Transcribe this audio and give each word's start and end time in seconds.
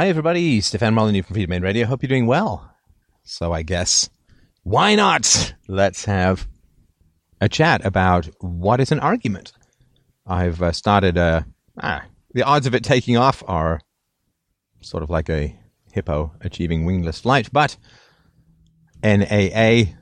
Hi, 0.00 0.08
everybody. 0.08 0.62
Stefan 0.62 0.94
Molyneux 0.94 1.24
from 1.24 1.36
Freedomain 1.36 1.62
Radio. 1.62 1.84
Hope 1.84 2.02
you're 2.02 2.08
doing 2.08 2.26
well. 2.26 2.74
So, 3.22 3.52
I 3.52 3.60
guess, 3.60 4.08
why 4.62 4.94
not? 4.94 5.52
Let's 5.68 6.06
have 6.06 6.48
a 7.38 7.50
chat 7.50 7.84
about 7.84 8.24
what 8.40 8.80
is 8.80 8.92
an 8.92 9.00
argument. 9.00 9.52
I've 10.26 10.62
uh, 10.62 10.72
started 10.72 11.18
a. 11.18 11.44
Ah, 11.82 12.06
the 12.32 12.44
odds 12.44 12.66
of 12.66 12.74
it 12.74 12.82
taking 12.82 13.18
off 13.18 13.42
are 13.46 13.78
sort 14.80 15.02
of 15.02 15.10
like 15.10 15.28
a 15.28 15.54
hippo 15.92 16.32
achieving 16.40 16.86
wingless 16.86 17.20
flight, 17.20 17.50
but 17.52 17.76
NAA, 19.04 19.96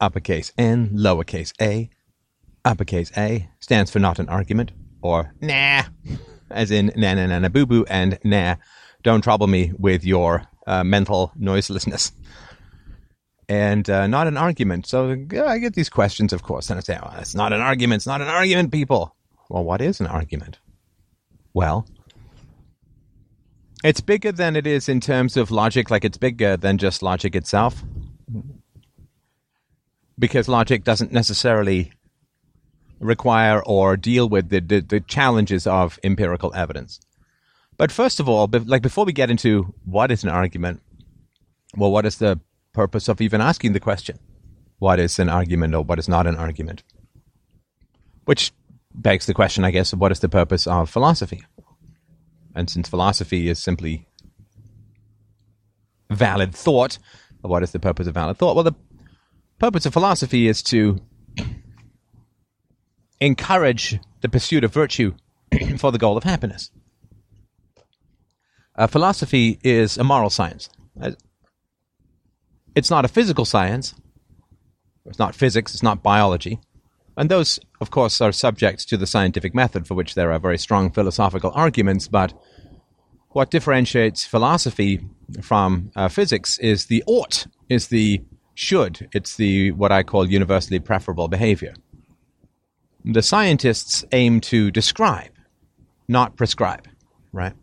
uppercase 0.00 0.52
N, 0.56 0.90
lowercase 0.90 1.52
a, 1.60 1.90
uppercase 2.64 3.10
A 3.16 3.48
stands 3.58 3.90
for 3.90 3.98
not 3.98 4.20
an 4.20 4.28
argument, 4.28 4.70
or 5.02 5.34
nah, 5.40 5.82
as 6.52 6.70
in 6.70 6.92
na 6.94 7.14
na 7.14 7.26
na 7.26 7.40
na 7.40 7.48
boo 7.48 7.66
boo, 7.66 7.84
and 7.88 8.16
nah, 8.22 8.54
don't 9.02 9.22
trouble 9.22 9.46
me 9.46 9.72
with 9.78 10.04
your 10.04 10.44
uh, 10.66 10.84
mental 10.84 11.32
noiselessness. 11.36 12.12
And 13.48 13.88
uh, 13.90 14.06
not 14.06 14.28
an 14.28 14.36
argument. 14.36 14.86
So 14.86 15.16
yeah, 15.30 15.44
I 15.44 15.58
get 15.58 15.74
these 15.74 15.90
questions, 15.90 16.32
of 16.32 16.42
course, 16.42 16.70
and 16.70 16.78
I 16.78 16.82
say, 16.82 16.98
oh, 17.02 17.12
it's 17.18 17.34
not 17.34 17.52
an 17.52 17.60
argument, 17.60 18.00
it's 18.00 18.06
not 18.06 18.22
an 18.22 18.28
argument, 18.28 18.72
people. 18.72 19.14
Well, 19.48 19.64
what 19.64 19.80
is 19.80 20.00
an 20.00 20.06
argument? 20.06 20.58
Well, 21.52 21.86
it's 23.84 24.00
bigger 24.00 24.32
than 24.32 24.56
it 24.56 24.66
is 24.66 24.88
in 24.88 25.00
terms 25.00 25.36
of 25.36 25.50
logic, 25.50 25.90
like 25.90 26.04
it's 26.04 26.16
bigger 26.16 26.56
than 26.56 26.78
just 26.78 27.02
logic 27.02 27.34
itself. 27.34 27.82
Because 30.18 30.48
logic 30.48 30.84
doesn't 30.84 31.12
necessarily 31.12 31.92
require 33.00 33.62
or 33.64 33.96
deal 33.96 34.28
with 34.28 34.48
the, 34.50 34.60
the, 34.60 34.80
the 34.80 35.00
challenges 35.00 35.66
of 35.66 35.98
empirical 36.04 36.54
evidence. 36.54 37.00
But 37.76 37.90
first 37.90 38.20
of 38.20 38.28
all, 38.28 38.48
like 38.66 38.82
before 38.82 39.04
we 39.04 39.12
get 39.12 39.30
into 39.30 39.74
what 39.84 40.10
is 40.10 40.22
an 40.22 40.30
argument, 40.30 40.82
well, 41.76 41.90
what 41.90 42.06
is 42.06 42.18
the 42.18 42.38
purpose 42.72 43.08
of 43.08 43.20
even 43.20 43.40
asking 43.40 43.72
the 43.72 43.80
question? 43.80 44.18
What 44.78 44.98
is 44.98 45.18
an 45.18 45.28
argument 45.28 45.74
or 45.74 45.82
what 45.82 45.98
is 45.98 46.08
not 46.08 46.26
an 46.26 46.36
argument? 46.36 46.82
Which 48.24 48.52
begs 48.94 49.26
the 49.26 49.34
question, 49.34 49.64
I 49.64 49.70
guess, 49.70 49.92
of 49.92 50.00
what 50.00 50.12
is 50.12 50.20
the 50.20 50.28
purpose 50.28 50.66
of 50.66 50.90
philosophy? 50.90 51.42
And 52.54 52.68
since 52.68 52.88
philosophy 52.88 53.48
is 53.48 53.58
simply 53.58 54.06
valid 56.10 56.54
thought, 56.54 56.98
what 57.40 57.62
is 57.62 57.72
the 57.72 57.78
purpose 57.78 58.06
of 58.06 58.14
valid 58.14 58.36
thought? 58.36 58.54
Well, 58.54 58.64
the 58.64 58.74
purpose 59.58 59.86
of 59.86 59.92
philosophy 59.92 60.46
is 60.46 60.62
to 60.64 61.00
encourage 63.20 63.98
the 64.20 64.28
pursuit 64.28 64.64
of 64.64 64.72
virtue 64.72 65.14
for 65.78 65.90
the 65.90 65.98
goal 65.98 66.16
of 66.16 66.24
happiness. 66.24 66.70
Uh, 68.74 68.86
philosophy 68.86 69.58
is 69.62 69.98
a 69.98 70.04
moral 70.04 70.30
science. 70.30 70.68
Uh, 71.00 71.12
it's 72.74 72.90
not 72.90 73.04
a 73.04 73.08
physical 73.08 73.44
science. 73.44 73.94
It's 75.04 75.18
not 75.18 75.34
physics. 75.34 75.74
It's 75.74 75.82
not 75.82 76.02
biology. 76.02 76.58
And 77.16 77.30
those, 77.30 77.60
of 77.80 77.90
course, 77.90 78.20
are 78.20 78.32
subject 78.32 78.88
to 78.88 78.96
the 78.96 79.06
scientific 79.06 79.54
method 79.54 79.86
for 79.86 79.94
which 79.94 80.14
there 80.14 80.32
are 80.32 80.38
very 80.38 80.58
strong 80.58 80.90
philosophical 80.90 81.52
arguments. 81.54 82.08
But 82.08 82.32
what 83.30 83.50
differentiates 83.50 84.24
philosophy 84.24 85.00
from 85.42 85.92
uh, 85.94 86.08
physics 86.08 86.58
is 86.58 86.86
the 86.86 87.04
ought, 87.06 87.46
is 87.68 87.88
the 87.88 88.22
should. 88.54 89.08
It's 89.12 89.36
the 89.36 89.72
what 89.72 89.92
I 89.92 90.02
call 90.02 90.28
universally 90.28 90.80
preferable 90.80 91.28
behavior. 91.28 91.74
The 93.04 93.22
scientists 93.22 94.04
aim 94.12 94.40
to 94.42 94.70
describe, 94.70 95.32
not 96.08 96.36
prescribe, 96.36 96.86
right? 97.32 97.54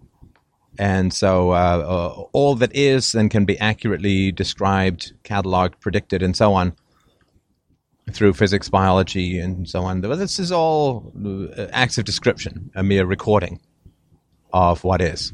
And 0.79 1.13
so 1.13 1.51
uh, 1.51 1.53
uh, 1.53 2.23
all 2.31 2.55
that 2.55 2.73
is 2.73 3.13
and 3.13 3.29
can 3.29 3.43
be 3.43 3.59
accurately 3.59 4.31
described, 4.31 5.11
cataloged, 5.23 5.81
predicted, 5.81 6.23
and 6.23 6.37
so 6.37 6.53
on 6.53 6.73
through 8.13 8.33
physics, 8.33 8.69
biology, 8.69 9.39
and 9.39 9.67
so 9.67 9.83
on. 9.83 9.99
This 9.99 10.39
is 10.39 10.53
all 10.53 11.11
uh, 11.57 11.67
acts 11.73 11.97
of 11.97 12.05
description, 12.05 12.71
a 12.75 12.81
mere 12.81 13.05
recording 13.05 13.59
of 14.53 14.85
what 14.85 15.01
is. 15.01 15.33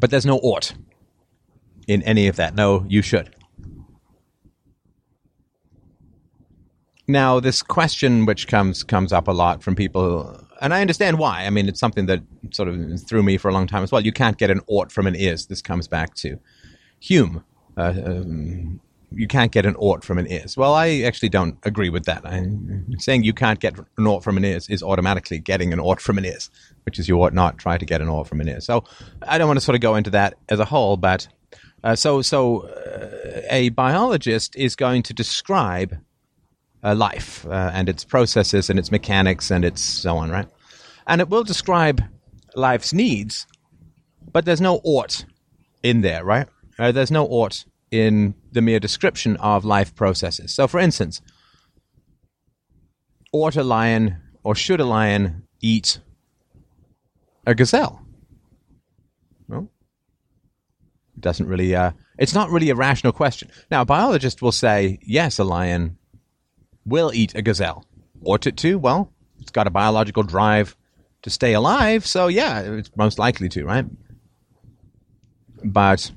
But 0.00 0.10
there's 0.10 0.26
no 0.26 0.38
ought 0.38 0.74
in 1.86 2.02
any 2.02 2.26
of 2.26 2.34
that. 2.36 2.56
No, 2.56 2.84
you 2.88 3.02
should. 3.02 3.32
Now, 7.06 7.38
this 7.38 7.62
question 7.62 8.26
which 8.26 8.48
comes 8.48 8.82
comes 8.82 9.12
up 9.12 9.28
a 9.28 9.32
lot 9.32 9.62
from 9.62 9.76
people, 9.76 10.44
and 10.60 10.74
I 10.74 10.80
understand 10.80 11.18
why. 11.18 11.46
I 11.46 11.50
mean, 11.50 11.68
it's 11.68 11.80
something 11.80 12.06
that 12.06 12.22
sort 12.52 12.68
of 12.68 13.02
threw 13.02 13.22
me 13.22 13.36
for 13.36 13.48
a 13.48 13.52
long 13.52 13.66
time 13.66 13.82
as 13.82 13.90
well. 13.90 14.00
You 14.00 14.12
can't 14.12 14.36
get 14.36 14.50
an 14.50 14.60
ought 14.66 14.92
from 14.92 15.06
an 15.06 15.14
is. 15.14 15.46
This 15.46 15.62
comes 15.62 15.88
back 15.88 16.14
to 16.16 16.38
Hume. 17.00 17.44
Uh, 17.76 17.94
um, 18.04 18.80
you 19.12 19.26
can't 19.26 19.50
get 19.50 19.66
an 19.66 19.74
ought 19.76 20.04
from 20.04 20.18
an 20.18 20.26
is. 20.26 20.56
Well, 20.56 20.74
I 20.74 21.00
actually 21.00 21.30
don't 21.30 21.58
agree 21.64 21.88
with 21.88 22.04
that. 22.04 22.24
I'm 22.24 22.86
saying 22.98 23.24
you 23.24 23.32
can't 23.32 23.58
get 23.58 23.76
an 23.98 24.06
ought 24.06 24.22
from 24.22 24.36
an 24.36 24.44
is 24.44 24.68
is 24.68 24.82
automatically 24.82 25.38
getting 25.38 25.72
an 25.72 25.80
ought 25.80 26.00
from 26.00 26.18
an 26.18 26.24
is, 26.24 26.50
which 26.84 26.98
is 26.98 27.08
you 27.08 27.20
ought 27.22 27.34
not 27.34 27.58
try 27.58 27.76
to 27.76 27.84
get 27.84 28.00
an 28.00 28.08
ought 28.08 28.28
from 28.28 28.40
an 28.40 28.48
is. 28.48 28.64
So 28.64 28.84
I 29.22 29.38
don't 29.38 29.48
want 29.48 29.58
to 29.58 29.64
sort 29.64 29.74
of 29.74 29.80
go 29.80 29.96
into 29.96 30.10
that 30.10 30.34
as 30.48 30.60
a 30.60 30.64
whole, 30.64 30.96
but 30.96 31.26
uh, 31.82 31.96
so 31.96 32.22
so 32.22 32.60
uh, 32.68 33.40
a 33.50 33.70
biologist 33.70 34.54
is 34.56 34.76
going 34.76 35.02
to 35.04 35.14
describe 35.14 35.96
uh, 36.82 36.94
life 36.94 37.46
uh, 37.46 37.70
and 37.72 37.88
its 37.88 38.04
processes 38.04 38.70
and 38.70 38.78
its 38.78 38.90
mechanics 38.90 39.50
and 39.50 39.64
its 39.64 39.82
so 39.82 40.16
on, 40.16 40.30
right? 40.30 40.48
And 41.06 41.20
it 41.20 41.28
will 41.28 41.44
describe 41.44 42.02
life's 42.54 42.92
needs, 42.92 43.46
but 44.32 44.44
there's 44.44 44.60
no 44.60 44.80
ought 44.84 45.24
in 45.82 46.00
there, 46.00 46.24
right? 46.24 46.46
Uh, 46.78 46.92
there's 46.92 47.10
no 47.10 47.26
ought 47.26 47.64
in 47.90 48.34
the 48.52 48.62
mere 48.62 48.80
description 48.80 49.36
of 49.36 49.64
life 49.64 49.94
processes. 49.94 50.54
So, 50.54 50.68
for 50.68 50.80
instance, 50.80 51.20
ought 53.32 53.56
a 53.56 53.64
lion 53.64 54.16
or 54.42 54.54
should 54.54 54.80
a 54.80 54.84
lion 54.84 55.46
eat 55.60 55.98
a 57.46 57.54
gazelle? 57.54 58.02
Well, 59.48 59.70
it 61.16 61.20
doesn't 61.20 61.46
really. 61.46 61.74
Uh, 61.74 61.92
it's 62.18 62.34
not 62.34 62.50
really 62.50 62.70
a 62.70 62.74
rational 62.74 63.12
question. 63.12 63.50
Now, 63.70 63.82
a 63.82 63.86
biologist 63.86 64.42
will 64.42 64.52
say 64.52 64.98
yes, 65.02 65.38
a 65.38 65.44
lion 65.44 65.96
will 66.84 67.12
eat 67.14 67.34
a 67.34 67.42
gazelle. 67.42 67.84
Ought 68.24 68.46
it 68.46 68.56
to? 68.58 68.78
Well, 68.78 69.12
it's 69.40 69.50
got 69.50 69.66
a 69.66 69.70
biological 69.70 70.22
drive 70.22 70.76
to 71.22 71.30
stay 71.30 71.54
alive, 71.54 72.06
so 72.06 72.28
yeah, 72.28 72.60
it's 72.60 72.90
most 72.96 73.18
likely 73.18 73.48
to, 73.50 73.64
right? 73.64 73.84
But 75.62 76.10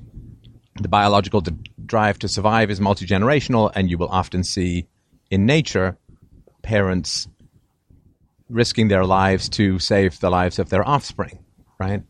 the 0.80 0.88
biological 0.88 1.40
d- 1.40 1.52
drive 1.84 2.18
to 2.20 2.28
survive 2.28 2.70
is 2.70 2.80
multi 2.80 3.06
generational, 3.06 3.70
and 3.74 3.90
you 3.90 3.98
will 3.98 4.08
often 4.08 4.44
see 4.44 4.86
in 5.30 5.46
nature 5.46 5.98
parents 6.62 7.28
risking 8.48 8.88
their 8.88 9.04
lives 9.04 9.48
to 9.50 9.78
save 9.78 10.20
the 10.20 10.30
lives 10.30 10.58
of 10.58 10.70
their 10.70 10.86
offspring, 10.86 11.38
right? 11.78 12.02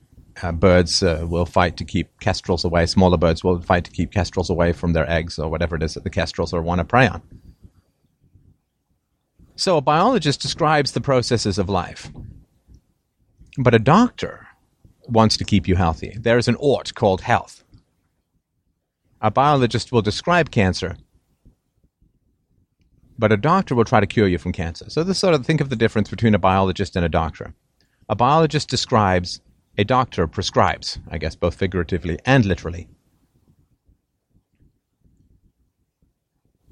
Uh, 0.43 0.53
birds 0.53 1.03
uh, 1.03 1.25
will 1.29 1.47
fight 1.47 1.77
to 1.77 1.85
keep 1.85 2.09
kestrels 2.21 2.65
away. 2.65 2.87
Smaller 2.87 3.17
birds 3.17 3.45
will 3.45 3.61
fight 3.61 3.85
to 3.85 3.91
keep 3.91 4.11
kestrels 4.11 4.51
away 4.51 4.73
from 4.73 4.93
their 4.93 5.09
eggs 5.09 5.39
or 5.39 5.49
whatever 5.49 5.77
it 5.77 5.83
is 5.83 5.95
that 5.95 6.03
the 6.03 6.11
kestrels 6.11 6.53
are 6.53 6.63
want 6.63 6.81
to 6.81 6.85
prey 6.85 7.07
on. 7.07 7.23
So 9.57 9.77
a 9.77 9.81
biologist 9.81 10.41
describes 10.41 10.93
the 10.93 11.01
processes 11.01 11.59
of 11.59 11.69
life. 11.69 12.11
But 13.57 13.75
a 13.75 13.79
doctor 13.79 14.49
wants 15.07 15.37
to 15.37 15.45
keep 15.45 15.69
you 15.69 15.77
healthy. 15.77 16.17
There 16.19 16.39
is 16.39 16.49
an 16.49 16.57
ought 16.57 16.95
called 16.95 17.21
health. 17.21 17.63
A 19.21 19.31
biologist 19.31 19.93
will 19.93 20.03
describe 20.03 20.51
cancer, 20.51 20.97
but 23.17 23.33
a 23.33 23.37
doctor 23.37 23.75
will 23.75 23.85
try 23.85 24.01
to 24.01 24.07
cure 24.07 24.27
you 24.27 24.39
from 24.39 24.53
cancer. 24.53 24.91
So 24.91 25.05
this 25.05 25.19
sort 25.19 25.35
of 25.35 25.47
think 25.47 25.61
of 25.61 25.71
the 25.71 25.77
difference 25.77 26.11
between 26.11 26.35
a 26.35 26.39
biologist 26.39 26.97
and 26.97 27.05
a 27.05 27.09
doctor. 27.09 27.55
A 28.09 28.17
biologist 28.17 28.69
describes, 28.69 29.41
a 29.79 29.85
doctor 29.85 30.27
prescribes, 30.27 30.99
I 31.11 31.19
guess 31.19 31.37
both 31.37 31.55
figuratively 31.55 32.19
and 32.27 32.45
literally. 32.45 32.89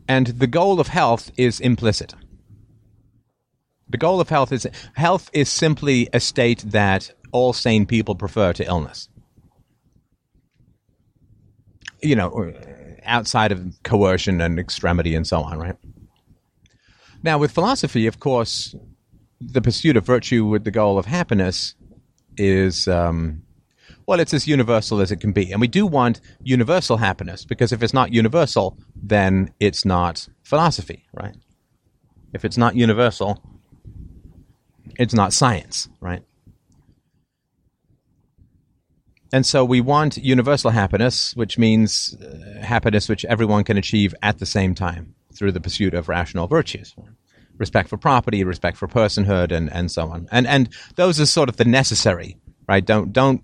And 0.08 0.26
the 0.26 0.48
goal 0.48 0.80
of 0.80 0.88
health 0.88 1.30
is 1.36 1.60
implicit. 1.60 2.14
The 3.92 3.98
goal 3.98 4.22
of 4.22 4.30
health 4.30 4.52
is 4.52 4.66
health 4.94 5.28
is 5.34 5.50
simply 5.50 6.08
a 6.14 6.18
state 6.18 6.64
that 6.68 7.12
all 7.30 7.52
sane 7.52 7.84
people 7.84 8.14
prefer 8.14 8.54
to 8.54 8.64
illness. 8.64 9.08
You 12.02 12.16
know, 12.16 12.52
outside 13.04 13.52
of 13.52 13.60
coercion 13.84 14.40
and 14.40 14.58
extremity 14.58 15.14
and 15.14 15.26
so 15.26 15.42
on, 15.42 15.58
right? 15.58 15.76
Now, 17.22 17.36
with 17.36 17.52
philosophy, 17.52 18.06
of 18.06 18.18
course, 18.18 18.74
the 19.40 19.60
pursuit 19.60 19.96
of 19.98 20.06
virtue 20.06 20.46
with 20.46 20.64
the 20.64 20.70
goal 20.70 20.98
of 20.98 21.04
happiness 21.04 21.74
is, 22.38 22.88
um, 22.88 23.42
well, 24.06 24.20
it's 24.20 24.32
as 24.32 24.48
universal 24.48 25.00
as 25.00 25.12
it 25.12 25.20
can 25.20 25.32
be. 25.32 25.52
And 25.52 25.60
we 25.60 25.68
do 25.68 25.86
want 25.86 26.20
universal 26.42 26.96
happiness 26.96 27.44
because 27.44 27.72
if 27.72 27.82
it's 27.82 27.94
not 27.94 28.12
universal, 28.12 28.78
then 28.96 29.52
it's 29.60 29.84
not 29.84 30.28
philosophy, 30.42 31.04
right? 31.12 31.36
If 32.32 32.44
it's 32.44 32.56
not 32.56 32.74
universal, 32.74 33.40
it's 34.98 35.14
not 35.14 35.32
science, 35.32 35.88
right? 36.00 36.22
And 39.32 39.46
so 39.46 39.64
we 39.64 39.80
want 39.80 40.18
universal 40.18 40.70
happiness, 40.70 41.34
which 41.34 41.56
means 41.56 42.14
uh, 42.14 42.60
happiness 42.62 43.08
which 43.08 43.24
everyone 43.24 43.64
can 43.64 43.78
achieve 43.78 44.14
at 44.22 44.38
the 44.38 44.46
same 44.46 44.74
time 44.74 45.14
through 45.34 45.52
the 45.52 45.60
pursuit 45.60 45.94
of 45.94 46.08
rational 46.08 46.46
virtues. 46.46 46.94
Respect 47.56 47.88
for 47.88 47.96
property, 47.96 48.44
respect 48.44 48.76
for 48.76 48.86
personhood, 48.86 49.50
and, 49.50 49.72
and 49.72 49.90
so 49.90 50.08
on. 50.08 50.28
And, 50.30 50.46
and 50.46 50.68
those 50.96 51.18
are 51.18 51.26
sort 51.26 51.48
of 51.48 51.56
the 51.56 51.64
necessary, 51.64 52.36
right? 52.68 52.84
Don't, 52.84 53.12
don't 53.12 53.42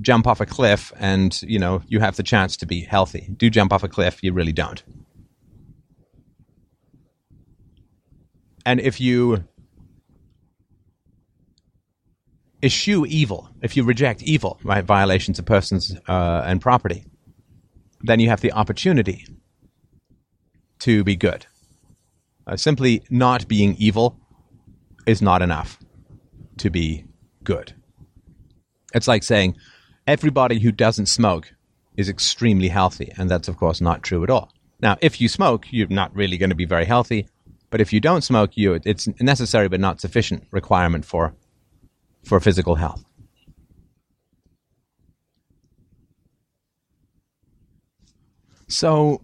jump 0.00 0.28
off 0.28 0.40
a 0.40 0.46
cliff 0.46 0.92
and, 0.98 1.40
you 1.42 1.58
know, 1.58 1.82
you 1.88 1.98
have 1.98 2.16
the 2.16 2.22
chance 2.22 2.56
to 2.58 2.66
be 2.66 2.82
healthy. 2.82 3.28
Do 3.36 3.50
jump 3.50 3.72
off 3.72 3.82
a 3.82 3.88
cliff, 3.88 4.22
you 4.22 4.32
really 4.32 4.52
don't. 4.52 4.82
And 8.64 8.80
if 8.80 9.00
you 9.00 9.44
eschew 12.64 13.04
evil, 13.06 13.48
if 13.62 13.76
you 13.76 13.84
reject 13.84 14.22
evil, 14.22 14.58
right, 14.64 14.84
violations 14.84 15.38
of 15.38 15.44
persons 15.44 15.94
uh, 16.08 16.42
and 16.46 16.60
property, 16.60 17.04
then 18.00 18.20
you 18.20 18.28
have 18.28 18.40
the 18.40 18.52
opportunity 18.52 19.26
to 20.80 21.04
be 21.04 21.14
good. 21.14 21.46
Uh, 22.46 22.56
simply 22.56 23.02
not 23.10 23.46
being 23.48 23.76
evil 23.78 24.18
is 25.06 25.22
not 25.22 25.42
enough 25.42 25.78
to 26.58 26.70
be 26.70 27.04
good. 27.42 27.74
It's 28.94 29.08
like 29.08 29.22
saying 29.22 29.56
everybody 30.06 30.58
who 30.58 30.72
doesn't 30.72 31.06
smoke 31.06 31.52
is 31.96 32.08
extremely 32.08 32.68
healthy, 32.68 33.12
and 33.16 33.30
that's 33.30 33.48
of 33.48 33.56
course 33.56 33.80
not 33.80 34.02
true 34.02 34.24
at 34.24 34.30
all. 34.30 34.52
Now, 34.80 34.96
if 35.00 35.20
you 35.20 35.28
smoke, 35.28 35.66
you're 35.70 35.88
not 35.88 36.14
really 36.14 36.36
going 36.36 36.50
to 36.50 36.56
be 36.56 36.66
very 36.66 36.84
healthy, 36.84 37.28
but 37.70 37.80
if 37.80 37.92
you 37.92 38.00
don't 38.00 38.22
smoke, 38.22 38.56
you 38.56 38.80
it's 38.84 39.08
necessary 39.20 39.68
but 39.68 39.80
not 39.80 40.00
sufficient 40.00 40.46
requirement 40.50 41.04
for 41.04 41.34
for 42.24 42.40
physical 42.40 42.74
health. 42.74 43.04
So, 48.66 49.20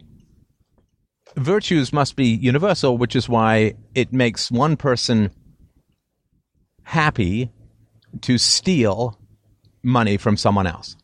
virtues 1.36 1.92
must 1.92 2.14
be 2.14 2.26
universal, 2.26 2.98
which 2.98 3.16
is 3.16 3.28
why 3.28 3.74
it 3.94 4.12
makes 4.12 4.50
one 4.50 4.76
person 4.76 5.30
happy 6.82 7.50
to 8.22 8.38
steal 8.38 9.18
money 9.82 10.16
from 10.16 10.36
someone 10.36 10.66
else. 10.66 10.96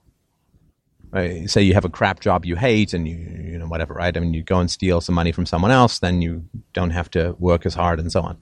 Right? 1.10 1.48
Say 1.48 1.62
you 1.62 1.74
have 1.74 1.84
a 1.84 1.88
crap 1.90 2.20
job 2.20 2.44
you 2.44 2.56
hate 2.56 2.92
and 2.92 3.08
you, 3.08 3.16
you 3.16 3.58
know, 3.58 3.66
whatever, 3.66 3.94
right? 3.94 4.14
I 4.14 4.20
mean, 4.20 4.34
you 4.34 4.42
go 4.42 4.60
and 4.60 4.70
steal 4.70 5.00
some 5.00 5.14
money 5.14 5.32
from 5.32 5.46
someone 5.46 5.70
else, 5.70 6.00
then 6.00 6.20
you 6.20 6.44
don't 6.72 6.90
have 6.90 7.10
to 7.12 7.34
work 7.38 7.64
as 7.64 7.74
hard 7.74 7.98
and 7.98 8.12
so 8.12 8.20
on. 8.20 8.38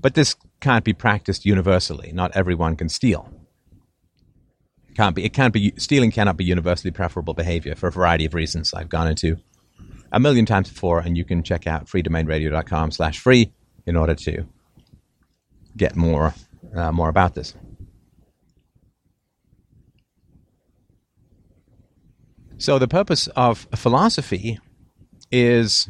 But 0.00 0.14
this 0.14 0.36
can't 0.60 0.84
be 0.84 0.92
practiced 0.92 1.44
universally. 1.44 2.12
Not 2.12 2.36
everyone 2.36 2.76
can 2.76 2.88
steal. 2.88 3.32
Can't 4.94 5.14
be. 5.14 5.24
It 5.24 5.32
can't 5.32 5.54
be. 5.54 5.72
Stealing 5.76 6.10
cannot 6.10 6.36
be 6.36 6.44
universally 6.44 6.90
preferable 6.90 7.34
behavior 7.34 7.74
for 7.76 7.88
a 7.88 7.92
variety 7.92 8.24
of 8.24 8.34
reasons. 8.34 8.74
I've 8.74 8.88
gone 8.88 9.06
into 9.06 9.36
a 10.10 10.18
million 10.18 10.44
times 10.44 10.68
before, 10.68 10.98
and 10.98 11.16
you 11.16 11.24
can 11.24 11.42
check 11.42 11.66
out 11.66 11.86
freedomainradio.com/free 11.86 13.52
in 13.86 13.96
order 13.96 14.14
to 14.16 14.46
get 15.76 15.94
more 15.94 16.34
uh, 16.74 16.90
more 16.90 17.08
about 17.08 17.34
this. 17.34 17.54
So 22.56 22.80
the 22.80 22.88
purpose 22.88 23.28
of 23.28 23.68
philosophy 23.76 24.58
is 25.30 25.88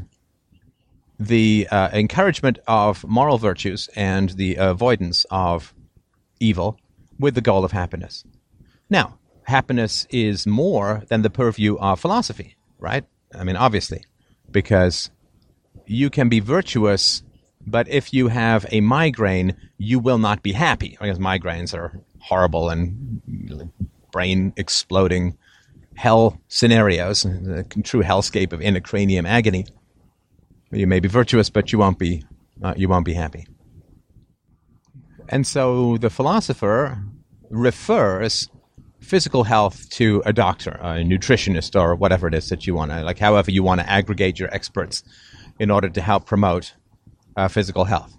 the 1.19 1.67
uh, 1.71 1.91
encouragement 1.93 2.59
of 2.67 3.05
moral 3.07 3.39
virtues 3.39 3.89
and 3.97 4.31
the 4.31 4.57
avoidance 4.57 5.27
of 5.31 5.75
evil 6.41 6.79
with 7.19 7.35
the 7.35 7.41
goal 7.41 7.65
of 7.65 7.73
happiness. 7.73 8.25
Now, 8.89 9.19
happiness 9.43 10.07
is 10.11 10.47
more 10.47 11.03
than 11.09 11.23
the 11.23 11.31
purview 11.31 11.77
of 11.79 12.01
philosophy, 12.01 12.57
right? 12.79 13.05
I 13.35 13.45
mean, 13.45 13.57
obviously, 13.57 14.05
because 14.51 15.11
you 15.87 16.11
can 16.11 16.29
be 16.29 16.41
virtuous, 16.41 17.23
but 17.67 17.89
if 17.89 18.13
you 18.13 18.29
have 18.29 18.67
a 18.71 18.81
migraine, 18.81 19.57
you 19.79 19.99
will 19.99 20.19
not 20.19 20.43
be 20.43 20.53
happy. 20.53 20.97
Because 21.01 21.19
migraines 21.19 21.75
are 21.75 22.01
horrible 22.21 22.69
and 22.69 23.21
brain 24.13 24.53
exploding 24.57 25.37
hell 25.95 26.41
scenarios, 26.49 27.23
the 27.23 27.67
true 27.83 28.03
hellscape 28.03 28.53
of 28.53 28.61
intracranial 28.61 29.27
agony. 29.27 29.67
You 30.71 30.87
may 30.87 31.01
be 31.01 31.09
virtuous, 31.09 31.51
but 31.51 31.73
you 31.73 31.79
won't 31.79 31.99
be 31.99 32.25
uh, 32.63 32.75
you 32.77 32.89
won't 32.89 33.05
be 33.05 33.15
happy. 33.15 33.47
And 35.29 35.47
so 35.47 35.97
the 35.99 36.11
philosopher 36.11 36.99
refers 37.51 38.49
physical 39.01 39.45
health 39.45 39.89
to 39.91 40.23
a 40.27 40.33
doctor, 40.33 40.73
a 40.81 41.05
nutritionist, 41.05 41.81
or 41.81 41.95
whatever 41.95 42.27
it 42.27 42.35
is 42.35 42.49
that 42.49 42.67
you 42.67 42.75
want 42.75 42.91
to, 42.91 43.03
like, 43.03 43.19
however 43.19 43.51
you 43.51 43.63
want 43.63 43.81
to 43.81 43.89
aggregate 43.89 44.39
your 44.39 44.53
experts 44.53 45.03
in 45.59 45.71
order 45.71 45.89
to 45.89 46.01
help 46.01 46.27
promote 46.27 46.75
uh, 47.37 47.49
physical 47.49 47.85
health. 47.85 48.15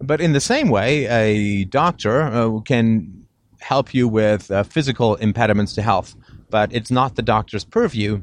But 0.00 0.20
in 0.20 0.32
the 0.32 0.40
same 0.40 0.68
way, 0.68 1.06
a 1.06 1.64
doctor 1.64 2.22
uh, 2.22 2.60
can 2.60 3.26
help 3.60 3.94
you 3.94 4.08
with 4.08 4.50
uh, 4.50 4.62
physical 4.62 5.16
impediments 5.16 5.74
to 5.74 5.82
health, 5.82 6.14
but 6.50 6.72
it's 6.72 6.90
not 6.90 7.16
the 7.16 7.22
doctor's 7.22 7.64
purview 7.64 8.22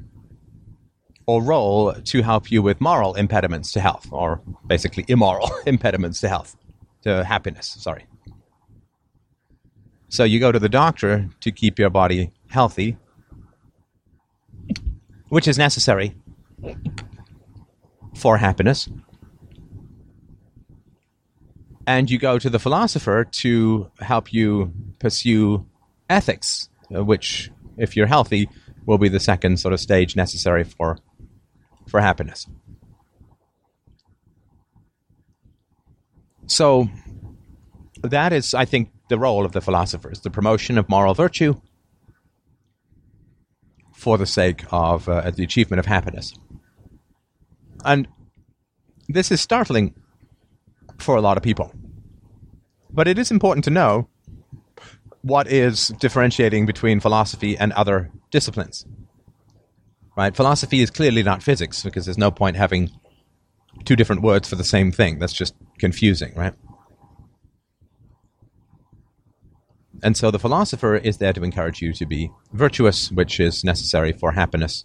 or 1.25 1.41
role 1.41 1.93
to 1.93 2.21
help 2.21 2.51
you 2.51 2.61
with 2.61 2.81
moral 2.81 3.15
impediments 3.15 3.71
to 3.73 3.79
health, 3.79 4.07
or 4.11 4.41
basically 4.67 5.05
immoral 5.07 5.49
impediments 5.65 6.19
to 6.21 6.29
health, 6.29 6.55
to 7.03 7.23
happiness, 7.23 7.67
sorry. 7.79 8.05
So 10.09 10.23
you 10.23 10.39
go 10.39 10.51
to 10.51 10.59
the 10.59 10.69
doctor 10.69 11.27
to 11.41 11.51
keep 11.51 11.79
your 11.79 11.89
body 11.89 12.31
healthy, 12.49 12.97
which 15.29 15.47
is 15.47 15.57
necessary 15.57 16.15
for 18.15 18.37
happiness. 18.37 18.87
And 21.87 22.09
you 22.09 22.17
go 22.17 22.39
to 22.39 22.49
the 22.49 22.59
philosopher 22.59 23.25
to 23.41 23.91
help 23.99 24.31
you 24.31 24.71
pursue 24.99 25.65
ethics, 26.09 26.69
which, 26.89 27.51
if 27.77 27.97
you're 27.97 28.07
healthy, 28.07 28.47
will 28.85 28.97
be 28.97 29.09
the 29.09 29.19
second 29.19 29.59
sort 29.59 29.73
of 29.73 29.79
stage 29.79 30.15
necessary 30.15 30.63
for 30.63 30.97
for 31.93 32.01
happiness. 32.01 32.47
So 36.47 36.89
that 38.01 38.33
is, 38.33 38.55
I 38.55 38.65
think, 38.65 38.89
the 39.09 39.19
role 39.19 39.45
of 39.45 39.51
the 39.51 39.61
philosophers 39.61 40.21
the 40.21 40.31
promotion 40.31 40.79
of 40.79 40.89
moral 40.89 41.13
virtue 41.13 41.53
for 43.93 44.17
the 44.17 44.25
sake 44.25 44.63
of 44.71 45.07
uh, 45.07 45.29
the 45.29 45.43
achievement 45.43 45.79
of 45.79 45.85
happiness. 45.85 46.33
And 47.85 48.07
this 49.07 49.31
is 49.31 49.39
startling 49.39 49.93
for 50.97 51.15
a 51.15 51.21
lot 51.21 51.37
of 51.37 51.43
people. 51.43 51.71
But 52.89 53.07
it 53.07 53.19
is 53.19 53.29
important 53.29 53.65
to 53.65 53.69
know 53.69 54.09
what 55.21 55.45
is 55.45 55.89
differentiating 55.99 56.65
between 56.65 56.99
philosophy 56.99 57.55
and 57.55 57.71
other 57.73 58.09
disciplines 58.31 58.83
right? 60.15 60.35
Philosophy 60.35 60.81
is 60.81 60.89
clearly 60.89 61.23
not 61.23 61.43
physics 61.43 61.83
because 61.83 62.05
there's 62.05 62.17
no 62.17 62.31
point 62.31 62.57
having 62.57 62.91
two 63.85 63.95
different 63.95 64.21
words 64.21 64.47
for 64.47 64.55
the 64.55 64.63
same 64.63 64.91
thing. 64.91 65.19
That's 65.19 65.33
just 65.33 65.55
confusing, 65.79 66.33
right? 66.35 66.53
And 70.03 70.17
so 70.17 70.31
the 70.31 70.39
philosopher 70.39 70.95
is 70.95 71.17
there 71.17 71.33
to 71.33 71.43
encourage 71.43 71.81
you 71.81 71.93
to 71.93 72.05
be 72.05 72.29
virtuous, 72.51 73.11
which 73.11 73.39
is 73.39 73.63
necessary 73.63 74.11
for 74.11 74.33
happiness 74.33 74.83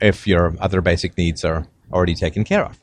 if 0.00 0.26
your 0.26 0.56
other 0.60 0.80
basic 0.80 1.16
needs 1.16 1.44
are 1.44 1.66
already 1.92 2.14
taken 2.14 2.42
care 2.44 2.64
of. 2.64 2.80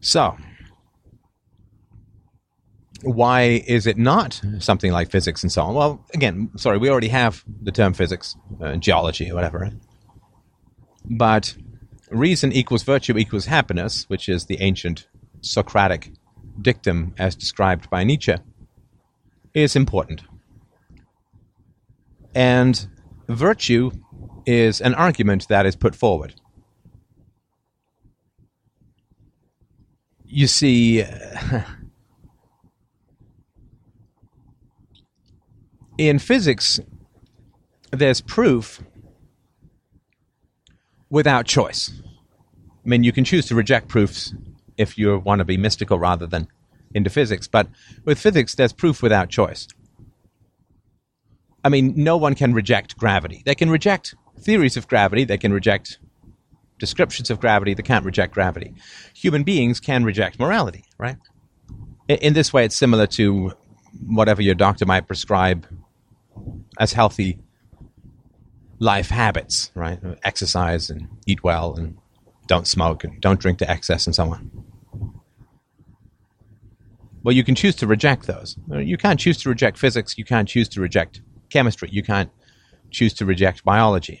So, 0.00 0.36
why 3.04 3.62
is 3.66 3.86
it 3.86 3.98
not 3.98 4.40
something 4.58 4.92
like 4.92 5.10
physics 5.10 5.42
and 5.42 5.52
so 5.52 5.62
on? 5.62 5.74
Well, 5.74 6.04
again, 6.14 6.50
sorry, 6.56 6.78
we 6.78 6.90
already 6.90 7.08
have 7.08 7.44
the 7.62 7.72
term 7.72 7.94
physics, 7.94 8.36
uh, 8.60 8.76
geology, 8.76 9.30
or 9.30 9.34
whatever. 9.34 9.70
But 11.04 11.56
reason 12.10 12.52
equals 12.52 12.82
virtue 12.82 13.16
equals 13.18 13.46
happiness, 13.46 14.08
which 14.08 14.28
is 14.28 14.46
the 14.46 14.60
ancient 14.60 15.06
Socratic 15.40 16.10
dictum 16.60 17.14
as 17.18 17.36
described 17.36 17.90
by 17.90 18.04
Nietzsche, 18.04 18.36
is 19.52 19.76
important. 19.76 20.22
And 22.34 22.88
virtue 23.28 23.90
is 24.46 24.80
an 24.80 24.94
argument 24.94 25.48
that 25.48 25.66
is 25.66 25.76
put 25.76 25.94
forward. 25.94 26.34
You 30.24 30.46
see, 30.46 31.04
in 35.98 36.18
physics, 36.18 36.80
there's 37.90 38.20
proof 38.20 38.82
without 41.10 41.46
choice. 41.46 41.92
I 42.84 42.88
mean, 42.88 43.04
you 43.04 43.12
can 43.12 43.24
choose 43.24 43.46
to 43.46 43.54
reject 43.54 43.88
proofs 43.88 44.34
if 44.76 44.98
you 44.98 45.18
want 45.18 45.38
to 45.38 45.44
be 45.44 45.56
mystical 45.56 45.98
rather 45.98 46.26
than 46.26 46.48
into 46.94 47.10
physics. 47.10 47.46
But 47.48 47.68
with 48.04 48.18
physics, 48.18 48.54
there's 48.54 48.72
proof 48.72 49.02
without 49.02 49.28
choice. 49.28 49.68
I 51.64 51.68
mean, 51.68 51.94
no 51.96 52.16
one 52.16 52.34
can 52.34 52.52
reject 52.52 52.96
gravity. 52.98 53.42
They 53.46 53.54
can 53.54 53.70
reject 53.70 54.14
theories 54.38 54.76
of 54.76 54.88
gravity, 54.88 55.24
they 55.24 55.38
can 55.38 55.52
reject 55.52 55.98
descriptions 56.78 57.30
of 57.30 57.40
gravity, 57.40 57.72
they 57.72 57.82
can't 57.82 58.04
reject 58.04 58.34
gravity. 58.34 58.74
Human 59.14 59.44
beings 59.44 59.80
can 59.80 60.04
reject 60.04 60.38
morality, 60.38 60.84
right? 60.98 61.16
In 62.08 62.34
this 62.34 62.52
way, 62.52 62.64
it's 62.64 62.76
similar 62.76 63.06
to 63.08 63.52
whatever 64.06 64.42
your 64.42 64.54
doctor 64.54 64.84
might 64.84 65.06
prescribe 65.06 65.66
as 66.78 66.92
healthy 66.92 67.38
life 68.78 69.08
habits, 69.08 69.70
right? 69.74 69.98
Exercise 70.22 70.90
and 70.90 71.08
eat 71.26 71.42
well 71.42 71.74
and 71.74 71.96
don't 72.46 72.66
smoke 72.66 73.04
and 73.04 73.20
don't 73.20 73.40
drink 73.40 73.58
to 73.58 73.70
excess 73.70 74.06
and 74.06 74.14
so 74.14 74.30
on. 74.30 74.50
Well, 77.22 77.34
you 77.34 77.42
can 77.42 77.54
choose 77.54 77.74
to 77.76 77.86
reject 77.86 78.26
those. 78.26 78.56
You 78.68 78.98
can't 78.98 79.18
choose 79.18 79.38
to 79.38 79.48
reject 79.48 79.78
physics. 79.78 80.18
You 80.18 80.24
can't 80.24 80.46
choose 80.46 80.68
to 80.70 80.80
reject 80.80 81.22
chemistry. 81.48 81.88
You 81.90 82.02
can't 82.02 82.30
choose 82.90 83.14
to 83.14 83.24
reject 83.24 83.64
biology. 83.64 84.20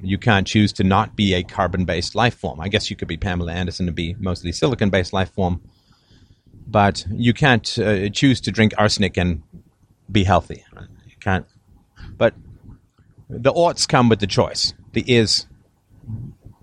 You 0.00 0.16
can't 0.16 0.46
choose 0.46 0.72
to 0.74 0.84
not 0.84 1.16
be 1.16 1.34
a 1.34 1.42
carbon 1.42 1.84
based 1.84 2.14
life 2.14 2.34
form. 2.34 2.60
I 2.60 2.68
guess 2.68 2.88
you 2.88 2.96
could 2.96 3.08
be 3.08 3.16
Pamela 3.16 3.52
Anderson 3.52 3.88
and 3.88 3.96
be 3.96 4.14
mostly 4.20 4.52
silicon 4.52 4.90
based 4.90 5.12
life 5.12 5.32
form, 5.34 5.60
but 6.66 7.04
you 7.10 7.34
can't 7.34 7.78
uh, 7.78 8.08
choose 8.10 8.40
to 8.42 8.52
drink 8.52 8.72
arsenic 8.78 9.16
and 9.16 9.42
be 10.10 10.22
healthy. 10.22 10.64
You 10.72 10.97
can't. 11.20 11.46
But 12.16 12.34
the 13.28 13.52
oughts 13.52 13.86
come 13.86 14.08
with 14.08 14.20
the 14.20 14.26
choice. 14.26 14.74
The 14.92 15.04
is 15.06 15.46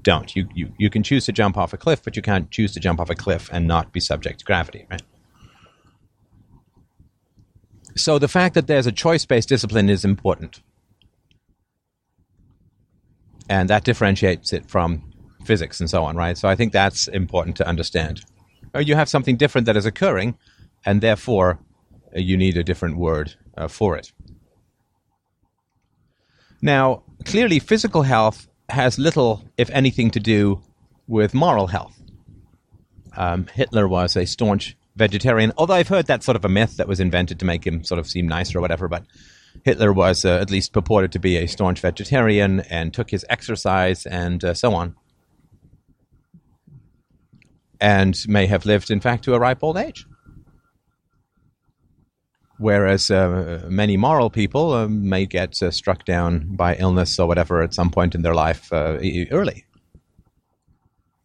don't. 0.01 0.35
You, 0.35 0.47
you, 0.53 0.71
you 0.77 0.89
can 0.89 1.03
choose 1.03 1.25
to 1.25 1.31
jump 1.31 1.57
off 1.57 1.73
a 1.73 1.77
cliff, 1.77 2.03
but 2.03 2.15
you 2.15 2.21
can't 2.21 2.49
choose 2.51 2.73
to 2.73 2.79
jump 2.79 2.99
off 2.99 3.09
a 3.09 3.15
cliff 3.15 3.49
and 3.51 3.67
not 3.67 3.91
be 3.91 3.99
subject 3.99 4.39
to 4.39 4.45
gravity, 4.45 4.85
right? 4.89 5.01
So 7.97 8.19
the 8.19 8.27
fact 8.27 8.55
that 8.55 8.67
there's 8.67 8.87
a 8.87 8.91
choice 8.91 9.25
based 9.25 9.49
discipline 9.49 9.89
is 9.89 10.05
important. 10.05 10.61
And 13.49 13.69
that 13.69 13.83
differentiates 13.83 14.53
it 14.53 14.69
from 14.69 15.11
physics 15.45 15.79
and 15.79 15.89
so 15.89 16.03
on, 16.03 16.15
right? 16.15 16.37
So 16.37 16.47
I 16.47 16.55
think 16.55 16.73
that's 16.73 17.07
important 17.07 17.57
to 17.57 17.67
understand. 17.67 18.21
Or 18.73 18.81
you 18.81 18.95
have 18.95 19.07
something 19.07 19.37
different 19.37 19.65
that 19.65 19.77
is 19.77 19.85
occurring, 19.85 20.37
and 20.85 21.01
therefore 21.01 21.59
uh, 22.15 22.19
you 22.19 22.37
need 22.37 22.57
a 22.57 22.63
different 22.63 22.97
word 22.97 23.35
uh, 23.55 23.67
for 23.67 23.95
it. 23.95 24.11
Now, 26.65 27.03
clearly, 27.25 27.59
physical 27.59 28.01
health 28.01 28.47
has 28.69 28.97
little, 28.97 29.43
if 29.55 29.69
anything, 29.69 30.09
to 30.09 30.19
do 30.19 30.63
with 31.05 31.35
moral 31.35 31.67
health. 31.67 31.95
Um, 33.15 33.45
Hitler 33.53 33.87
was 33.87 34.17
a 34.17 34.25
staunch 34.25 34.75
vegetarian, 34.95 35.53
although 35.59 35.75
I've 35.75 35.87
heard 35.87 36.07
that's 36.07 36.25
sort 36.25 36.35
of 36.35 36.43
a 36.43 36.49
myth 36.49 36.77
that 36.77 36.87
was 36.87 36.99
invented 36.99 37.37
to 37.41 37.45
make 37.45 37.67
him 37.67 37.83
sort 37.83 37.99
of 37.99 38.07
seem 38.07 38.27
nicer 38.27 38.57
or 38.57 38.61
whatever. 38.61 38.87
But 38.87 39.05
Hitler 39.63 39.93
was 39.93 40.25
uh, 40.25 40.39
at 40.39 40.49
least 40.49 40.73
purported 40.73 41.11
to 41.11 41.19
be 41.19 41.37
a 41.37 41.45
staunch 41.45 41.81
vegetarian 41.81 42.61
and 42.61 42.91
took 42.91 43.11
his 43.11 43.23
exercise 43.29 44.07
and 44.07 44.43
uh, 44.43 44.55
so 44.55 44.73
on. 44.73 44.95
And 47.79 48.17
may 48.27 48.47
have 48.47 48.65
lived, 48.65 48.89
in 48.89 49.01
fact, 49.01 49.25
to 49.25 49.35
a 49.35 49.39
ripe 49.39 49.61
old 49.61 49.77
age. 49.77 50.07
Whereas 52.57 53.11
uh, 53.11 53.65
many 53.67 53.97
moral 53.97 54.29
people 54.29 54.71
uh, 54.73 54.87
may 54.87 55.25
get 55.25 55.61
uh, 55.61 55.71
struck 55.71 56.05
down 56.05 56.55
by 56.55 56.75
illness 56.75 57.19
or 57.19 57.27
whatever 57.27 57.61
at 57.61 57.73
some 57.73 57.91
point 57.91 58.15
in 58.15 58.21
their 58.21 58.35
life 58.35 58.71
uh, 58.71 58.97
early. 59.31 59.65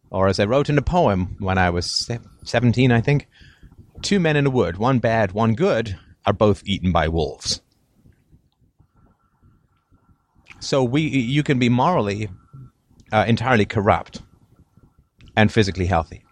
Or 0.09 0.27
as 0.27 0.41
I 0.41 0.45
wrote 0.45 0.69
in 0.69 0.77
a 0.77 0.81
poem 0.81 1.37
when 1.39 1.57
I 1.57 1.69
was 1.69 2.09
17, 2.43 2.91
I 2.91 2.99
think, 2.99 3.27
two 4.01 4.19
men 4.19 4.35
in 4.35 4.45
a 4.45 4.49
wood, 4.49 4.77
one 4.77 4.99
bad, 4.99 5.31
one 5.31 5.53
good, 5.53 5.97
are 6.25 6.33
both 6.33 6.63
eaten 6.65 6.91
by 6.91 7.07
wolves. 7.07 7.61
So 10.59 10.83
we, 10.83 11.01
you 11.03 11.43
can 11.43 11.59
be 11.59 11.69
morally 11.69 12.29
uh, 13.13 13.23
entirely 13.25 13.65
corrupt 13.65 14.21
and 15.37 15.49
physically 15.49 15.85
healthy. 15.85 16.25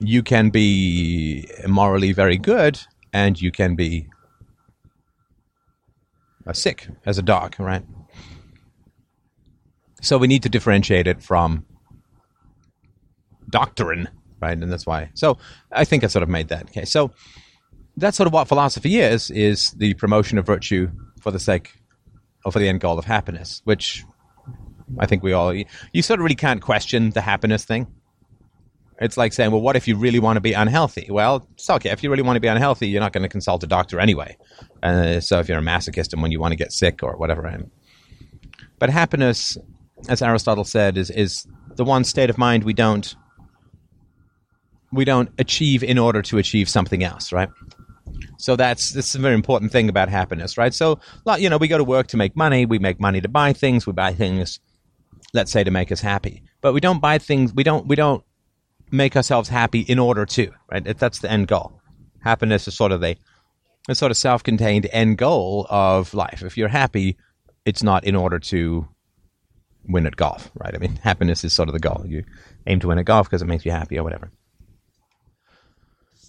You 0.00 0.22
can 0.22 0.48
be 0.48 1.48
morally 1.66 2.12
very 2.12 2.38
good 2.38 2.80
and 3.14 3.40
you 3.40 3.52
can 3.52 3.76
be 3.76 4.08
uh, 6.46 6.52
sick 6.52 6.88
as 7.06 7.16
a 7.16 7.22
dog, 7.22 7.54
right? 7.58 7.84
So 10.02 10.18
we 10.18 10.26
need 10.26 10.42
to 10.42 10.50
differentiate 10.50 11.06
it 11.06 11.22
from 11.22 11.64
doctrine, 13.48 14.08
right? 14.42 14.58
And 14.58 14.70
that's 14.70 14.84
why. 14.84 15.10
So 15.14 15.38
I 15.72 15.84
think 15.84 16.04
I 16.04 16.08
sort 16.08 16.24
of 16.24 16.28
made 16.28 16.48
that 16.48 16.72
case. 16.72 16.90
So 16.90 17.12
that's 17.96 18.16
sort 18.16 18.26
of 18.26 18.32
what 18.32 18.48
philosophy 18.48 18.98
is: 18.98 19.30
is 19.30 19.70
the 19.70 19.94
promotion 19.94 20.36
of 20.36 20.44
virtue 20.44 20.90
for 21.20 21.30
the 21.30 21.40
sake 21.40 21.72
or 22.44 22.52
for 22.52 22.58
the 22.58 22.68
end 22.68 22.80
goal 22.80 22.98
of 22.98 23.04
happiness, 23.04 23.62
which 23.64 24.04
I 24.98 25.06
think 25.06 25.22
we 25.22 25.32
all 25.32 25.54
you 25.54 26.02
sort 26.02 26.18
of 26.20 26.24
really 26.24 26.34
can't 26.34 26.60
question 26.60 27.10
the 27.10 27.22
happiness 27.22 27.64
thing. 27.64 27.86
It's 29.00 29.16
like 29.16 29.32
saying, 29.32 29.50
well, 29.50 29.60
what 29.60 29.76
if 29.76 29.88
you 29.88 29.96
really 29.96 30.20
want 30.20 30.36
to 30.36 30.40
be 30.40 30.52
unhealthy? 30.52 31.08
Well, 31.10 31.46
it's 31.54 31.68
okay. 31.68 31.90
If 31.90 32.02
you 32.02 32.10
really 32.10 32.22
want 32.22 32.36
to 32.36 32.40
be 32.40 32.48
unhealthy, 32.48 32.88
you're 32.88 33.00
not 33.00 33.12
going 33.12 33.24
to 33.24 33.28
consult 33.28 33.62
a 33.64 33.66
doctor 33.66 33.98
anyway. 33.98 34.36
Uh, 34.82 35.20
so 35.20 35.40
if 35.40 35.48
you're 35.48 35.58
a 35.58 35.62
masochist 35.62 36.12
and 36.12 36.22
when 36.22 36.30
you 36.30 36.40
want 36.40 36.52
to 36.52 36.56
get 36.56 36.72
sick 36.72 37.02
or 37.02 37.16
whatever. 37.16 37.52
But 38.78 38.90
happiness, 38.90 39.58
as 40.08 40.22
Aristotle 40.22 40.64
said, 40.64 40.96
is, 40.96 41.10
is 41.10 41.46
the 41.74 41.84
one 41.84 42.04
state 42.04 42.30
of 42.30 42.38
mind 42.38 42.64
we 42.64 42.72
don't 42.72 43.14
we 44.92 45.04
don't 45.04 45.30
achieve 45.38 45.82
in 45.82 45.98
order 45.98 46.22
to 46.22 46.38
achieve 46.38 46.68
something 46.68 47.02
else, 47.02 47.32
right? 47.32 47.48
So 48.38 48.56
that's 48.56 48.92
this 48.92 49.08
is 49.08 49.14
a 49.16 49.18
very 49.18 49.34
important 49.34 49.72
thing 49.72 49.88
about 49.88 50.08
happiness, 50.08 50.56
right? 50.56 50.72
So 50.72 51.00
you 51.38 51.50
know, 51.50 51.56
we 51.56 51.68
go 51.68 51.78
to 51.78 51.84
work 51.84 52.08
to 52.08 52.16
make 52.16 52.36
money, 52.36 52.66
we 52.66 52.78
make 52.78 53.00
money 53.00 53.20
to 53.20 53.28
buy 53.28 53.52
things, 53.52 53.86
we 53.86 53.92
buy 53.92 54.12
things, 54.14 54.60
let's 55.32 55.50
say, 55.50 55.64
to 55.64 55.70
make 55.70 55.90
us 55.90 56.00
happy. 56.00 56.42
But 56.60 56.74
we 56.74 56.80
don't 56.80 57.00
buy 57.00 57.18
things 57.18 57.52
we 57.52 57.64
don't 57.64 57.86
we 57.86 57.96
don't 57.96 58.24
make 58.90 59.16
ourselves 59.16 59.48
happy 59.48 59.80
in 59.80 59.98
order 59.98 60.26
to, 60.26 60.50
right? 60.70 60.98
That's 60.98 61.18
the 61.18 61.30
end 61.30 61.48
goal. 61.48 61.80
Happiness 62.20 62.68
is 62.68 62.74
sort 62.74 62.92
of 62.92 63.02
a 63.02 63.16
sort 63.92 64.10
of 64.10 64.16
self-contained 64.16 64.88
end 64.92 65.18
goal 65.18 65.66
of 65.68 66.14
life. 66.14 66.42
If 66.42 66.56
you're 66.56 66.68
happy, 66.68 67.16
it's 67.64 67.82
not 67.82 68.04
in 68.04 68.16
order 68.16 68.38
to 68.38 68.88
win 69.86 70.06
at 70.06 70.16
golf, 70.16 70.50
right? 70.54 70.74
I 70.74 70.78
mean, 70.78 70.96
happiness 71.02 71.44
is 71.44 71.52
sort 71.52 71.68
of 71.68 71.72
the 71.72 71.80
goal. 71.80 72.04
You 72.06 72.24
aim 72.66 72.80
to 72.80 72.88
win 72.88 72.98
at 72.98 73.04
golf 73.04 73.28
because 73.28 73.42
it 73.42 73.46
makes 73.46 73.64
you 73.64 73.72
happy 73.72 73.98
or 73.98 74.04
whatever. 74.04 74.30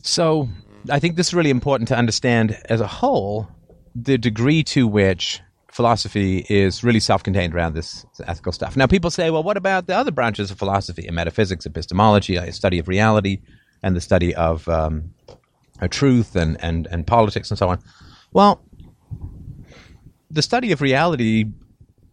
So, 0.01 0.49
I 0.89 0.99
think 0.99 1.15
this 1.15 1.29
is 1.29 1.33
really 1.33 1.49
important 1.49 1.87
to 1.87 1.97
understand 1.97 2.59
as 2.65 2.79
a 2.79 2.87
whole 2.87 3.47
the 3.95 4.17
degree 4.17 4.61
to 4.63 4.87
which 4.87 5.41
philosophy 5.75 6.45
is 6.47 6.85
really 6.85 7.01
self-contained 7.01 7.53
around 7.53 7.75
this 7.75 8.05
ethical 8.25 8.53
stuff. 8.53 8.77
Now, 8.77 8.87
people 8.87 9.11
say, 9.11 9.29
well, 9.29 9.43
what 9.43 9.57
about 9.57 9.87
the 9.87 9.95
other 9.95 10.11
branches 10.11 10.49
of 10.49 10.57
philosophy, 10.57 11.05
metaphysics, 11.11 11.65
epistemology, 11.65 12.37
a 12.37 12.53
study 12.53 12.79
of 12.79 12.87
reality, 12.87 13.41
and 13.83 13.93
the 13.93 13.99
study 13.99 14.33
of 14.35 14.69
um, 14.69 15.13
truth 15.89 16.37
and, 16.37 16.55
and, 16.63 16.87
and 16.91 17.05
politics 17.05 17.51
and 17.51 17.59
so 17.59 17.67
on? 17.67 17.79
Well, 18.31 18.63
the 20.31 20.41
study 20.41 20.71
of 20.71 20.79
reality 20.79 21.43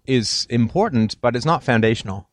is 0.08 0.44
important, 0.50 1.20
but 1.20 1.36
it's 1.36 1.46
not 1.46 1.62
foundational 1.62 2.28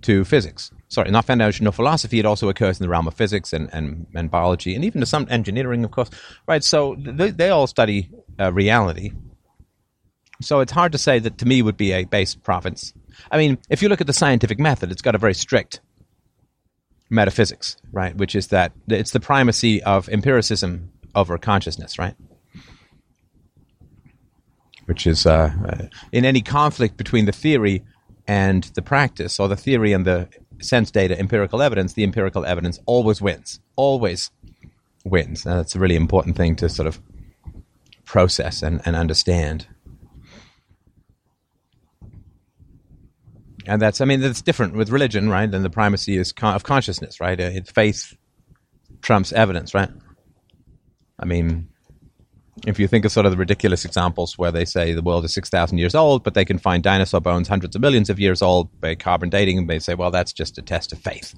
to 0.00 0.24
physics. 0.24 0.70
Sorry, 0.88 1.10
not 1.10 1.26
foundational 1.26 1.72
philosophy. 1.72 2.18
It 2.18 2.24
also 2.24 2.48
occurs 2.48 2.80
in 2.80 2.84
the 2.84 2.88
realm 2.88 3.06
of 3.06 3.12
physics 3.12 3.52
and, 3.52 3.68
and, 3.74 4.06
and 4.14 4.30
biology, 4.30 4.74
and 4.74 4.86
even 4.86 5.00
to 5.02 5.06
some 5.06 5.26
engineering, 5.28 5.84
of 5.84 5.90
course. 5.90 6.08
Right. 6.48 6.64
So 6.64 6.96
they, 6.98 7.30
they 7.30 7.50
all 7.50 7.66
study 7.66 8.08
uh, 8.40 8.54
reality, 8.54 9.12
so 10.44 10.60
it's 10.60 10.72
hard 10.72 10.92
to 10.92 10.98
say 10.98 11.18
that 11.18 11.38
to 11.38 11.46
me 11.46 11.62
would 11.62 11.76
be 11.76 11.92
a 11.92 12.04
base 12.04 12.34
province. 12.34 12.92
I 13.30 13.38
mean, 13.38 13.58
if 13.70 13.82
you 13.82 13.88
look 13.88 14.00
at 14.00 14.06
the 14.06 14.12
scientific 14.12 14.58
method, 14.58 14.90
it's 14.90 15.02
got 15.02 15.14
a 15.14 15.18
very 15.18 15.34
strict 15.34 15.80
metaphysics, 17.10 17.76
right? 17.92 18.16
Which 18.16 18.34
is 18.34 18.48
that 18.48 18.72
it's 18.88 19.10
the 19.10 19.20
primacy 19.20 19.82
of 19.82 20.08
empiricism 20.08 20.90
over 21.14 21.36
consciousness, 21.38 21.98
right? 21.98 22.14
Which 24.86 25.06
is 25.06 25.26
uh, 25.26 25.52
uh, 25.66 25.86
in 26.10 26.24
any 26.24 26.40
conflict 26.40 26.96
between 26.96 27.26
the 27.26 27.32
theory 27.32 27.84
and 28.26 28.64
the 28.74 28.82
practice, 28.82 29.38
or 29.38 29.48
the 29.48 29.56
theory 29.56 29.92
and 29.92 30.04
the 30.04 30.28
sense 30.60 30.90
data, 30.90 31.18
empirical 31.18 31.60
evidence, 31.60 31.92
the 31.94 32.04
empirical 32.04 32.44
evidence 32.44 32.78
always 32.86 33.20
wins. 33.20 33.60
Always 33.76 34.30
wins. 35.04 35.44
That's 35.44 35.74
a 35.74 35.78
really 35.78 35.96
important 35.96 36.36
thing 36.36 36.56
to 36.56 36.68
sort 36.68 36.86
of 36.86 37.00
process 38.04 38.62
and, 38.62 38.80
and 38.84 38.96
understand. 38.96 39.66
And 43.66 43.80
that's 43.80 44.00
I 44.00 44.04
mean 44.04 44.20
that's 44.20 44.42
different 44.42 44.74
with 44.74 44.90
religion, 44.90 45.28
right? 45.28 45.50
Than 45.50 45.62
the 45.62 45.70
primacy 45.70 46.16
is 46.16 46.32
con- 46.32 46.54
of 46.54 46.64
consciousness, 46.64 47.20
right? 47.20 47.40
Uh, 47.40 47.50
faith 47.72 48.16
trumps 49.00 49.32
evidence, 49.32 49.74
right? 49.74 49.90
I 51.18 51.24
mean, 51.24 51.68
if 52.66 52.78
you 52.78 52.88
think 52.88 53.04
of 53.04 53.12
sort 53.12 53.26
of 53.26 53.32
the 53.32 53.38
ridiculous 53.38 53.84
examples 53.84 54.36
where 54.36 54.52
they 54.52 54.64
say 54.64 54.92
the 54.92 55.02
world 55.02 55.24
is 55.24 55.34
six 55.34 55.48
thousand 55.48 55.78
years 55.78 55.94
old, 55.94 56.24
but 56.24 56.34
they 56.34 56.44
can 56.44 56.58
find 56.58 56.82
dinosaur 56.82 57.20
bones 57.20 57.48
hundreds 57.48 57.76
of 57.76 57.82
millions 57.82 58.10
of 58.10 58.18
years 58.20 58.42
old 58.42 58.80
by 58.80 58.94
carbon 58.94 59.30
dating, 59.30 59.58
and 59.58 59.70
they 59.70 59.78
say, 59.78 59.94
well, 59.94 60.10
that's 60.10 60.32
just 60.32 60.58
a 60.58 60.62
test 60.62 60.92
of 60.92 60.98
faith. 60.98 61.34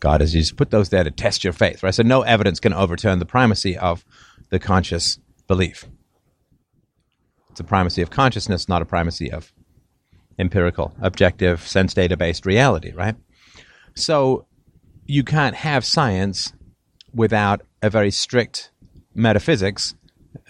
God 0.00 0.22
has 0.22 0.32
just 0.32 0.56
put 0.56 0.70
those 0.70 0.88
there 0.88 1.04
to 1.04 1.10
test 1.10 1.44
your 1.44 1.52
faith, 1.52 1.82
right? 1.82 1.94
So 1.94 2.02
no 2.02 2.22
evidence 2.22 2.58
can 2.58 2.72
overturn 2.72 3.18
the 3.18 3.26
primacy 3.26 3.76
of 3.76 4.04
the 4.48 4.58
conscious 4.58 5.18
belief. 5.46 5.84
It's 7.50 7.60
a 7.60 7.64
primacy 7.64 8.00
of 8.00 8.10
consciousness, 8.10 8.68
not 8.68 8.80
a 8.80 8.86
primacy 8.86 9.30
of 9.30 9.52
empirical, 10.40 10.92
objective, 11.00 11.66
sense 11.66 11.94
data 11.94 12.16
based 12.16 12.46
reality, 12.46 12.92
right? 12.92 13.14
So 13.94 14.46
you 15.06 15.22
can't 15.22 15.54
have 15.54 15.84
science 15.84 16.52
without 17.12 17.62
a 17.82 17.90
very 17.90 18.10
strict 18.10 18.70
metaphysics 19.14 19.94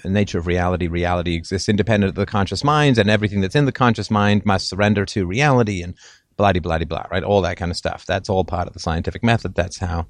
nature 0.04 0.38
of 0.38 0.47
reality. 0.47 0.87
Reality 0.88 1.35
exists 1.35 1.68
independent 1.68 2.11
of 2.11 2.14
the 2.14 2.26
conscious 2.26 2.62
minds, 2.64 2.99
and 2.99 3.11
everything 3.11 3.40
that's 3.40 3.54
in 3.54 3.66
the 3.66 3.73
conscious 3.73 4.11
mind 4.11 4.44
must 4.44 4.68
surrender 4.68 5.04
to 5.06 5.26
reality 5.26 5.82
and 5.82 5.94
blah 6.37 6.52
blah 6.52 6.61
blah 6.61 6.85
blah, 6.85 7.06
right? 7.11 7.23
All 7.23 7.42
that 7.42 7.56
kind 7.56 7.70
of 7.70 7.76
stuff. 7.76 8.06
That's 8.06 8.28
all 8.28 8.44
part 8.44 8.66
of 8.68 8.75
the 8.75 8.80
scientific 8.80 9.23
method. 9.23 9.54
That's 9.54 9.78
how 9.78 10.06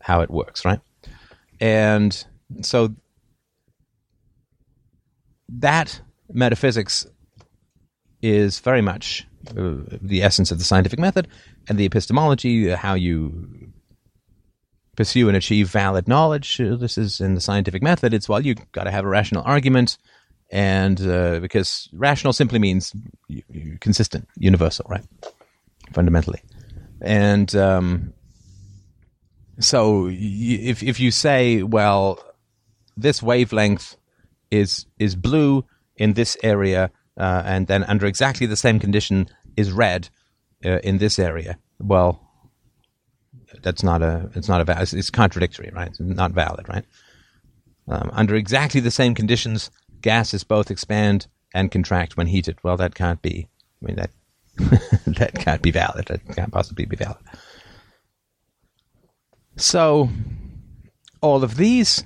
how 0.00 0.20
it 0.20 0.30
works, 0.30 0.64
right? 0.64 0.80
And 1.60 2.24
so 2.62 2.94
that 5.48 6.00
metaphysics 6.32 7.06
is 8.24 8.58
very 8.60 8.80
much 8.80 9.26
uh, 9.50 9.74
the 10.00 10.22
essence 10.22 10.50
of 10.50 10.58
the 10.58 10.64
scientific 10.64 10.98
method, 10.98 11.28
and 11.68 11.78
the 11.78 11.84
epistemology, 11.84 12.70
how 12.70 12.94
you 12.94 13.70
pursue 14.96 15.28
and 15.28 15.36
achieve 15.36 15.68
valid 15.68 16.08
knowledge. 16.08 16.60
Uh, 16.60 16.76
this 16.76 16.96
is 16.96 17.20
in 17.20 17.34
the 17.34 17.40
scientific 17.40 17.82
method. 17.82 18.14
It's 18.14 18.28
well, 18.28 18.40
you've 18.40 18.72
got 18.72 18.84
to 18.84 18.90
have 18.90 19.04
a 19.04 19.08
rational 19.08 19.42
argument, 19.44 19.98
and 20.50 21.00
uh, 21.06 21.40
because 21.40 21.88
rational 21.92 22.32
simply 22.32 22.58
means 22.58 22.92
consistent, 23.80 24.26
universal, 24.36 24.86
right? 24.88 25.04
Fundamentally, 25.92 26.42
and 27.02 27.54
um, 27.54 28.14
so 29.60 30.08
if 30.10 30.82
if 30.82 30.98
you 30.98 31.10
say, 31.10 31.62
well, 31.62 32.18
this 32.96 33.22
wavelength 33.22 33.96
is 34.50 34.86
is 34.98 35.14
blue 35.14 35.64
in 35.96 36.14
this 36.14 36.36
area, 36.42 36.90
uh, 37.16 37.42
and 37.44 37.66
then 37.66 37.84
under 37.84 38.06
exactly 38.06 38.46
the 38.46 38.56
same 38.56 38.78
condition 38.78 39.28
is 39.56 39.72
red 39.72 40.08
uh, 40.64 40.78
in 40.78 40.98
this 40.98 41.18
area, 41.18 41.58
well, 41.78 42.20
that's 43.62 43.82
not 43.82 44.02
a 44.02 44.30
it's 44.34 44.48
not 44.48 44.60
a 44.60 44.64
valid, 44.64 44.92
it's 44.92 45.10
contradictory, 45.10 45.70
right? 45.74 45.88
It's 45.88 46.00
not 46.00 46.32
valid, 46.32 46.68
right? 46.68 46.84
Um, 47.88 48.10
under 48.12 48.34
exactly 48.34 48.80
the 48.80 48.90
same 48.90 49.14
conditions, 49.14 49.70
gases 50.00 50.44
both 50.44 50.70
expand 50.70 51.26
and 51.54 51.70
contract 51.70 52.16
when 52.16 52.26
heated. 52.26 52.58
Well, 52.62 52.76
that 52.78 52.94
can't 52.94 53.22
be. 53.22 53.48
I 53.82 53.86
mean 53.86 53.96
that 53.96 54.10
that 55.06 55.34
can't 55.34 55.62
be 55.62 55.70
valid. 55.70 56.06
That 56.06 56.26
can't 56.34 56.52
possibly 56.52 56.86
be 56.86 56.96
valid. 56.96 57.18
So, 59.56 60.08
all 61.20 61.44
of 61.44 61.56
these 61.56 62.04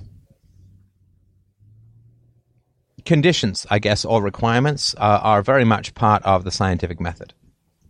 conditions, 3.09 3.65
I 3.71 3.79
guess, 3.79 4.05
or 4.05 4.21
requirements 4.21 4.93
uh, 4.99 5.19
are 5.23 5.41
very 5.41 5.65
much 5.65 5.95
part 5.95 6.21
of 6.23 6.43
the 6.43 6.51
scientific 6.51 6.99
method. 6.99 7.33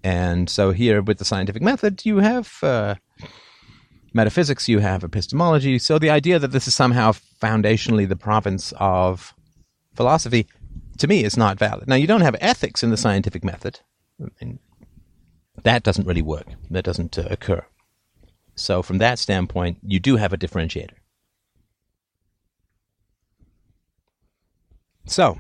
And 0.02 0.50
so, 0.50 0.72
here 0.72 1.02
with 1.02 1.18
the 1.18 1.26
scientific 1.26 1.62
method, 1.62 2.06
you 2.06 2.20
have 2.20 2.58
uh, 2.64 2.96
metaphysics, 4.14 4.70
you 4.70 4.80
have 4.80 5.04
epistemology. 5.04 5.78
So 5.78 6.00
the 6.00 6.10
idea 6.10 6.40
that 6.40 6.54
this 6.54 6.70
is 6.70 6.74
somehow 6.74 7.12
foundationally 7.44 8.08
the 8.08 8.16
province 8.16 8.74
of 8.78 9.34
philosophy, 9.94 10.48
to 11.00 11.08
me, 11.08 11.26
is 11.26 11.36
not 11.36 11.60
valid. 11.60 11.90
Now, 11.90 11.96
you 11.96 12.08
don't 12.08 12.22
have 12.22 12.38
ethics 12.40 12.82
in 12.82 12.90
the 12.90 12.96
scientific 13.06 13.44
method. 13.44 13.82
I 14.24 14.28
mean, 14.40 14.60
that 15.64 15.84
doesn't 15.84 16.08
really 16.08 16.22
work. 16.22 16.48
That 16.72 16.86
doesn't 16.86 17.20
uh, 17.20 17.28
occur. 17.30 17.66
So, 18.56 18.82
from 18.82 19.00
that 19.00 19.20
standpoint, 19.20 19.80
you 19.84 20.00
do 20.00 20.16
have 20.16 20.32
a 20.32 20.38
differentiator. 20.38 20.99
So, 25.10 25.40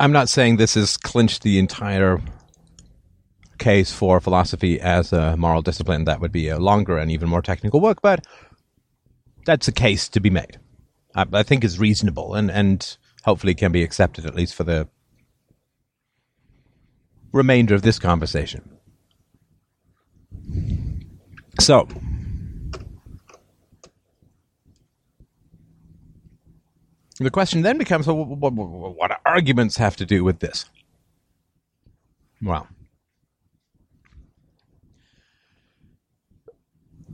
I'm 0.00 0.12
not 0.12 0.30
saying 0.30 0.56
this 0.56 0.74
has 0.74 0.96
clinched 0.96 1.42
the 1.42 1.58
entire 1.58 2.22
case 3.58 3.92
for 3.92 4.18
philosophy 4.18 4.80
as 4.80 5.12
a 5.12 5.36
moral 5.36 5.60
discipline, 5.60 6.04
that 6.04 6.20
would 6.20 6.32
be 6.32 6.48
a 6.48 6.58
longer 6.58 6.96
and 6.96 7.10
even 7.10 7.28
more 7.28 7.42
technical 7.42 7.82
work, 7.82 8.00
but 8.00 8.26
that's 9.44 9.68
a 9.68 9.72
case 9.72 10.08
to 10.08 10.20
be 10.20 10.30
made. 10.30 10.58
I, 11.14 11.26
I 11.34 11.42
think 11.42 11.64
is 11.64 11.78
reasonable 11.78 12.34
and, 12.34 12.50
and 12.50 12.96
hopefully 13.24 13.54
can 13.54 13.72
be 13.72 13.82
accepted 13.82 14.24
at 14.24 14.34
least 14.34 14.54
for 14.54 14.64
the 14.64 14.88
remainder 17.30 17.74
of 17.74 17.82
this 17.82 17.98
conversation. 17.98 18.78
So, 21.60 21.88
the 27.18 27.30
question 27.30 27.62
then 27.62 27.78
becomes 27.78 28.06
well, 28.06 28.24
what, 28.24 28.52
what, 28.52 28.96
what 28.96 29.20
arguments 29.24 29.76
have 29.76 29.96
to 29.96 30.06
do 30.06 30.24
with 30.24 30.40
this? 30.40 30.64
Well, 32.42 32.66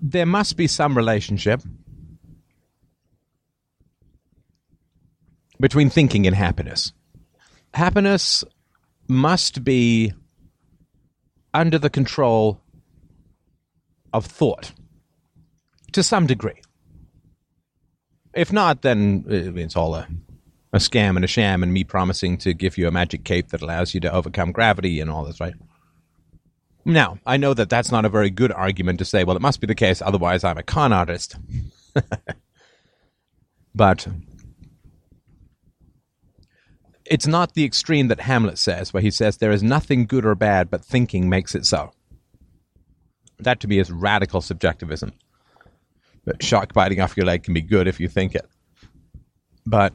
there 0.00 0.26
must 0.26 0.56
be 0.56 0.66
some 0.66 0.96
relationship 0.96 1.62
between 5.60 5.90
thinking 5.90 6.26
and 6.26 6.34
happiness. 6.34 6.92
Happiness 7.74 8.42
must 9.08 9.62
be 9.62 10.12
under 11.52 11.78
the 11.78 11.90
control 11.90 12.60
of 14.12 14.24
thought 14.24 14.72
to 15.92 16.02
some 16.02 16.26
degree. 16.26 16.60
If 18.34 18.52
not, 18.52 18.82
then 18.82 19.24
uh, 19.28 19.58
it's 19.58 19.76
all 19.76 19.94
a, 19.94 20.06
a 20.72 20.78
scam 20.78 21.16
and 21.16 21.24
a 21.24 21.28
sham, 21.28 21.62
and 21.62 21.72
me 21.72 21.84
promising 21.84 22.38
to 22.38 22.54
give 22.54 22.78
you 22.78 22.86
a 22.86 22.92
magic 22.92 23.24
cape 23.24 23.48
that 23.48 23.62
allows 23.62 23.94
you 23.94 24.00
to 24.00 24.12
overcome 24.12 24.52
gravity 24.52 25.00
and 25.00 25.10
all 25.10 25.24
this, 25.24 25.40
right? 25.40 25.54
Now, 26.84 27.18
I 27.26 27.36
know 27.36 27.54
that 27.54 27.68
that's 27.68 27.92
not 27.92 28.04
a 28.04 28.08
very 28.08 28.30
good 28.30 28.52
argument 28.52 28.98
to 29.00 29.04
say, 29.04 29.24
well, 29.24 29.36
it 29.36 29.42
must 29.42 29.60
be 29.60 29.66
the 29.66 29.74
case, 29.74 30.00
otherwise 30.00 30.44
I'm 30.44 30.58
a 30.58 30.62
con 30.62 30.92
artist. 30.92 31.36
but 33.74 34.06
it's 37.04 37.26
not 37.26 37.54
the 37.54 37.64
extreme 37.64 38.08
that 38.08 38.20
Hamlet 38.20 38.56
says, 38.56 38.92
where 38.92 39.02
he 39.02 39.10
says 39.10 39.36
there 39.36 39.50
is 39.50 39.62
nothing 39.62 40.06
good 40.06 40.24
or 40.24 40.34
bad, 40.34 40.70
but 40.70 40.84
thinking 40.84 41.28
makes 41.28 41.54
it 41.54 41.66
so. 41.66 41.92
That 43.40 43.60
to 43.60 43.68
me 43.68 43.78
is 43.78 43.90
radical 43.90 44.40
subjectivism. 44.40 45.12
But 46.24 46.42
shark 46.42 46.72
biting 46.72 47.00
off 47.00 47.16
your 47.16 47.26
leg 47.26 47.42
can 47.42 47.54
be 47.54 47.62
good 47.62 47.88
if 47.88 47.98
you 48.00 48.08
think 48.08 48.34
it. 48.34 48.46
But 49.66 49.92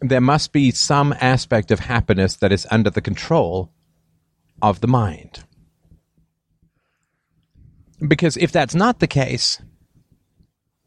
there 0.00 0.20
must 0.20 0.52
be 0.52 0.70
some 0.70 1.14
aspect 1.20 1.70
of 1.70 1.80
happiness 1.80 2.36
that 2.36 2.52
is 2.52 2.66
under 2.70 2.90
the 2.90 3.00
control 3.00 3.72
of 4.62 4.80
the 4.80 4.86
mind. 4.86 5.44
Because 8.06 8.36
if 8.36 8.52
that's 8.52 8.74
not 8.74 9.00
the 9.00 9.08
case, 9.08 9.60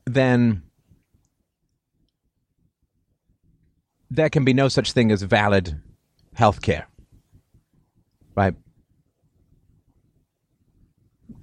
then 0.05 0.63
there 4.09 4.29
can 4.29 4.45
be 4.45 4.53
no 4.53 4.67
such 4.67 4.93
thing 4.93 5.11
as 5.11 5.21
valid 5.23 5.81
health 6.33 6.61
care. 6.61 6.87
Right? 8.35 8.55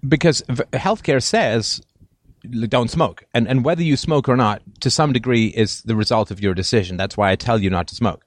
Because 0.06 0.42
healthcare 0.72 1.22
says 1.22 1.80
don't 2.68 2.90
smoke. 2.90 3.24
And 3.34 3.48
and 3.48 3.64
whether 3.64 3.82
you 3.82 3.96
smoke 3.96 4.28
or 4.28 4.36
not, 4.36 4.62
to 4.80 4.90
some 4.90 5.12
degree, 5.12 5.46
is 5.46 5.82
the 5.82 5.96
result 5.96 6.30
of 6.30 6.40
your 6.40 6.54
decision. 6.54 6.96
That's 6.96 7.16
why 7.16 7.30
I 7.30 7.36
tell 7.36 7.60
you 7.60 7.70
not 7.70 7.88
to 7.88 7.94
smoke. 7.94 8.24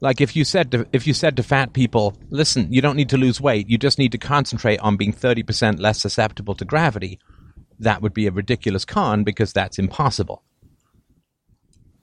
Like 0.00 0.20
if 0.20 0.36
you 0.36 0.44
said 0.44 0.70
to, 0.72 0.86
if 0.92 1.06
you 1.06 1.14
said 1.14 1.36
to 1.36 1.42
fat 1.42 1.72
people, 1.72 2.16
listen, 2.28 2.70
you 2.70 2.82
don't 2.82 2.96
need 2.96 3.08
to 3.10 3.16
lose 3.16 3.40
weight, 3.40 3.70
you 3.70 3.78
just 3.78 3.98
need 3.98 4.12
to 4.12 4.18
concentrate 4.18 4.78
on 4.80 4.96
being 4.96 5.12
thirty 5.12 5.42
percent 5.42 5.80
less 5.80 6.00
susceptible 6.00 6.54
to 6.56 6.64
gravity. 6.64 7.18
That 7.78 8.02
would 8.02 8.14
be 8.14 8.26
a 8.26 8.30
ridiculous 8.30 8.84
con 8.84 9.24
because 9.24 9.52
that's 9.52 9.78
impossible. 9.78 10.42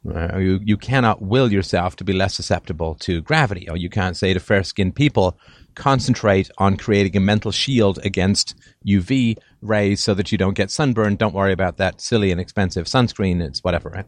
You 0.04 0.60
you 0.64 0.78
cannot 0.78 1.22
will 1.22 1.52
yourself 1.52 1.96
to 1.98 2.04
be 2.04 2.14
less 2.14 2.34
susceptible 2.34 2.96
to 3.02 3.22
gravity, 3.22 3.70
or 3.70 3.78
you 3.78 3.90
can't 3.90 4.18
say 4.18 4.34
to 4.34 4.40
fair 4.40 4.64
skinned 4.64 4.96
people, 4.96 5.38
concentrate 5.75 6.49
on 6.57 6.77
creating 6.77 7.15
a 7.17 7.19
mental 7.19 7.51
shield 7.51 7.99
against 8.03 8.55
UV 8.86 9.38
rays 9.62 10.01
so 10.01 10.13
that 10.13 10.31
you 10.31 10.38
don't 10.38 10.55
get 10.55 10.71
sunburned. 10.71 11.17
Don't 11.17 11.34
worry 11.34 11.53
about 11.53 11.77
that 11.77 12.01
silly 12.01 12.31
and 12.31 12.41
expensive 12.41 12.86
sunscreen. 12.86 13.41
It's 13.41 13.63
whatever, 13.63 13.89
right? 13.89 14.05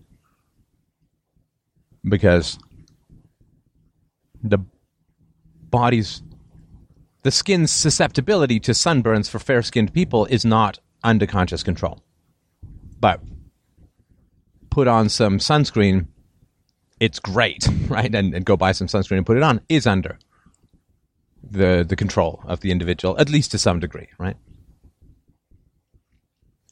Because 2.03 2.59
the 4.43 4.59
body's 5.69 6.21
the 7.23 7.31
skin's 7.31 7.71
susceptibility 7.71 8.59
to 8.59 8.71
sunburns 8.71 9.29
for 9.29 9.39
fair 9.39 9.61
skinned 9.61 9.93
people 9.93 10.25
is 10.25 10.43
not 10.43 10.79
under 11.03 11.25
conscious 11.25 11.63
control. 11.63 12.03
But 12.99 13.21
put 14.69 14.89
on 14.89 15.07
some 15.07 15.37
sunscreen, 15.37 16.07
it's 16.99 17.19
great, 17.19 17.65
right? 17.87 18.13
And, 18.13 18.33
and 18.33 18.43
go 18.43 18.57
buy 18.57 18.73
some 18.73 18.87
sunscreen 18.87 19.17
and 19.17 19.25
put 19.25 19.37
it 19.37 19.43
on 19.43 19.61
is 19.69 19.87
under 19.87 20.19
the 21.43 21.85
the 21.87 21.95
control 21.95 22.41
of 22.45 22.61
the 22.61 22.71
individual, 22.71 23.17
at 23.19 23.29
least 23.29 23.51
to 23.51 23.57
some 23.57 23.79
degree, 23.79 24.07
right? 24.17 24.37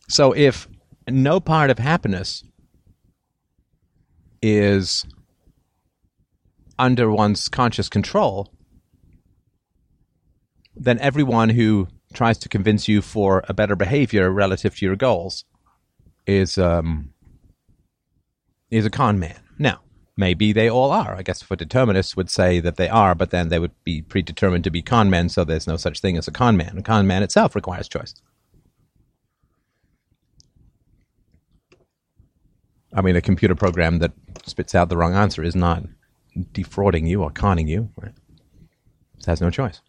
So 0.10 0.34
if 0.34 0.68
no 1.08 1.40
part 1.40 1.70
of 1.70 1.80
happiness 1.80 2.44
is 4.42 5.06
under 6.78 7.12
one's 7.12 7.48
conscious 7.48 7.90
control, 7.90 8.52
then 10.76 11.00
everyone 11.00 11.50
who 11.50 11.88
tries 12.14 12.38
to 12.40 12.50
convince 12.50 12.88
you 12.88 13.02
for 13.02 13.44
a 13.48 13.54
better 13.54 13.76
behavior 13.76 14.32
relative 14.32 14.76
to 14.78 14.86
your 14.86 14.96
goals 14.96 15.46
is 16.28 16.58
um, 16.58 17.14
is 18.70 18.86
a 18.86 18.90
con 18.90 19.20
man. 19.20 19.40
Now, 19.60 19.82
maybe 20.18 20.54
they 20.54 20.70
all 20.70 20.92
are. 20.92 21.16
I 21.16 21.22
guess 21.22 21.42
for 21.42 21.56
determinists 21.56 22.16
would 22.16 22.30
say 22.30 22.60
that 22.60 22.78
they 22.78 22.90
are, 22.90 23.16
but 23.16 23.32
then 23.32 23.50
they 23.50 23.60
would 23.60 23.72
be 23.84 24.02
predetermined 24.02 24.64
to 24.66 24.72
be 24.72 24.82
con 24.82 25.10
men, 25.10 25.30
so 25.30 25.44
there's 25.44 25.68
no 25.68 25.78
such 25.78 26.00
thing 26.00 26.18
as 26.18 26.28
a 26.28 26.32
con 26.32 26.58
man. 26.58 26.78
A 26.78 26.82
con 26.82 27.08
man 27.08 27.24
itself 27.24 27.56
requires 27.56 27.88
choice. 27.88 28.14
I 32.94 33.02
mean, 33.02 33.16
a 33.16 33.22
computer 33.22 33.56
program 33.56 34.00
that 34.00 34.12
spits 34.46 34.76
out 34.76 34.90
the 34.90 34.98
wrong 34.98 35.16
answer 35.16 35.44
is 35.44 35.56
not 35.56 35.84
defrauding 36.52 37.06
you 37.06 37.24
or 37.24 37.32
conning 37.32 37.68
you. 37.68 37.90
Right? 37.96 38.14
It 39.18 39.26
has 39.26 39.40
no 39.40 39.50
choice. 39.50 39.82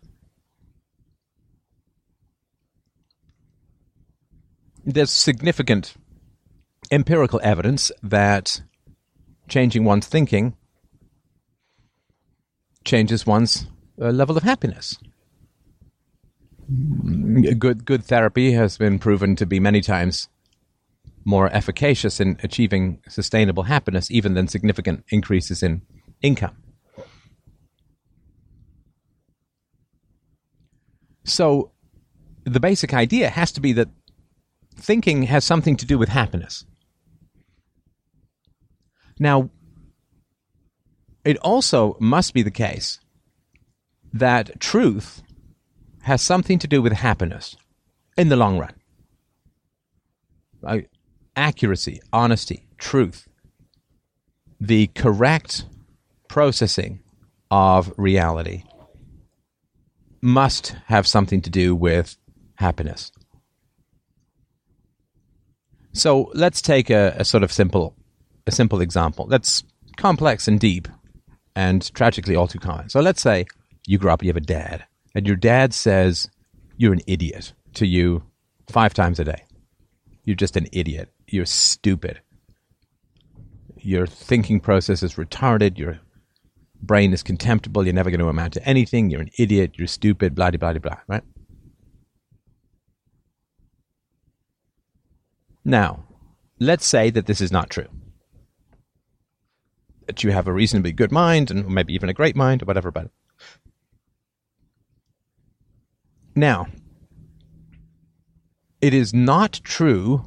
There's 4.84 5.10
significant 5.10 5.94
empirical 6.90 7.40
evidence 7.42 7.92
that 8.02 8.62
changing 9.52 9.84
one's 9.84 10.06
thinking 10.06 10.56
changes 12.86 13.26
one's 13.26 13.66
uh, 14.00 14.08
level 14.08 14.34
of 14.38 14.42
happiness. 14.42 14.98
Good, 17.58 17.84
good 17.84 18.02
therapy 18.02 18.52
has 18.52 18.78
been 18.78 18.98
proven 18.98 19.36
to 19.36 19.44
be 19.44 19.60
many 19.60 19.82
times 19.82 20.28
more 21.26 21.54
efficacious 21.54 22.18
in 22.18 22.38
achieving 22.42 23.02
sustainable 23.08 23.64
happiness, 23.64 24.10
even 24.10 24.32
than 24.32 24.48
significant 24.48 25.04
increases 25.10 25.62
in 25.62 25.82
income. 26.22 26.56
So, 31.24 31.72
the 32.44 32.58
basic 32.58 32.94
idea 32.94 33.28
has 33.28 33.52
to 33.52 33.60
be 33.60 33.74
that 33.74 33.88
thinking 34.76 35.24
has 35.24 35.44
something 35.44 35.76
to 35.76 35.86
do 35.86 35.98
with 35.98 36.08
happiness. 36.08 36.64
Now, 39.22 39.50
it 41.24 41.36
also 41.38 41.96
must 42.00 42.34
be 42.34 42.42
the 42.42 42.50
case 42.50 42.98
that 44.12 44.58
truth 44.58 45.22
has 46.00 46.20
something 46.20 46.58
to 46.58 46.66
do 46.66 46.82
with 46.82 46.92
happiness 46.92 47.56
in 48.18 48.30
the 48.30 48.34
long 48.34 48.58
run. 48.58 48.74
Uh, 50.66 50.78
accuracy, 51.36 52.00
honesty, 52.12 52.66
truth, 52.78 53.28
the 54.60 54.88
correct 54.88 55.66
processing 56.28 56.98
of 57.48 57.94
reality 57.96 58.64
must 60.20 60.74
have 60.86 61.06
something 61.06 61.40
to 61.42 61.50
do 61.50 61.76
with 61.76 62.16
happiness. 62.56 63.12
So 65.92 66.32
let's 66.34 66.60
take 66.60 66.90
a, 66.90 67.14
a 67.18 67.24
sort 67.24 67.44
of 67.44 67.52
simple 67.52 67.94
a 68.46 68.52
simple 68.52 68.80
example 68.80 69.26
that's 69.26 69.62
complex 69.96 70.48
and 70.48 70.58
deep 70.58 70.88
and 71.54 71.92
tragically 71.94 72.36
all 72.36 72.46
too 72.46 72.58
common. 72.58 72.88
So 72.88 73.00
let's 73.00 73.20
say 73.20 73.46
you 73.86 73.98
grow 73.98 74.12
up, 74.12 74.22
you 74.22 74.28
have 74.28 74.36
a 74.36 74.40
dad, 74.40 74.84
and 75.14 75.26
your 75.26 75.36
dad 75.36 75.74
says 75.74 76.28
you're 76.76 76.92
an 76.92 77.02
idiot 77.06 77.52
to 77.74 77.86
you 77.86 78.22
five 78.68 78.94
times 78.94 79.20
a 79.20 79.24
day. 79.24 79.44
You're 80.24 80.36
just 80.36 80.56
an 80.56 80.68
idiot. 80.72 81.12
You're 81.26 81.46
stupid. 81.46 82.20
Your 83.76 84.06
thinking 84.06 84.60
process 84.60 85.02
is 85.02 85.14
retarded. 85.14 85.78
Your 85.78 85.98
brain 86.80 87.12
is 87.12 87.22
contemptible. 87.22 87.84
You're 87.84 87.94
never 87.94 88.10
going 88.10 88.20
to 88.20 88.28
amount 88.28 88.54
to 88.54 88.66
anything. 88.66 89.10
You're 89.10 89.22
an 89.22 89.30
idiot. 89.38 89.72
You're 89.76 89.88
stupid. 89.88 90.34
Blah, 90.34 90.52
blah, 90.52 90.72
blah, 90.72 90.78
blah, 90.78 91.00
right? 91.08 91.24
Now, 95.64 96.04
let's 96.58 96.86
say 96.86 97.10
that 97.10 97.26
this 97.26 97.40
is 97.40 97.52
not 97.52 97.70
true 97.70 97.88
that 100.12 100.22
you 100.22 100.30
have 100.30 100.46
a 100.46 100.52
reasonably 100.52 100.92
good 100.92 101.10
mind 101.10 101.50
and 101.50 101.66
maybe 101.68 101.94
even 101.94 102.10
a 102.10 102.12
great 102.12 102.36
mind 102.36 102.62
or 102.62 102.66
whatever 102.66 102.92
it. 102.94 103.10
Now, 106.36 106.66
it 108.82 108.92
is 108.92 109.14
not 109.14 109.60
true 109.64 110.22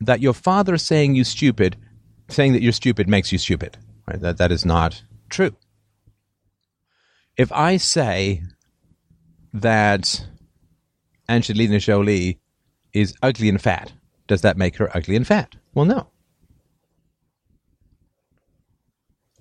that 0.00 0.20
your 0.20 0.34
father 0.34 0.78
saying 0.78 1.16
you 1.16 1.24
stupid, 1.24 1.76
saying 2.28 2.52
that 2.52 2.62
you're 2.62 2.70
stupid 2.70 3.08
makes 3.08 3.32
you 3.32 3.38
stupid. 3.38 3.76
Right? 4.06 4.20
That 4.20 4.38
that 4.38 4.52
is 4.52 4.64
not 4.64 5.02
true. 5.30 5.56
If 7.36 7.50
I 7.50 7.76
say 7.76 8.42
that 9.52 10.26
Angelina 11.28 11.80
Jolie 11.80 12.38
is 12.92 13.14
ugly 13.20 13.48
and 13.48 13.60
fat, 13.60 13.92
does 14.28 14.42
that 14.42 14.56
make 14.56 14.76
her 14.76 14.96
ugly 14.96 15.16
and 15.16 15.26
fat? 15.26 15.56
Well, 15.74 15.86
no. 15.86 16.06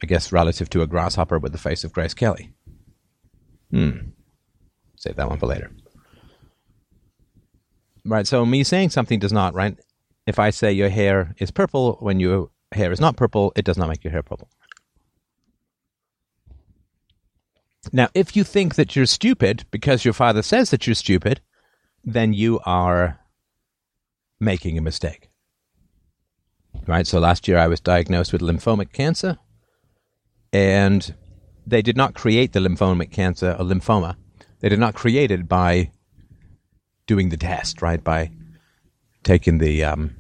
I 0.02 0.06
guess, 0.06 0.32
relative 0.32 0.70
to 0.72 0.82
a 0.82 0.88
grasshopper 0.88 1.40
with 1.40 1.52
the 1.52 1.58
face 1.58 1.84
of 1.84 1.92
Grace 1.92 2.14
Kelly. 2.14 2.54
Hmm. 3.72 4.10
Save 4.96 5.16
that 5.16 5.30
one 5.30 5.40
for 5.40 5.48
later. 5.48 5.72
Right, 8.06 8.26
so 8.26 8.46
me 8.46 8.64
saying 8.64 8.92
something 8.92 9.20
does 9.20 9.34
not, 9.34 9.54
right? 9.54 9.78
If 10.26 10.40
I 10.40 10.50
say 10.52 10.72
your 10.72 10.90
hair 10.90 11.36
is 11.40 11.52
purple 11.52 11.98
when 12.00 12.20
your 12.20 12.50
hair 12.72 12.92
is 12.92 13.02
not 13.02 13.18
purple, 13.18 13.52
it 13.56 13.66
does 13.66 13.78
not 13.78 13.90
make 13.90 14.04
your 14.04 14.12
hair 14.12 14.24
purple. 14.24 14.50
Now, 17.92 18.10
if 18.14 18.36
you 18.36 18.44
think 18.44 18.76
that 18.76 18.96
you're 18.96 19.06
stupid 19.06 19.66
because 19.72 20.04
your 20.04 20.14
father 20.14 20.42
says 20.42 20.70
that 20.72 20.86
you're 20.86 20.96
stupid, 20.96 21.42
then 22.04 22.34
you 22.34 22.60
are 22.66 23.20
making 24.40 24.78
a 24.78 24.82
mistake. 24.82 25.30
Right? 26.86 27.08
So 27.08 27.20
last 27.20 27.48
year 27.48 27.58
I 27.58 27.68
was 27.68 27.80
diagnosed 27.80 28.32
with 28.32 28.42
lymphomic 28.42 28.94
cancer 28.94 29.38
and 30.58 31.14
they 31.68 31.84
did 31.84 31.96
not 31.96 32.16
create 32.16 32.54
the 32.54 32.60
lymphomic 32.60 33.12
cancer 33.12 33.56
or 33.60 33.66
lymphoma. 33.66 34.16
They 34.60 34.70
did 34.70 34.80
not 34.80 34.96
create 34.96 35.30
it 35.30 35.48
by 35.48 35.92
doing 37.06 37.30
the 37.30 37.38
test, 37.38 37.82
right? 37.82 38.04
By 38.04 38.32
taking 39.24 39.60
the 39.60 39.84
um, 39.84 40.16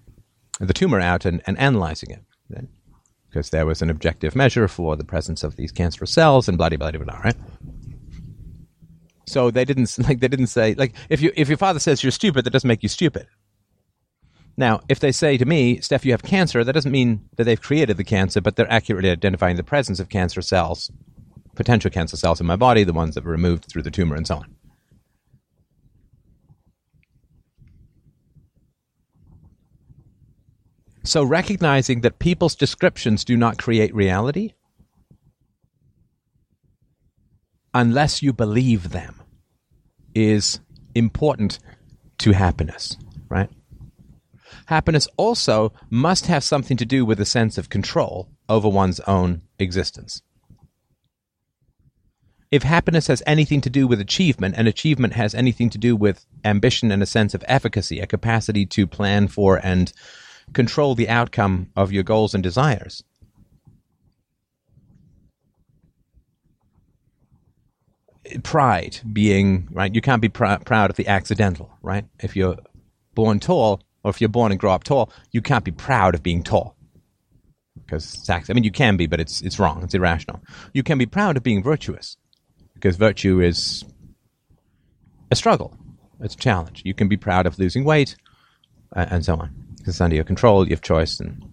the 0.60 0.73
tumor 0.73 1.00
out 1.00 1.26
and, 1.26 1.41
and 1.47 1.58
analyzing 1.58 2.12
it, 2.12 2.67
because 3.30 3.50
there 3.50 3.65
was 3.65 3.82
an 3.82 3.89
objective 3.89 4.36
measure 4.36 4.67
for 4.67 4.95
the 4.95 5.04
presence 5.04 5.43
of 5.43 5.56
these 5.56 5.71
cancerous 5.71 6.12
cells 6.13 6.47
and 6.47 6.58
blah 6.58 6.69
blah 6.69 6.91
blah 6.91 6.91
blah, 6.91 7.17
right? 7.17 7.36
So 9.26 9.50
they 9.50 9.65
didn't 9.65 9.97
like 10.08 10.19
they 10.19 10.28
didn't 10.28 10.47
say 10.47 10.76
like 10.76 10.93
if 11.10 11.19
you 11.19 11.32
if 11.36 11.47
your 11.50 11.58
father 11.58 11.80
says 11.80 12.04
you're 12.04 12.12
stupid, 12.12 12.45
that 12.45 12.52
doesn't 12.52 12.67
make 12.67 12.84
you 12.84 12.89
stupid. 12.89 13.26
Now, 14.58 14.82
if 14.89 15.00
they 15.00 15.12
say 15.12 15.38
to 15.38 15.46
me, 15.46 15.80
Steph, 15.82 16.04
you 16.04 16.12
have 16.12 16.24
cancer, 16.24 16.63
that 16.63 16.74
doesn't 16.74 16.91
mean 16.91 17.30
that 17.36 17.43
they've 17.43 17.62
created 17.62 17.98
the 17.98 18.04
cancer, 18.04 18.41
but 18.41 18.56
they're 18.56 18.72
accurately 18.72 19.12
identifying 19.12 19.56
the 19.56 19.63
presence 19.63 20.00
of 20.00 20.10
cancer 20.10 20.41
cells, 20.41 20.91
potential 21.56 21.91
cancer 21.91 22.17
cells 22.17 22.41
in 22.41 22.48
my 22.48 22.56
body, 22.56 22.84
the 22.84 22.91
ones 22.91 23.13
that 23.13 23.24
were 23.24 23.32
removed 23.32 23.65
through 23.65 23.84
the 23.84 23.91
tumor, 23.91 24.15
and 24.15 24.26
so 24.26 24.38
on. 24.38 24.56
So, 31.04 31.24
recognizing 31.24 32.02
that 32.02 32.20
people's 32.20 32.56
descriptions 32.56 33.24
do 33.24 33.38
not 33.38 33.58
create 33.58 33.96
reality 33.96 34.54
unless 37.74 38.24
you 38.24 38.34
believe 38.34 38.89
them 38.89 39.22
is 40.15 40.60
important 40.96 41.60
to 42.17 42.32
happiness, 42.32 42.98
right? 43.30 43.50
Happiness 44.67 45.08
also 45.17 45.73
must 45.89 46.27
have 46.27 46.43
something 46.43 46.77
to 46.77 46.86
do 46.86 47.06
with 47.06 47.19
a 47.19 47.25
sense 47.25 47.58
of 47.58 47.69
control 47.69 48.30
over 48.47 48.69
one's 48.69 48.99
own 49.01 49.41
existence. 49.60 50.21
If 52.51 52.63
happiness 52.63 53.08
has 53.08 53.23
anything 53.25 53.60
to 53.62 53.69
do 53.69 53.88
with 53.88 53.99
achievement, 53.99 54.56
and 54.58 54.67
achievement 54.67 55.13
has 55.13 55.36
anything 55.36 55.69
to 55.71 55.77
do 55.77 55.95
with 55.95 56.25
ambition 56.45 56.91
and 56.91 57.03
a 57.03 57.06
sense 57.06 57.34
of 57.34 57.43
efficacy, 57.47 57.99
a 57.99 58.08
capacity 58.08 58.65
to 58.67 58.88
plan 58.88 59.27
for 59.27 59.60
and 59.65 59.91
control 60.53 60.95
the 60.95 61.10
outcome 61.10 61.69
of 61.75 61.91
your 61.91 62.03
goals 62.03 62.34
and 62.34 62.41
desires, 62.43 63.03
pride 68.43 68.99
being 69.13 69.67
right 69.71 69.95
you 69.95 70.01
can't 70.01 70.21
be 70.21 70.27
pr- 70.27 70.58
proud 70.65 70.89
of 70.89 70.97
the 70.97 71.08
accidental 71.08 71.71
right 71.82 72.06
if 72.19 72.36
you're 72.36 72.58
born 73.15 73.39
tall 73.39 73.82
or 74.08 74.10
if 74.10 74.22
you're 74.22 74.30
born 74.30 74.54
and 74.54 74.60
grow 74.60 74.72
up 74.72 74.86
tall, 74.86 75.12
you 75.34 75.41
can't 75.41 75.65
be 75.65 75.72
proud 75.72 76.15
of 76.15 76.24
being 76.24 76.41
tall. 76.41 76.78
Because 77.76 78.06
sex. 78.06 78.50
I 78.50 78.54
mean, 78.54 78.63
you 78.63 78.72
can 78.72 78.96
be, 78.96 79.06
but 79.06 79.20
it's 79.20 79.41
it's 79.41 79.60
wrong. 79.60 79.84
It's 79.84 79.93
irrational. 79.93 80.41
You 80.74 80.82
can 80.82 80.98
be 80.98 81.06
proud 81.06 81.36
of 81.36 81.43
being 81.43 81.62
virtuous, 81.62 82.15
because 82.74 82.96
virtue 82.96 83.41
is 83.41 83.84
a 85.30 85.36
struggle. 85.36 85.78
It's 86.22 86.36
a 86.36 86.38
challenge. 86.38 86.84
You 86.86 86.93
can 86.93 87.10
be 87.10 87.17
proud 87.17 87.46
of 87.46 87.60
losing 87.60 87.84
weight 87.84 88.15
and 88.96 89.26
so 89.26 89.36
on. 89.36 89.54
Because 89.76 89.96
it's 89.96 90.02
under 90.02 90.15
your 90.15 90.24
control, 90.24 90.65
you 90.65 90.72
have 90.72 90.82
choice. 90.82 91.20
And 91.20 91.43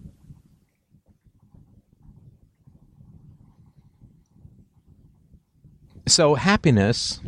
so 6.07 6.35
happiness 6.35 7.19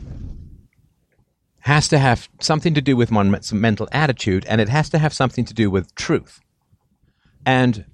has 1.68 1.88
to 1.90 2.00
have 2.00 2.30
something 2.40 2.74
to 2.74 2.82
do 2.82 2.96
with 2.96 3.12
one's 3.12 3.52
mental 3.52 3.90
attitude, 3.92 4.46
and 4.48 4.62
it 4.62 4.70
has 4.70 4.90
to 4.90 4.98
have 4.98 5.14
something 5.14 5.46
to 5.46 5.54
do 5.54 5.70
with 5.70 5.94
truth. 5.96 6.40
And 7.46 7.86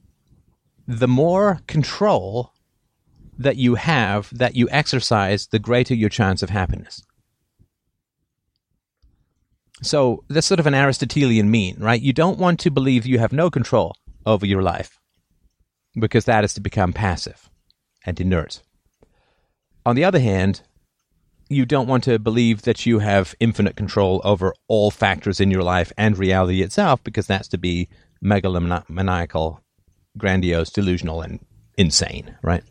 the 0.87 1.07
more 1.07 1.59
control 1.67 2.53
that 3.37 3.57
you 3.57 3.75
have, 3.75 4.29
that 4.37 4.55
you 4.55 4.69
exercise, 4.69 5.47
the 5.47 5.57
greater 5.59 5.95
your 5.95 6.09
chance 6.09 6.43
of 6.43 6.49
happiness. 6.51 7.03
So 9.81 10.23
that's 10.29 10.47
sort 10.47 10.59
of 10.59 10.67
an 10.67 10.75
Aristotelian 10.75 11.49
mean, 11.49 11.77
right? 11.79 12.01
You 12.01 12.13
don't 12.13 12.37
want 12.37 12.59
to 12.61 12.69
believe 12.69 13.05
you 13.07 13.19
have 13.19 13.33
no 13.33 13.49
control 13.49 13.95
over 14.25 14.45
your 14.45 14.61
life 14.61 14.99
because 15.99 16.25
that 16.25 16.43
is 16.43 16.53
to 16.53 16.61
become 16.61 16.93
passive 16.93 17.49
and 18.05 18.19
inert. 18.21 18.61
On 19.85 19.95
the 19.95 20.05
other 20.05 20.19
hand, 20.19 20.61
you 21.49 21.65
don't 21.65 21.87
want 21.87 22.03
to 22.05 22.19
believe 22.19 22.63
that 22.63 22.85
you 22.85 22.99
have 22.99 23.35
infinite 23.39 23.75
control 23.75 24.21
over 24.23 24.53
all 24.67 24.91
factors 24.91 25.39
in 25.39 25.51
your 25.51 25.63
life 25.63 25.91
and 25.97 26.17
reality 26.17 26.61
itself, 26.61 27.03
because 27.03 27.27
that's 27.27 27.47
to 27.49 27.57
be 27.57 27.89
megalomaniacal, 28.23 29.59
grandiose, 30.17 30.69
delusional, 30.69 31.21
and 31.21 31.39
insane, 31.77 32.35
right? 32.41 32.63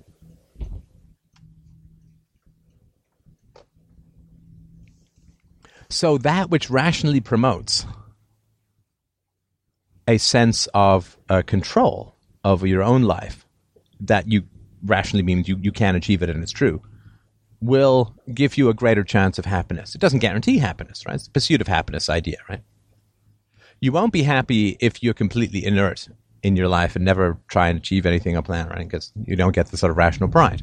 So 5.90 6.16
that 6.18 6.48
which 6.48 6.70
rationally 6.70 7.20
promotes 7.20 7.84
a 10.08 10.16
sense 10.18 10.66
of 10.72 11.18
uh, 11.28 11.42
control 11.42 12.16
over 12.44 12.66
your 12.66 12.82
own 12.82 13.02
life, 13.02 13.46
that 14.00 14.26
you 14.26 14.44
rationally 14.82 15.22
means 15.22 15.48
you, 15.48 15.58
you 15.60 15.70
can 15.70 15.94
achieve 15.94 16.22
it 16.22 16.30
and 16.30 16.42
it's 16.42 16.50
true 16.50 16.82
will 17.62 18.14
give 18.34 18.58
you 18.58 18.68
a 18.68 18.74
greater 18.74 19.04
chance 19.04 19.38
of 19.38 19.44
happiness. 19.44 19.94
It 19.94 20.00
doesn't 20.00 20.18
guarantee 20.18 20.58
happiness, 20.58 21.06
right? 21.06 21.14
It's 21.14 21.26
the 21.26 21.30
pursuit 21.30 21.60
of 21.60 21.68
happiness 21.68 22.08
idea, 22.08 22.38
right? 22.48 22.62
You 23.80 23.92
won't 23.92 24.12
be 24.12 24.24
happy 24.24 24.76
if 24.80 25.02
you're 25.02 25.14
completely 25.14 25.64
inert 25.64 26.08
in 26.42 26.56
your 26.56 26.68
life 26.68 26.96
and 26.96 27.04
never 27.04 27.38
try 27.48 27.68
and 27.68 27.78
achieve 27.78 28.04
anything 28.04 28.36
or 28.36 28.42
plan, 28.42 28.68
right? 28.68 28.86
Because 28.86 29.12
you 29.24 29.36
don't 29.36 29.54
get 29.54 29.68
the 29.68 29.76
sort 29.76 29.90
of 29.90 29.96
rational 29.96 30.28
pride 30.28 30.62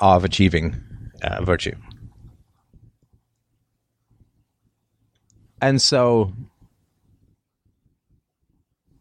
of 0.00 0.24
achieving 0.24 0.80
uh, 1.22 1.44
virtue. 1.44 1.74
And 5.60 5.82
so 5.82 6.32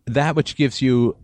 that 0.06 0.36
which 0.36 0.56
gives 0.56 0.82
you 0.82 1.16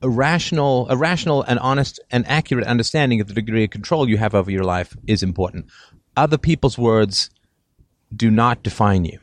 a 0.00 0.08
rational, 0.08 0.86
a 0.88 0.96
rational 0.96 1.42
and 1.42 1.58
honest 1.58 2.00
and 2.10 2.26
accurate 2.26 2.66
understanding 2.66 3.20
of 3.20 3.28
the 3.28 3.34
degree 3.34 3.64
of 3.64 3.70
control 3.70 4.08
you 4.08 4.16
have 4.16 4.34
over 4.34 4.50
your 4.50 4.64
life 4.64 4.96
is 5.06 5.22
important. 5.22 5.66
Other 6.16 6.38
people's 6.38 6.78
words 6.78 7.30
do 8.14 8.30
not 8.30 8.62
define 8.62 9.04
you 9.04 9.18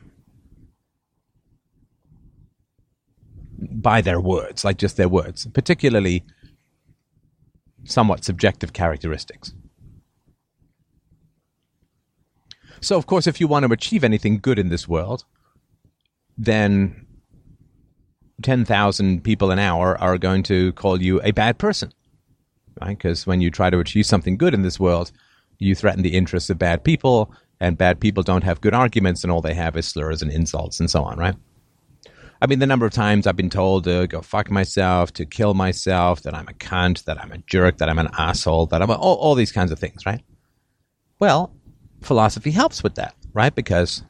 by 3.58 4.00
their 4.00 4.20
words, 4.20 4.64
like 4.64 4.76
just 4.76 4.96
their 4.96 5.08
words, 5.08 5.46
particularly 5.52 6.24
somewhat 7.84 8.24
subjective 8.24 8.72
characteristics. 8.72 9.54
So, 12.80 12.96
of 12.98 13.06
course, 13.06 13.26
if 13.26 13.40
you 13.40 13.48
want 13.48 13.64
to 13.66 13.72
achieve 13.72 14.04
anything 14.04 14.38
good 14.38 14.58
in 14.58 14.68
this 14.68 14.86
world, 14.86 15.24
then 16.36 17.05
10,000 18.42 19.24
people 19.24 19.50
an 19.50 19.58
hour 19.58 19.98
are 20.00 20.18
going 20.18 20.42
to 20.44 20.72
call 20.72 21.00
you 21.00 21.20
a 21.22 21.32
bad 21.32 21.58
person. 21.58 21.92
Right? 22.80 22.96
Because 22.96 23.26
when 23.26 23.40
you 23.40 23.50
try 23.50 23.70
to 23.70 23.78
achieve 23.78 24.06
something 24.06 24.36
good 24.36 24.54
in 24.54 24.62
this 24.62 24.78
world, 24.78 25.10
you 25.58 25.74
threaten 25.74 26.02
the 26.02 26.14
interests 26.14 26.50
of 26.50 26.58
bad 26.58 26.84
people, 26.84 27.32
and 27.60 27.78
bad 27.78 28.00
people 28.00 28.22
don't 28.22 28.44
have 28.44 28.60
good 28.60 28.74
arguments, 28.74 29.22
and 29.22 29.32
all 29.32 29.40
they 29.40 29.54
have 29.54 29.76
is 29.76 29.88
slurs 29.88 30.20
and 30.20 30.30
insults 30.30 30.78
and 30.80 30.90
so 30.90 31.02
on, 31.02 31.18
right? 31.18 31.34
I 32.42 32.46
mean, 32.46 32.58
the 32.58 32.66
number 32.66 32.84
of 32.84 32.92
times 32.92 33.26
I've 33.26 33.36
been 33.36 33.48
told 33.48 33.84
to 33.84 34.06
go 34.06 34.20
fuck 34.20 34.50
myself, 34.50 35.12
to 35.14 35.24
kill 35.24 35.54
myself, 35.54 36.22
that 36.22 36.34
I'm 36.34 36.48
a 36.48 36.52
cunt, 36.52 37.04
that 37.04 37.18
I'm 37.18 37.32
a 37.32 37.38
jerk, 37.38 37.78
that 37.78 37.88
I'm 37.88 37.98
an 37.98 38.10
asshole, 38.18 38.66
that 38.66 38.82
I'm 38.82 38.90
a, 38.90 38.94
all, 38.94 39.16
all 39.16 39.34
these 39.34 39.52
kinds 39.52 39.72
of 39.72 39.78
things, 39.78 40.04
right? 40.04 40.22
Well, 41.18 41.54
philosophy 42.02 42.50
helps 42.50 42.82
with 42.82 42.96
that, 42.96 43.14
right? 43.32 43.54
Because 43.54 44.02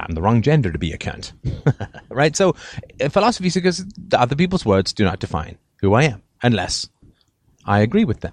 I'm 0.00 0.14
the 0.14 0.22
wrong 0.22 0.42
gender 0.42 0.70
to 0.72 0.78
be 0.78 0.92
a 0.92 0.98
cunt. 0.98 1.32
right? 2.08 2.36
So 2.36 2.54
uh, 3.00 3.08
philosophy 3.08 3.50
says 3.50 3.84
other 4.12 4.36
people's 4.36 4.64
words 4.64 4.92
do 4.92 5.04
not 5.04 5.20
define 5.20 5.58
who 5.80 5.94
I 5.94 6.04
am 6.04 6.22
unless 6.42 6.88
I 7.64 7.80
agree 7.80 8.04
with 8.04 8.20
them. 8.20 8.32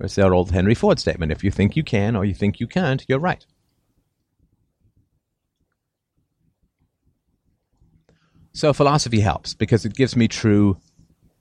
It's 0.00 0.18
our 0.18 0.32
old 0.32 0.50
Henry 0.50 0.74
Ford 0.74 0.98
statement. 0.98 1.30
If 1.30 1.44
you 1.44 1.50
think 1.50 1.76
you 1.76 1.84
can 1.84 2.16
or 2.16 2.24
you 2.24 2.34
think 2.34 2.58
you 2.58 2.66
can't, 2.66 3.04
you're 3.06 3.18
right. 3.18 3.44
So 8.52 8.72
philosophy 8.72 9.20
helps 9.20 9.54
because 9.54 9.84
it 9.84 9.94
gives 9.94 10.16
me 10.16 10.26
true, 10.26 10.78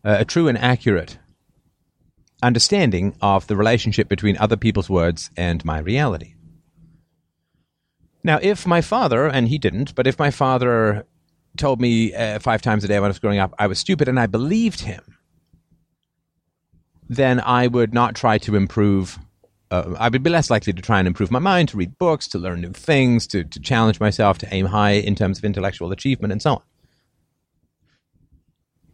uh, 0.03 0.17
a 0.19 0.25
true 0.25 0.47
and 0.47 0.57
accurate 0.57 1.17
understanding 2.41 3.15
of 3.21 3.47
the 3.47 3.55
relationship 3.55 4.07
between 4.07 4.37
other 4.37 4.55
people's 4.55 4.89
words 4.89 5.29
and 5.35 5.63
my 5.65 5.79
reality. 5.79 6.35
Now, 8.23 8.39
if 8.41 8.67
my 8.67 8.81
father, 8.81 9.27
and 9.27 9.47
he 9.47 9.57
didn't, 9.57 9.95
but 9.95 10.07
if 10.07 10.19
my 10.19 10.31
father 10.31 11.05
told 11.57 11.79
me 11.81 12.13
uh, 12.13 12.39
five 12.39 12.61
times 12.61 12.83
a 12.83 12.87
day 12.87 12.99
when 12.99 13.05
I 13.05 13.09
was 13.09 13.19
growing 13.19 13.39
up 13.39 13.53
I 13.57 13.67
was 13.67 13.79
stupid 13.79 14.07
and 14.07 14.19
I 14.19 14.27
believed 14.27 14.81
him, 14.81 15.17
then 17.07 17.39
I 17.39 17.67
would 17.67 17.93
not 17.93 18.15
try 18.15 18.37
to 18.39 18.55
improve. 18.55 19.17
Uh, 19.71 19.95
I 19.97 20.09
would 20.09 20.23
be 20.23 20.29
less 20.29 20.49
likely 20.49 20.73
to 20.73 20.81
try 20.81 20.99
and 20.99 21.07
improve 21.07 21.31
my 21.31 21.39
mind, 21.39 21.69
to 21.69 21.77
read 21.77 21.97
books, 21.97 22.27
to 22.29 22.39
learn 22.39 22.61
new 22.61 22.71
things, 22.71 23.27
to, 23.27 23.43
to 23.43 23.59
challenge 23.59 23.99
myself, 23.99 24.37
to 24.39 24.53
aim 24.53 24.67
high 24.67 24.91
in 24.91 25.15
terms 25.15 25.37
of 25.37 25.45
intellectual 25.45 25.91
achievement, 25.91 26.31
and 26.31 26.41
so 26.41 26.53
on. 26.55 26.61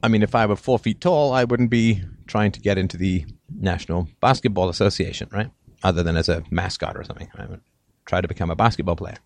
I 0.04 0.08
mean, 0.08 0.22
if 0.22 0.36
I 0.36 0.46
were 0.46 0.56
four 0.56 0.78
feet 0.78 1.02
tall, 1.02 1.34
I 1.34 1.46
wouldn't 1.46 1.70
be 1.70 2.04
trying 2.28 2.52
to 2.52 2.60
get 2.60 2.78
into 2.78 2.98
the 2.98 3.26
National 3.50 4.08
Basketball 4.22 4.70
Association, 4.70 5.30
right? 5.32 5.50
Other 5.84 6.04
than 6.04 6.16
as 6.16 6.30
a 6.30 6.44
mascot 6.52 6.96
or 6.96 7.04
something. 7.04 7.30
Try 8.06 8.22
to 8.22 8.28
become 8.28 8.50
a 8.50 8.56
basketball 8.56 8.96
player. 8.96 9.18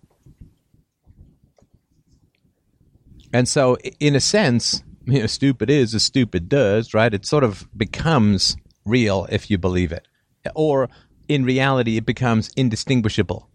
And 3.31 3.47
so, 3.47 3.77
in 3.99 4.15
a 4.15 4.19
sense, 4.19 4.83
you 5.05 5.21
know, 5.21 5.27
stupid 5.27 5.69
is 5.69 5.93
as 5.93 6.03
stupid 6.03 6.49
does, 6.49 6.93
right? 6.93 7.13
It 7.13 7.25
sort 7.25 7.43
of 7.43 7.67
becomes 7.75 8.55
real 8.85 9.27
if 9.29 9.49
you 9.49 9.57
believe 9.57 9.91
it. 9.91 10.07
Or 10.55 10.89
in 11.27 11.43
reality, 11.43 11.97
it 11.97 12.05
becomes 12.05 12.49
indistinguishable 12.55 13.49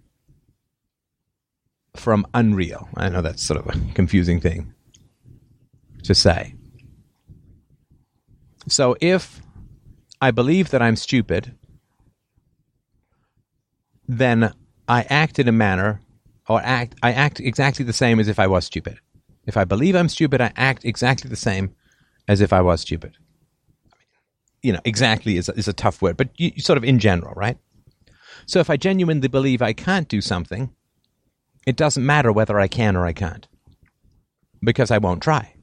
from 1.96 2.26
unreal. 2.34 2.88
I 2.96 3.08
know 3.08 3.22
that's 3.22 3.42
sort 3.42 3.60
of 3.60 3.74
a 3.74 3.92
confusing 3.94 4.40
thing 4.40 4.74
to 6.04 6.14
say. 6.14 6.54
So 8.68 8.96
if 9.00 9.40
I 10.20 10.30
believe 10.30 10.70
that 10.70 10.82
I'm 10.82 10.96
stupid, 10.96 11.56
then 14.06 14.52
I 14.88 15.02
act 15.08 15.38
in 15.38 15.48
a 15.48 15.52
manner 15.52 16.00
or 16.48 16.60
act 16.62 16.96
I 17.02 17.12
act 17.12 17.40
exactly 17.40 17.84
the 17.84 17.92
same 17.92 18.20
as 18.20 18.28
if 18.28 18.38
I 18.38 18.46
was 18.46 18.66
stupid. 18.66 18.98
If 19.46 19.56
I 19.56 19.64
believe 19.64 19.94
I'm 19.94 20.08
stupid, 20.08 20.40
I 20.40 20.52
act 20.56 20.84
exactly 20.84 21.28
the 21.28 21.36
same 21.36 21.74
as 22.28 22.40
if 22.40 22.52
I 22.52 22.60
was 22.60 22.80
stupid. 22.80 23.16
You 24.62 24.72
know, 24.72 24.80
exactly 24.84 25.36
is 25.36 25.48
a, 25.48 25.52
is 25.52 25.68
a 25.68 25.74
tough 25.74 26.00
word, 26.00 26.16
but 26.16 26.28
you, 26.38 26.52
sort 26.58 26.78
of 26.78 26.84
in 26.84 26.98
general, 26.98 27.34
right? 27.34 27.58
So 28.46 28.60
if 28.60 28.70
I 28.70 28.76
genuinely 28.76 29.28
believe 29.28 29.60
I 29.60 29.72
can't 29.72 30.08
do 30.08 30.20
something, 30.20 30.70
it 31.66 31.76
doesn't 31.76 32.04
matter 32.04 32.32
whether 32.32 32.58
I 32.58 32.68
can 32.68 32.96
or 32.96 33.06
I 33.06 33.12
can't 33.12 33.46
because 34.62 34.90
I 34.90 34.98
won't 34.98 35.22
try. 35.22 35.54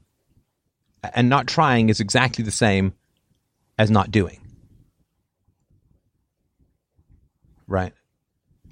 And 1.14 1.28
not 1.28 1.48
trying 1.48 1.88
is 1.88 2.00
exactly 2.00 2.44
the 2.44 2.52
same 2.52 2.94
as 3.78 3.90
not 3.90 4.10
doing. 4.10 4.40
Right? 7.66 7.92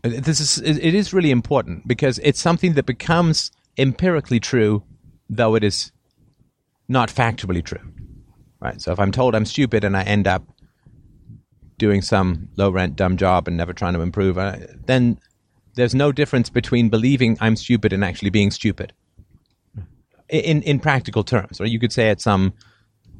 This 0.03 0.41
is 0.41 0.59
it 0.59 0.95
is 0.95 1.13
really 1.13 1.31
important 1.31 1.87
because 1.87 2.19
it's 2.21 2.41
something 2.41 2.75
that 2.75 2.87
becomes 2.87 3.51
empirically 3.77 4.41
true, 4.41 4.83
though 5.29 5.55
it 5.55 5.63
is 5.63 5.93
not 6.89 7.11
factually 7.11 7.63
true. 7.63 7.93
Right. 8.61 8.81
So 8.81 8.93
if 8.93 9.01
I'm 9.01 9.13
told 9.13 9.35
I'm 9.35 9.47
stupid 9.47 9.85
and 9.85 9.97
I 9.97 10.03
end 10.03 10.27
up 10.27 10.45
doing 11.79 12.03
some 12.03 12.49
low 12.57 12.71
rent 12.71 12.97
dumb 12.97 13.17
job 13.17 13.49
and 13.49 13.57
never 13.57 13.73
trying 13.73 13.95
to 13.95 14.01
improve, 14.01 14.39
uh, 14.39 14.57
then 14.87 15.19
there's 15.75 15.95
no 15.95 16.13
difference 16.13 16.51
between 16.51 16.89
believing 16.89 17.37
I'm 17.41 17.57
stupid 17.57 17.93
and 17.93 18.05
actually 18.05 18.31
being 18.31 18.51
stupid. 18.51 18.93
In 20.29 20.63
in 20.63 20.79
practical 20.79 21.25
terms, 21.25 21.61
or 21.61 21.67
you 21.67 21.79
could 21.79 21.93
say 21.93 22.09
at 22.09 22.21
some 22.21 22.55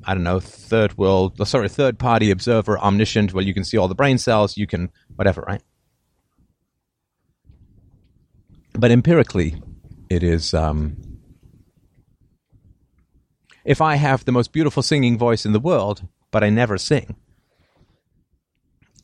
I 0.05 0.15
don't 0.15 0.25
know, 0.25 0.41
third 0.41 0.97
world, 0.97 1.47
sorry, 1.47 1.69
third 1.69 1.99
party 1.99 2.31
observer, 2.31 2.79
omniscient. 2.79 3.35
where 3.35 3.45
you 3.45 3.53
can 3.53 3.65
see 3.65 3.77
all 3.77 3.89
the 3.89 3.95
brain 3.95 4.17
cells, 4.17 4.57
you 4.57 4.67
can 4.67 4.91
whatever, 5.17 5.43
right? 5.43 5.63
But 8.73 8.91
empirically, 8.91 9.61
it 10.09 10.23
is. 10.23 10.55
Um, 10.55 10.97
if 13.65 13.81
I 13.81 13.97
have 13.97 14.25
the 14.25 14.33
most 14.33 14.53
beautiful 14.53 14.83
singing 14.83 15.19
voice 15.19 15.45
in 15.45 15.53
the 15.53 15.61
world, 15.61 16.07
but 16.31 16.43
I 16.43 16.51
never 16.51 16.79
sing, 16.79 17.17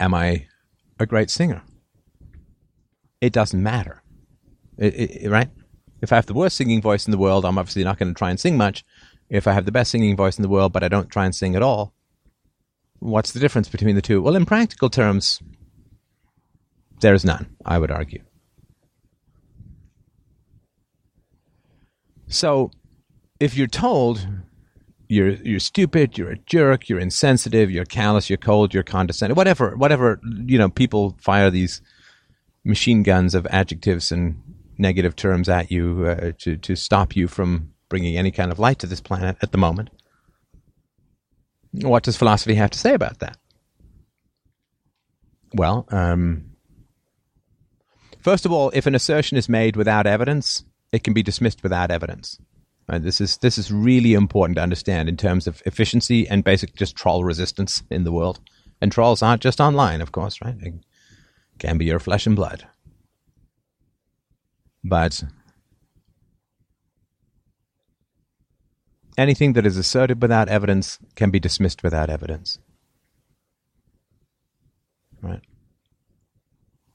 am 0.00 0.14
I 0.14 0.46
a 0.98 1.06
great 1.06 1.30
singer? 1.30 1.62
It 3.20 3.32
doesn't 3.32 3.62
matter, 3.62 4.02
it, 4.78 4.94
it, 4.94 5.30
right? 5.30 5.50
If 6.00 6.12
I 6.12 6.16
have 6.16 6.26
the 6.26 6.34
worst 6.34 6.56
singing 6.56 6.82
voice 6.82 7.06
in 7.06 7.10
the 7.10 7.18
world, 7.18 7.44
I'm 7.44 7.58
obviously 7.58 7.84
not 7.84 7.98
going 7.98 8.12
to 8.12 8.18
try 8.18 8.30
and 8.30 8.38
sing 8.38 8.56
much. 8.56 8.84
If 9.28 9.46
I 9.46 9.52
have 9.52 9.64
the 9.64 9.72
best 9.72 9.90
singing 9.90 10.16
voice 10.16 10.38
in 10.38 10.42
the 10.42 10.48
world, 10.48 10.72
but 10.72 10.84
I 10.84 10.88
don't 10.88 11.10
try 11.10 11.24
and 11.24 11.34
sing 11.34 11.56
at 11.56 11.62
all, 11.62 11.94
what's 12.98 13.32
the 13.32 13.40
difference 13.40 13.68
between 13.68 13.94
the 13.94 14.02
two? 14.02 14.22
Well, 14.22 14.36
in 14.36 14.46
practical 14.46 14.90
terms, 14.90 15.40
there's 17.00 17.24
none, 17.24 17.56
I 17.64 17.78
would 17.78 17.90
argue. 17.90 18.22
So, 22.28 22.70
if 23.38 23.56
you're 23.56 23.66
told 23.66 24.26
you're 25.08 25.30
you're 25.30 25.60
stupid, 25.60 26.18
you're 26.18 26.32
a 26.32 26.38
jerk, 26.38 26.88
you're 26.88 26.98
insensitive, 26.98 27.70
you're 27.70 27.84
callous, 27.84 28.28
you're 28.28 28.36
cold, 28.36 28.74
you're 28.74 28.82
condescending, 28.82 29.36
whatever, 29.36 29.76
whatever, 29.76 30.20
you 30.46 30.58
know, 30.58 30.68
people 30.68 31.16
fire 31.20 31.50
these 31.50 31.80
machine 32.64 33.02
guns 33.02 33.34
of 33.34 33.46
adjectives 33.46 34.10
and 34.10 34.42
negative 34.78 35.14
terms 35.16 35.48
at 35.48 35.70
you 35.70 36.06
uh, 36.06 36.32
to 36.38 36.56
to 36.56 36.74
stop 36.76 37.14
you 37.14 37.28
from 37.28 37.72
bringing 37.88 38.16
any 38.16 38.30
kind 38.30 38.50
of 38.50 38.58
light 38.58 38.78
to 38.80 38.86
this 38.86 39.00
planet 39.00 39.36
at 39.42 39.52
the 39.52 39.58
moment. 39.58 39.90
What 41.72 42.02
does 42.02 42.16
philosophy 42.16 42.54
have 42.54 42.70
to 42.70 42.78
say 42.78 42.94
about 42.94 43.20
that? 43.20 43.36
Well, 45.54 45.86
um, 45.90 46.56
first 48.20 48.44
of 48.44 48.52
all, 48.52 48.70
if 48.74 48.86
an 48.86 48.94
assertion 48.94 49.36
is 49.38 49.48
made 49.48 49.76
without 49.76 50.06
evidence, 50.06 50.64
it 50.96 51.04
can 51.04 51.12
be 51.12 51.22
dismissed 51.22 51.62
without 51.62 51.90
evidence. 51.90 52.38
This 52.88 53.20
is 53.20 53.36
this 53.38 53.58
is 53.58 53.70
really 53.70 54.14
important 54.14 54.56
to 54.56 54.62
understand 54.62 55.08
in 55.08 55.16
terms 55.16 55.46
of 55.46 55.62
efficiency 55.66 56.26
and 56.26 56.42
basically 56.42 56.76
just 56.78 56.96
troll 56.96 57.22
resistance 57.22 57.82
in 57.90 58.04
the 58.04 58.12
world. 58.12 58.40
And 58.80 58.90
trolls 58.90 59.22
aren't 59.22 59.42
just 59.42 59.60
online, 59.60 60.00
of 60.00 60.12
course, 60.12 60.40
right? 60.40 60.56
Can 61.58 61.78
be 61.78 61.84
your 61.84 61.98
flesh 61.98 62.26
and 62.26 62.36
blood. 62.36 62.66
But 64.84 65.24
anything 69.18 69.52
that 69.54 69.66
is 69.66 69.76
asserted 69.76 70.22
without 70.22 70.48
evidence 70.48 70.98
can 71.14 71.30
be 71.30 71.40
dismissed 71.40 71.82
without 71.82 72.08
evidence. 72.08 72.58
Right? 75.20 75.42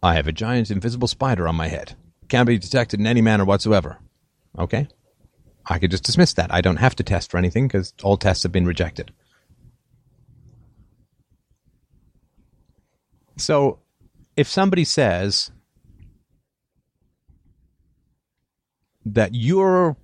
I 0.01 0.15
have 0.15 0.27
a 0.27 0.31
giant 0.31 0.71
invisible 0.71 1.07
spider 1.07 1.47
on 1.47 1.55
my 1.55 1.67
head. 1.67 1.95
Can't 2.31 2.47
be 2.47 2.57
detected 2.57 3.01
in 3.01 3.07
any 3.07 3.19
manner 3.19 3.43
whatsoever. 3.43 3.99
Okay? 4.57 4.87
I 5.65 5.79
could 5.79 5.91
just 5.91 6.05
dismiss 6.05 6.31
that. 6.35 6.49
I 6.49 6.61
don't 6.61 6.77
have 6.77 6.95
to 6.95 7.03
test 7.03 7.29
for 7.29 7.37
anything 7.37 7.67
because 7.67 7.93
all 8.03 8.15
tests 8.15 8.43
have 8.43 8.53
been 8.53 8.65
rejected. 8.65 9.11
So, 13.35 13.79
if 14.37 14.47
somebody 14.47 14.85
says 14.85 15.51
that 19.05 19.35
you're 19.35 19.97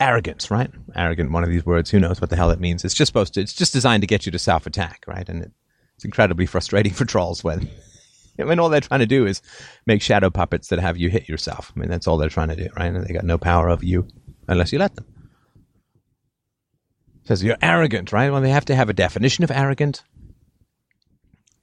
arrogant, 0.00 0.50
right? 0.50 0.72
Arrogant, 0.96 1.30
one 1.30 1.44
of 1.44 1.48
these 1.48 1.64
words, 1.64 1.90
who 1.90 2.00
knows 2.00 2.20
what 2.20 2.30
the 2.30 2.34
hell 2.34 2.50
it 2.50 2.58
means. 2.58 2.84
It's 2.84 2.92
just 2.92 3.08
supposed 3.08 3.34
to, 3.34 3.40
it's 3.40 3.54
just 3.54 3.72
designed 3.72 4.00
to 4.00 4.08
get 4.08 4.26
you 4.26 4.32
to 4.32 4.38
self 4.40 4.66
attack, 4.66 5.04
right? 5.06 5.28
And 5.28 5.52
it's 5.94 6.04
incredibly 6.04 6.46
frustrating 6.46 6.92
for 6.94 7.04
trolls 7.04 7.44
when, 7.44 7.70
when 8.46 8.60
all 8.60 8.68
they're 8.68 8.80
trying 8.80 9.00
to 9.00 9.06
do 9.06 9.26
is 9.26 9.42
make 9.86 10.02
shadow 10.02 10.30
puppets 10.30 10.68
that 10.68 10.78
have 10.78 10.96
you 10.96 11.10
hit 11.10 11.28
yourself. 11.28 11.72
I 11.74 11.80
mean, 11.80 11.88
that's 11.88 12.06
all 12.06 12.16
they're 12.16 12.28
trying 12.28 12.48
to 12.48 12.56
do, 12.56 12.68
right? 12.76 12.86
And 12.86 13.04
they 13.04 13.12
got 13.12 13.24
no 13.24 13.38
power 13.38 13.68
over 13.68 13.84
you 13.84 14.06
unless 14.46 14.72
you 14.72 14.78
let 14.78 14.94
them. 14.94 15.06
says 17.24 17.42
you're 17.42 17.58
arrogant, 17.60 18.12
right? 18.12 18.30
Well, 18.30 18.40
they 18.40 18.50
have 18.50 18.64
to 18.66 18.76
have 18.76 18.88
a 18.88 18.94
definition 18.94 19.44
of 19.44 19.50
arrogant 19.50 20.02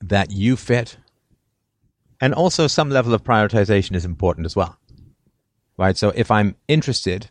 that 0.02 0.32
you 0.32 0.56
fit. 0.56 0.98
And 2.22 2.34
also 2.34 2.68
some 2.68 2.90
level 2.90 3.14
of 3.14 3.24
prioritization 3.24 3.96
is 3.96 4.06
important 4.06 4.46
as 4.46 4.56
well. 4.56 4.78
Right? 5.78 5.98
So 5.98 6.10
if 6.16 6.32
I'm 6.32 6.56
interested 6.68 7.30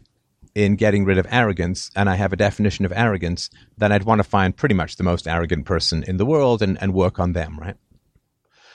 in 0.55 0.77
getting 0.77 1.05
rid 1.05 1.19
of 1.19 1.27
arrogance 1.31 1.91
and 1.97 2.09
I 2.09 2.15
have 2.17 2.33
a 2.33 2.37
definition 2.37 2.85
of 2.85 2.93
arrogance, 2.93 3.51
then 3.77 3.91
I'd 3.91 4.05
want 4.05 4.21
to 4.21 4.25
find 4.25 4.57
pretty 4.57 4.75
much 4.75 4.97
the 4.97 5.03
most 5.03 5.27
arrogant 5.27 5.67
person 5.67 6.05
in 6.05 6.17
the 6.17 6.27
world 6.27 6.63
and, 6.63 6.81
and 6.81 6.95
work 6.95 7.19
on 7.19 7.33
them, 7.33 7.59
right? 7.59 7.77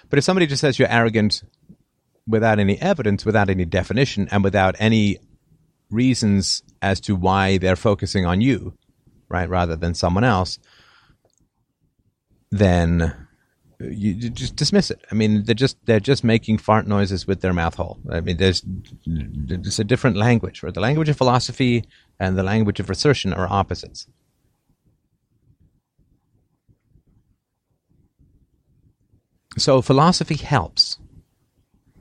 But 0.10 0.20
if 0.20 0.24
somebody 0.24 0.48
just 0.48 0.62
says 0.62 0.80
you're 0.80 0.92
arrogant 0.92 1.44
without 2.28 2.60
any 2.60 2.80
evidence, 2.82 3.26
without 3.26 3.50
any 3.50 3.66
definition, 3.66 4.28
and 4.32 4.44
without 4.44 4.76
any 4.80 5.20
reasons 5.90 6.62
as 6.82 7.00
to 7.02 7.16
why 7.16 7.58
they're 7.58 7.76
focusing 7.76 8.26
on 8.26 8.42
you, 8.42 8.74
right, 9.28 9.50
rather 9.50 9.76
than 9.76 9.94
someone 9.94 10.24
else, 10.24 10.60
then 12.52 13.28
you, 13.80 14.12
you 14.12 14.30
just 14.30 14.56
dismiss 14.56 14.92
it. 14.92 15.06
I 15.12 15.16
mean, 15.16 15.44
they're 15.44 15.56
just 15.56 15.78
they're 15.86 16.00
just 16.00 16.24
making 16.24 16.58
fart 16.58 16.88
noises 16.88 17.26
with 17.26 17.42
their 17.42 17.54
mouth 17.54 17.76
hole. 17.76 18.00
I 18.12 18.22
mean, 18.22 18.38
there's 18.38 18.64
it's 19.06 19.80
a 19.80 19.84
different 19.84 20.18
language. 20.18 20.64
Right? 20.64 20.74
The 20.74 20.82
language 20.82 21.10
of 21.10 21.18
philosophy 21.18 21.86
and 22.20 22.38
the 22.38 22.44
language 22.44 22.80
of 22.80 22.90
assertion 22.90 23.34
are 23.34 23.48
opposites. 23.50 24.08
So 29.58 29.82
philosophy 29.82 30.36
helps 30.36 30.98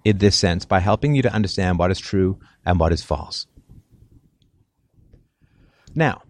in 0.04 0.18
this 0.18 0.36
sense 0.36 0.64
by 0.64 0.80
helping 0.80 1.14
you 1.14 1.22
to 1.22 1.32
understand 1.32 1.78
what 1.78 1.90
is 1.90 1.98
true 1.98 2.38
and 2.64 2.78
what 2.78 2.92
is 2.92 3.02
false. 3.02 3.46
Now, 5.94 6.22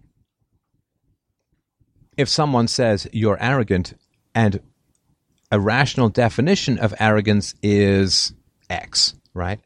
if 2.17 2.29
someone 2.29 2.67
says 2.67 3.07
you're 3.11 3.41
arrogant 3.41 3.93
and 4.33 4.61
a 5.51 5.59
rational 5.59 6.09
definition 6.09 6.77
of 6.79 6.93
arrogance 6.99 7.55
is 7.61 8.33
X, 8.69 9.15
right? 9.33 9.59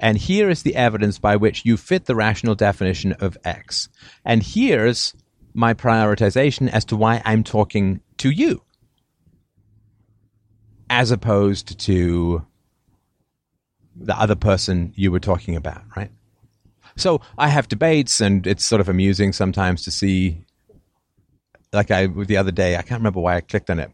And 0.00 0.18
here 0.18 0.50
is 0.50 0.62
the 0.62 0.76
evidence 0.76 1.18
by 1.18 1.36
which 1.36 1.64
you 1.64 1.76
fit 1.76 2.06
the 2.06 2.16
rational 2.16 2.54
definition 2.54 3.12
of 3.14 3.38
X. 3.44 3.88
And 4.24 4.42
here's 4.42 5.14
my 5.54 5.74
prioritization 5.74 6.68
as 6.68 6.84
to 6.86 6.96
why 6.96 7.22
I'm 7.24 7.44
talking 7.44 8.00
to 8.18 8.30
you 8.30 8.62
as 10.92 11.10
opposed 11.10 11.78
to 11.80 12.44
the 13.96 14.14
other 14.14 14.36
person 14.36 14.92
you 14.94 15.10
were 15.10 15.20
talking 15.20 15.56
about, 15.56 15.82
right? 15.96 16.10
So 16.96 17.22
I 17.38 17.48
have 17.48 17.66
debates, 17.66 18.20
and 18.20 18.46
it's 18.46 18.66
sort 18.66 18.82
of 18.82 18.90
amusing 18.90 19.32
sometimes 19.32 19.82
to 19.84 19.90
see. 19.90 20.44
Like 21.72 21.90
I 21.90 22.08
the 22.08 22.36
other 22.36 22.50
day, 22.50 22.76
I 22.76 22.82
can't 22.82 23.00
remember 23.00 23.20
why 23.20 23.36
I 23.36 23.40
clicked 23.40 23.70
on 23.70 23.78
it, 23.80 23.90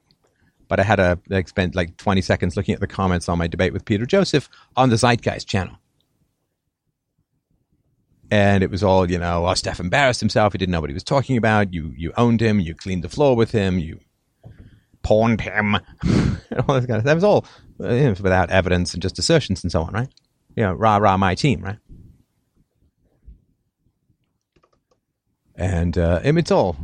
but 0.66 0.80
I 0.80 0.82
had 0.82 0.98
a 0.98 1.20
I 1.30 1.44
spent 1.44 1.76
like 1.76 1.96
20 1.98 2.20
seconds 2.20 2.56
looking 2.56 2.74
at 2.74 2.80
the 2.80 2.88
comments 2.88 3.28
on 3.28 3.38
my 3.38 3.46
debate 3.46 3.72
with 3.72 3.84
Peter 3.84 4.04
Joseph 4.04 4.50
on 4.76 4.90
the 4.90 4.96
Zeitgeist 4.96 5.46
channel. 5.46 5.78
And 8.28 8.64
it 8.64 8.70
was 8.70 8.82
all, 8.82 9.08
you 9.08 9.18
know, 9.18 9.46
oh, 9.46 9.54
Steph 9.54 9.78
embarrassed 9.78 10.20
himself. 10.20 10.52
He 10.52 10.58
didn't 10.58 10.72
know 10.72 10.80
what 10.80 10.90
he 10.90 10.94
was 10.94 11.04
talking 11.04 11.36
about. 11.36 11.72
You 11.72 11.94
you 11.96 12.12
owned 12.16 12.40
him. 12.40 12.58
You 12.58 12.74
cleaned 12.74 13.04
the 13.04 13.08
floor 13.08 13.36
with 13.36 13.52
him. 13.52 13.78
You 13.78 14.00
pawned 15.08 15.40
him. 15.40 15.74
all 16.68 16.74
this 16.74 16.86
kind 16.86 16.98
of, 16.98 17.04
that 17.04 17.14
was 17.14 17.24
all 17.24 17.46
uh, 17.80 17.92
you 17.92 18.04
know, 18.04 18.10
without 18.10 18.50
evidence 18.50 18.92
and 18.92 19.02
just 19.02 19.18
assertions 19.18 19.62
and 19.62 19.72
so 19.72 19.82
on, 19.82 19.92
right? 19.92 20.08
You 20.54 20.64
know, 20.64 20.72
rah 20.74 20.96
rah 20.96 21.16
my 21.16 21.34
team, 21.34 21.62
right? 21.62 21.78
and 25.58 25.98
uh, 25.98 26.20
it's 26.22 26.50
all 26.50 26.76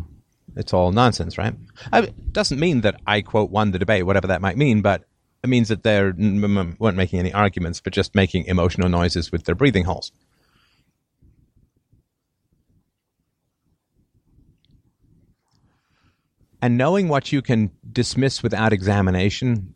it's 0.57 0.73
all 0.73 0.93
nonsense, 0.93 1.39
right? 1.39 1.55
It 1.93 2.33
doesn't 2.33 2.61
mean 2.61 2.83
that 2.83 3.01
I 3.07 3.23
quote 3.23 3.51
won 3.51 3.73
the 3.73 3.79
debate, 3.79 4.07
whatever 4.07 4.29
that 4.29 4.41
might 4.41 4.57
mean, 4.57 4.83
but 4.83 5.05
it 5.43 5.49
means 5.49 5.69
that 5.69 5.83
they 5.83 5.99
mm, 5.99 6.15
mm, 6.15 6.45
mm, 6.45 6.79
weren't 6.79 6.97
making 6.97 7.19
any 7.19 7.33
arguments, 7.33 7.81
but 7.81 7.93
just 7.93 8.15
making 8.15 8.45
emotional 8.47 8.89
noises 8.89 9.33
with 9.33 9.45
their 9.45 9.55
breathing 9.55 9.85
holes. 9.85 10.13
And 16.65 16.79
knowing 16.79 17.09
what 17.09 17.31
you 17.31 17.43
can 17.43 17.71
dismiss 17.93 18.43
without 18.43 18.73
examination 18.73 19.75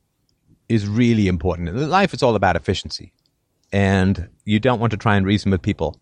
is 0.70 0.88
really 0.88 1.28
important. 1.28 1.68
In 1.68 1.90
life, 1.90 2.14
it's 2.14 2.22
all 2.22 2.34
about 2.34 2.56
efficiency. 2.56 3.12
And 3.70 4.30
you 4.46 4.58
don't 4.58 4.80
want 4.80 4.92
to 4.92 4.96
try 4.96 5.16
and 5.16 5.26
reason 5.26 5.50
with 5.50 5.60
people 5.60 6.00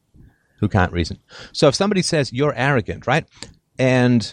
who 0.60 0.68
can't 0.68 0.92
reason. 0.92 1.18
So 1.50 1.66
if 1.66 1.74
somebody 1.74 2.02
says 2.02 2.32
you're 2.32 2.54
arrogant, 2.54 3.08
right? 3.08 3.26
And 3.80 4.32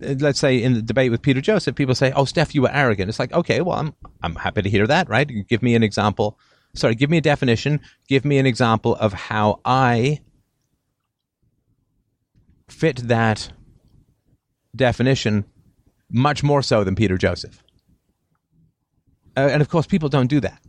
uh, 0.00 0.14
let's 0.20 0.38
say 0.38 0.62
in 0.62 0.74
the 0.74 0.82
debate 0.82 1.10
with 1.10 1.22
Peter 1.22 1.40
Joseph, 1.40 1.74
people 1.74 1.96
say, 1.96 2.12
"Oh, 2.14 2.24
Steph, 2.24 2.54
you 2.54 2.62
were 2.62 2.72
arrogant." 2.72 3.08
It's 3.08 3.18
like, 3.18 3.32
okay, 3.32 3.62
well, 3.62 3.80
I'm 3.80 3.94
I'm 4.22 4.36
happy 4.36 4.62
to 4.62 4.70
hear 4.70 4.86
that, 4.86 5.08
right? 5.08 5.28
Give 5.48 5.60
me 5.60 5.74
an 5.74 5.82
example. 5.82 6.38
Sorry, 6.76 6.94
give 6.94 7.10
me 7.10 7.18
a 7.18 7.20
definition. 7.20 7.80
Give 8.06 8.24
me 8.24 8.38
an 8.38 8.46
example 8.46 8.94
of 8.94 9.12
how 9.12 9.60
I 9.64 10.20
fit 12.68 13.08
that 13.08 13.50
definition 14.76 15.44
much 16.10 16.42
more 16.42 16.62
so 16.62 16.84
than 16.84 16.94
Peter 16.94 17.18
Joseph. 17.18 17.62
Uh, 19.36 19.48
and 19.50 19.60
of 19.60 19.68
course, 19.68 19.86
people 19.86 20.08
don't 20.08 20.28
do 20.28 20.40
that. 20.40 20.60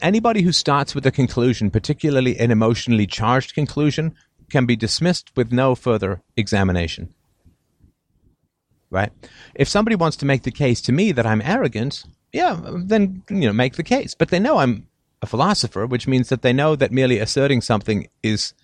Anybody 0.00 0.42
who 0.42 0.52
starts 0.52 0.94
with 0.94 1.04
a 1.06 1.10
conclusion, 1.10 1.70
particularly 1.70 2.38
an 2.38 2.50
emotionally 2.50 3.06
charged 3.06 3.54
conclusion, 3.54 4.14
can 4.50 4.66
be 4.66 4.76
dismissed 4.76 5.30
with 5.36 5.52
no 5.52 5.74
further 5.74 6.22
examination. 6.36 7.12
Right? 8.90 9.12
If 9.54 9.68
somebody 9.68 9.96
wants 9.96 10.16
to 10.18 10.26
make 10.26 10.44
the 10.44 10.52
case 10.52 10.80
to 10.82 10.92
me 10.92 11.12
that 11.12 11.26
I'm 11.26 11.42
arrogant, 11.42 12.04
yeah, 12.32 12.60
then 12.62 13.22
you 13.28 13.46
know, 13.46 13.52
make 13.52 13.74
the 13.74 13.82
case. 13.82 14.14
But 14.14 14.28
they 14.28 14.38
know 14.38 14.58
I'm 14.58 14.88
a 15.20 15.26
philosopher, 15.26 15.86
which 15.86 16.06
means 16.06 16.28
that 16.28 16.42
they 16.42 16.52
know 16.52 16.76
that 16.76 16.92
merely 16.92 17.18
asserting 17.18 17.60
something 17.60 18.06
is 18.22 18.54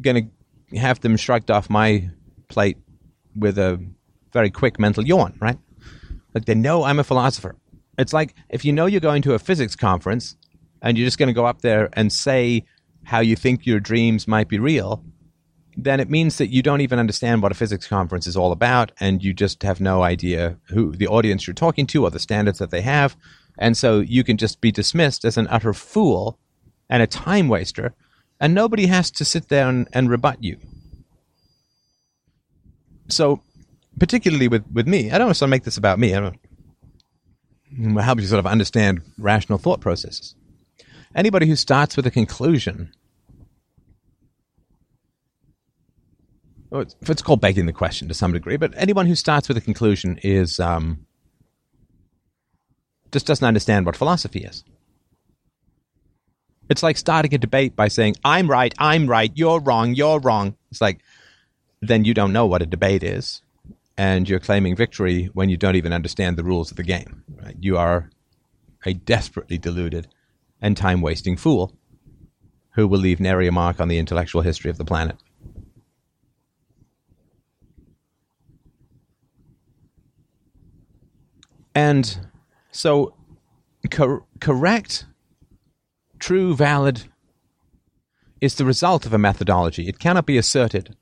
going 0.00 0.30
to 0.70 0.78
have 0.78 1.00
them 1.00 1.16
shrugged 1.16 1.50
off 1.50 1.70
my 1.70 2.10
plate 2.48 2.78
with 3.36 3.58
a 3.58 3.84
very 4.32 4.50
quick 4.50 4.78
mental 4.78 5.04
yawn, 5.04 5.36
right? 5.40 5.58
Like 6.34 6.44
they 6.44 6.54
know 6.54 6.84
I'm 6.84 6.98
a 6.98 7.04
philosopher. 7.04 7.56
It's 7.96 8.12
like 8.12 8.34
if 8.48 8.64
you 8.64 8.72
know 8.72 8.86
you're 8.86 9.00
going 9.00 9.22
to 9.22 9.34
a 9.34 9.38
physics 9.38 9.76
conference 9.76 10.36
and 10.82 10.98
you're 10.98 11.06
just 11.06 11.18
going 11.18 11.28
to 11.28 11.32
go 11.32 11.46
up 11.46 11.62
there 11.62 11.88
and 11.92 12.12
say 12.12 12.64
how 13.04 13.20
you 13.20 13.36
think 13.36 13.66
your 13.66 13.80
dreams 13.80 14.26
might 14.26 14.48
be 14.48 14.58
real, 14.58 15.04
then 15.76 16.00
it 16.00 16.10
means 16.10 16.38
that 16.38 16.48
you 16.48 16.62
don't 16.62 16.80
even 16.80 16.98
understand 16.98 17.42
what 17.42 17.52
a 17.52 17.54
physics 17.54 17.86
conference 17.86 18.26
is 18.26 18.36
all 18.36 18.52
about 18.52 18.92
and 19.00 19.22
you 19.22 19.32
just 19.32 19.62
have 19.62 19.80
no 19.80 20.02
idea 20.02 20.56
who 20.68 20.92
the 20.92 21.06
audience 21.06 21.46
you're 21.46 21.54
talking 21.54 21.86
to 21.86 22.04
or 22.04 22.10
the 22.10 22.18
standards 22.18 22.58
that 22.58 22.70
they 22.70 22.80
have. 22.80 23.16
And 23.58 23.76
so 23.76 24.00
you 24.00 24.24
can 24.24 24.36
just 24.36 24.60
be 24.60 24.72
dismissed 24.72 25.24
as 25.24 25.36
an 25.36 25.46
utter 25.48 25.72
fool 25.72 26.38
and 26.90 27.02
a 27.02 27.06
time 27.06 27.48
waster, 27.48 27.94
and 28.40 28.54
nobody 28.54 28.86
has 28.86 29.10
to 29.12 29.24
sit 29.24 29.48
there 29.48 29.68
and, 29.68 29.88
and 29.92 30.10
rebut 30.10 30.42
you. 30.42 30.58
So, 33.08 33.42
particularly 33.98 34.48
with, 34.48 34.64
with 34.72 34.88
me, 34.88 35.10
I 35.10 35.18
don't 35.18 35.28
want 35.28 35.36
to 35.36 35.46
make 35.46 35.64
this 35.64 35.76
about 35.76 35.98
me. 35.98 36.14
I 36.14 36.20
don't 36.20 36.38
help 37.98 38.20
you 38.20 38.26
sort 38.26 38.38
of 38.38 38.46
understand 38.46 39.02
rational 39.18 39.58
thought 39.58 39.80
processes. 39.80 40.34
Anybody 41.14 41.46
who 41.46 41.56
starts 41.56 41.96
with 41.96 42.06
a 42.06 42.10
conclusion, 42.10 42.92
well, 46.70 46.82
it's, 46.82 46.96
it's 47.02 47.22
called 47.22 47.40
begging 47.40 47.66
the 47.66 47.72
question 47.72 48.08
to 48.08 48.14
some 48.14 48.32
degree, 48.32 48.56
but 48.56 48.72
anyone 48.76 49.06
who 49.06 49.14
starts 49.14 49.48
with 49.48 49.56
a 49.56 49.60
conclusion 49.60 50.18
is 50.22 50.58
um, 50.58 51.06
just 53.12 53.26
doesn't 53.26 53.46
understand 53.46 53.86
what 53.86 53.96
philosophy 53.96 54.40
is. 54.40 54.64
It's 56.68 56.82
like 56.82 56.96
starting 56.96 57.34
a 57.34 57.38
debate 57.38 57.76
by 57.76 57.88
saying, 57.88 58.16
I'm 58.24 58.50
right, 58.50 58.74
I'm 58.78 59.06
right, 59.06 59.30
you're 59.34 59.60
wrong, 59.60 59.94
you're 59.94 60.18
wrong. 60.18 60.56
It's 60.70 60.80
like, 60.80 61.00
then 61.88 62.04
you 62.04 62.14
don't 62.14 62.32
know 62.32 62.46
what 62.46 62.62
a 62.62 62.66
debate 62.66 63.02
is 63.02 63.42
and 63.96 64.28
you're 64.28 64.40
claiming 64.40 64.74
victory 64.74 65.30
when 65.34 65.48
you 65.48 65.56
don't 65.56 65.76
even 65.76 65.92
understand 65.92 66.36
the 66.36 66.44
rules 66.44 66.70
of 66.70 66.76
the 66.76 66.82
game. 66.82 67.22
Right? 67.28 67.56
You 67.60 67.76
are 67.76 68.10
a 68.84 68.92
desperately 68.92 69.58
deluded 69.58 70.08
and 70.60 70.76
time 70.76 71.00
wasting 71.00 71.36
fool 71.36 71.72
who 72.74 72.88
will 72.88 72.98
leave 72.98 73.20
nary 73.20 73.46
a 73.46 73.52
mark 73.52 73.80
on 73.80 73.88
the 73.88 73.98
intellectual 73.98 74.42
history 74.42 74.70
of 74.70 74.78
the 74.78 74.84
planet. 74.84 75.16
And 81.74 82.28
so, 82.70 83.14
cor- 83.90 84.24
correct, 84.40 85.06
true, 86.18 86.54
valid 86.54 87.04
is 88.40 88.54
the 88.54 88.64
result 88.64 89.06
of 89.06 89.12
a 89.12 89.18
methodology. 89.18 89.88
It 89.88 89.98
cannot 89.98 90.26
be 90.26 90.38
asserted 90.38 90.96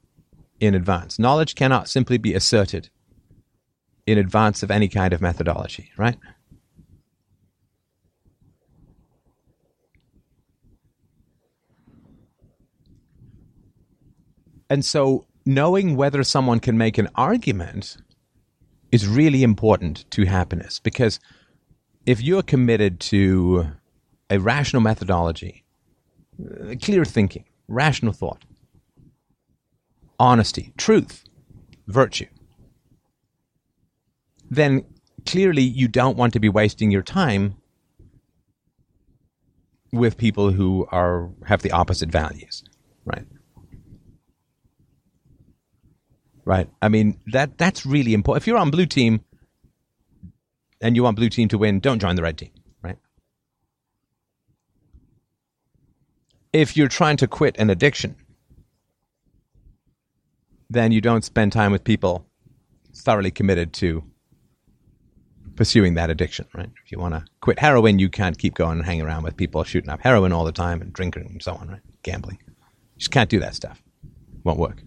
in 0.62 0.76
advance. 0.76 1.18
Knowledge 1.18 1.56
cannot 1.56 1.88
simply 1.88 2.18
be 2.18 2.34
asserted 2.34 2.88
in 4.06 4.16
advance 4.16 4.62
of 4.62 4.70
any 4.70 4.86
kind 4.88 5.12
of 5.12 5.20
methodology, 5.20 5.90
right? 5.96 6.16
And 14.70 14.84
so 14.84 15.26
knowing 15.44 15.96
whether 15.96 16.22
someone 16.22 16.60
can 16.60 16.78
make 16.78 16.96
an 16.96 17.08
argument 17.16 17.96
is 18.92 19.08
really 19.08 19.42
important 19.42 20.08
to 20.12 20.26
happiness 20.26 20.78
because 20.78 21.18
if 22.06 22.22
you're 22.22 22.42
committed 22.42 23.00
to 23.00 23.66
a 24.30 24.38
rational 24.38 24.80
methodology, 24.80 25.64
uh, 26.40 26.74
clear 26.80 27.04
thinking, 27.04 27.44
rational 27.66 28.12
thought, 28.12 28.44
honesty, 30.22 30.72
truth, 30.78 31.24
virtue, 31.88 32.28
then 34.48 34.84
clearly 35.26 35.62
you 35.62 35.88
don't 35.88 36.16
want 36.16 36.32
to 36.32 36.38
be 36.38 36.48
wasting 36.48 36.92
your 36.92 37.02
time 37.02 37.56
with 39.92 40.16
people 40.16 40.52
who 40.52 40.86
are 40.92 41.28
have 41.44 41.62
the 41.62 41.72
opposite 41.72 42.08
values, 42.08 42.62
right? 43.04 43.26
Right. 46.44 46.68
I 46.80 46.88
mean 46.88 47.18
that 47.32 47.58
that's 47.58 47.84
really 47.84 48.14
important. 48.14 48.42
If 48.42 48.46
you're 48.46 48.58
on 48.58 48.70
blue 48.70 48.86
team 48.86 49.24
and 50.80 50.94
you 50.94 51.02
want 51.02 51.16
blue 51.16 51.30
team 51.30 51.48
to 51.48 51.58
win, 51.58 51.80
don't 51.80 51.98
join 51.98 52.14
the 52.14 52.22
red 52.22 52.38
team, 52.38 52.52
right? 52.80 52.98
If 56.52 56.76
you're 56.76 56.88
trying 56.88 57.16
to 57.18 57.26
quit 57.26 57.56
an 57.58 57.70
addiction, 57.70 58.14
then 60.72 60.92
you 60.92 61.00
don't 61.00 61.24
spend 61.24 61.52
time 61.52 61.72
with 61.72 61.84
people 61.84 62.26
thoroughly 62.94 63.30
committed 63.30 63.72
to 63.74 64.02
pursuing 65.56 65.94
that 65.94 66.10
addiction, 66.10 66.46
right? 66.54 66.70
If 66.84 66.90
you 66.90 66.98
want 66.98 67.14
to 67.14 67.24
quit 67.40 67.58
heroin, 67.58 67.98
you 67.98 68.08
can't 68.08 68.38
keep 68.38 68.54
going 68.54 68.78
and 68.78 68.86
hanging 68.86 69.02
around 69.04 69.22
with 69.22 69.36
people 69.36 69.62
shooting 69.64 69.90
up 69.90 70.00
heroin 70.00 70.32
all 70.32 70.44
the 70.44 70.52
time 70.52 70.80
and 70.80 70.92
drinking 70.92 71.26
and 71.26 71.42
so 71.42 71.54
on, 71.54 71.68
right? 71.68 71.80
Gambling. 72.02 72.38
You 72.46 72.98
just 72.98 73.10
can't 73.10 73.30
do 73.30 73.40
that 73.40 73.54
stuff. 73.54 73.82
Won't 74.44 74.58
work. 74.58 74.82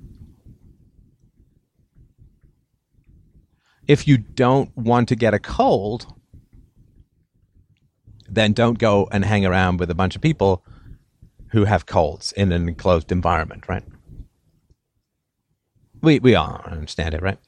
If 3.88 4.08
you 4.08 4.18
don't 4.18 4.76
want 4.76 5.10
to 5.10 5.16
get 5.16 5.36
a 5.36 5.40
cold, 5.40 6.08
then 8.28 8.54
don't 8.54 8.80
go 8.80 9.08
and 9.12 9.24
hang 9.24 9.46
around 9.46 9.80
with 9.80 9.92
a 9.92 9.96
bunch 9.96 10.16
of 10.16 10.22
people 10.22 10.66
who 11.52 11.66
have 11.66 11.86
colds 11.86 12.32
in 12.32 12.52
an 12.52 12.68
enclosed 12.68 13.12
environment, 13.12 13.70
right? 13.70 13.84
We 16.06 16.20
we 16.20 16.36
all 16.36 16.62
understand 16.66 17.16
it, 17.16 17.24
right? 17.24 17.40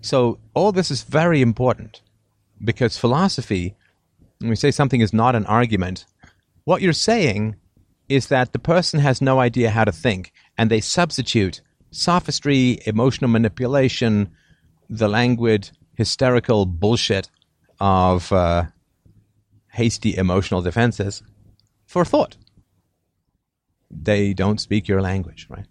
So 0.00 0.38
all 0.54 0.72
this 0.72 0.90
is 0.90 1.02
very 1.02 1.42
important 1.42 2.00
because 2.64 2.96
philosophy, 2.96 3.76
when 4.38 4.48
we 4.48 4.56
say 4.56 4.70
something 4.70 5.02
is 5.02 5.12
not 5.12 5.36
an 5.36 5.44
argument, 5.44 6.06
what 6.64 6.80
you're 6.80 6.94
saying 6.94 7.56
is 8.08 8.28
that 8.28 8.54
the 8.54 8.58
person 8.58 9.00
has 9.00 9.20
no 9.20 9.38
idea 9.38 9.68
how 9.68 9.84
to 9.84 9.92
think 9.92 10.32
and 10.56 10.70
they 10.70 10.80
substitute 10.80 11.60
sophistry, 11.90 12.78
emotional 12.86 13.30
manipulation, 13.30 14.30
the 14.88 15.08
languid, 15.08 15.70
hysterical 15.94 16.64
bullshit 16.64 17.28
of 17.80 18.32
uh, 18.32 18.64
hasty 19.72 20.16
emotional 20.16 20.62
defenses 20.62 21.22
for 21.86 22.06
thought 22.06 22.38
they 23.90 24.34
don't 24.34 24.60
speak 24.60 24.88
your 24.88 25.02
language, 25.02 25.46
right? 25.50 25.66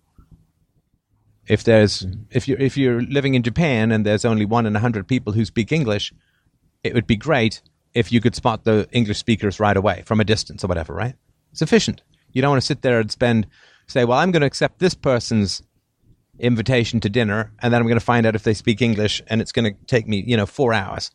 If 1.47 1.63
there's 1.63 2.05
if 2.31 2.47
you 2.47 2.57
if 2.59 2.77
you're 2.77 3.01
living 3.01 3.35
in 3.35 3.43
Japan 3.43 3.91
and 3.91 4.05
there's 4.05 4.25
only 4.25 4.45
one 4.45 4.65
in 4.65 4.75
a 4.75 4.79
hundred 4.79 5.07
people 5.07 5.33
who 5.33 5.45
speak 5.45 5.71
English, 5.71 6.13
it 6.83 6.93
would 6.93 7.07
be 7.07 7.15
great 7.15 7.61
if 7.93 8.11
you 8.11 8.19
could 8.19 8.35
spot 8.35 8.63
the 8.63 8.87
English 8.91 9.17
speakers 9.17 9.59
right 9.59 9.77
away 9.77 10.03
from 10.05 10.19
a 10.19 10.25
distance 10.25 10.63
or 10.63 10.67
whatever, 10.67 10.93
right? 10.93 11.15
Sufficient. 11.53 12.01
You 12.33 12.41
don't 12.41 12.51
want 12.51 12.61
to 12.61 12.67
sit 12.67 12.81
there 12.81 12.99
and 12.99 13.09
spend 13.09 13.47
say, 13.87 14.05
well, 14.05 14.19
I'm 14.19 14.31
going 14.31 14.41
to 14.41 14.47
accept 14.47 14.79
this 14.79 14.93
person's 14.93 15.63
invitation 16.39 16.99
to 16.99 17.09
dinner, 17.09 17.51
and 17.59 17.73
then 17.73 17.81
I'm 17.81 17.87
going 17.87 17.99
to 17.99 18.05
find 18.05 18.25
out 18.25 18.35
if 18.35 18.43
they 18.43 18.53
speak 18.53 18.81
English, 18.81 19.21
and 19.27 19.41
it's 19.41 19.51
going 19.51 19.73
to 19.73 19.85
take 19.85 20.07
me, 20.07 20.23
you 20.25 20.37
know, 20.37 20.45
four 20.45 20.73
hours. 20.73 21.11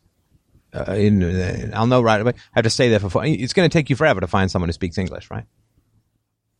Uh, 0.74 0.92
in, 0.92 1.22
uh, 1.22 1.70
I'll 1.74 1.86
know 1.86 2.00
right 2.00 2.20
away. 2.20 2.32
I 2.32 2.58
have 2.58 2.64
to 2.64 2.70
stay 2.70 2.88
there 2.88 2.98
for 2.98 3.10
four. 3.10 3.24
It's 3.26 3.52
going 3.52 3.68
to 3.68 3.72
take 3.72 3.90
you 3.90 3.96
forever 3.96 4.20
to 4.20 4.26
find 4.26 4.50
someone 4.50 4.68
who 4.68 4.72
speaks 4.72 4.96
English, 4.96 5.30
right? 5.30 5.44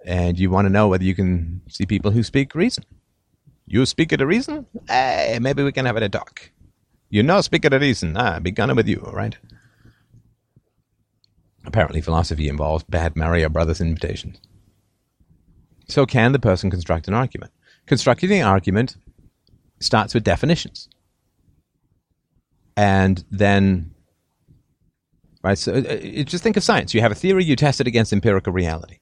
And 0.04 0.38
you 0.38 0.50
want 0.50 0.66
to 0.66 0.70
know 0.70 0.88
whether 0.88 1.04
you 1.04 1.14
can 1.14 1.62
see 1.68 1.86
people 1.86 2.10
who 2.10 2.22
speak 2.22 2.54
reason. 2.54 2.84
You 3.66 3.86
speak 3.86 4.12
it 4.12 4.20
a 4.20 4.26
reason? 4.26 4.66
Hey, 4.88 5.38
maybe 5.40 5.62
we 5.62 5.72
can 5.72 5.86
have 5.86 5.96
a 5.96 6.08
talk. 6.08 6.50
You 7.10 7.22
know, 7.22 7.40
speak 7.40 7.64
it 7.64 7.72
a 7.72 7.78
reason. 7.78 8.16
Ah, 8.16 8.38
be 8.38 8.50
gone 8.50 8.74
with 8.74 8.88
you, 8.88 9.00
right? 9.12 9.36
Apparently, 11.64 12.00
philosophy 12.00 12.48
involves 12.48 12.84
bad 12.84 13.14
Mario 13.16 13.48
Brothers 13.48 13.80
invitations. 13.80 14.40
So, 15.88 16.06
can 16.06 16.32
the 16.32 16.38
person 16.38 16.70
construct 16.70 17.06
an 17.08 17.14
argument? 17.14 17.52
Constructing 17.86 18.32
an 18.32 18.46
argument 18.46 18.96
starts 19.78 20.14
with 20.14 20.24
definitions. 20.24 20.88
And 22.76 23.22
then, 23.30 23.94
right, 25.44 25.58
so 25.58 25.74
uh, 25.74 25.76
uh 25.78 26.22
just 26.24 26.42
think 26.42 26.56
of 26.56 26.64
science. 26.64 26.94
You 26.94 27.02
have 27.02 27.12
a 27.12 27.16
theory, 27.16 27.44
you 27.44 27.56
test 27.56 27.80
it 27.80 27.86
against 27.86 28.12
empirical 28.12 28.52
reality. 28.52 28.98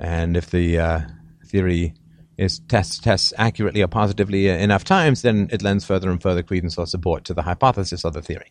And 0.00 0.34
if 0.36 0.50
the 0.50 0.78
uh, 0.78 1.00
theory 1.44 1.94
is 2.38 2.58
tests 2.68 2.98
tests 2.98 3.34
accurately 3.36 3.82
or 3.82 3.86
positively 3.86 4.48
enough 4.48 4.82
times, 4.82 5.20
then 5.22 5.48
it 5.52 5.62
lends 5.62 5.84
further 5.84 6.10
and 6.10 6.22
further 6.22 6.42
credence 6.42 6.78
or 6.78 6.86
support 6.86 7.24
to 7.24 7.34
the 7.34 7.42
hypothesis 7.42 8.04
or 8.04 8.10
the 8.10 8.22
theory. 8.22 8.50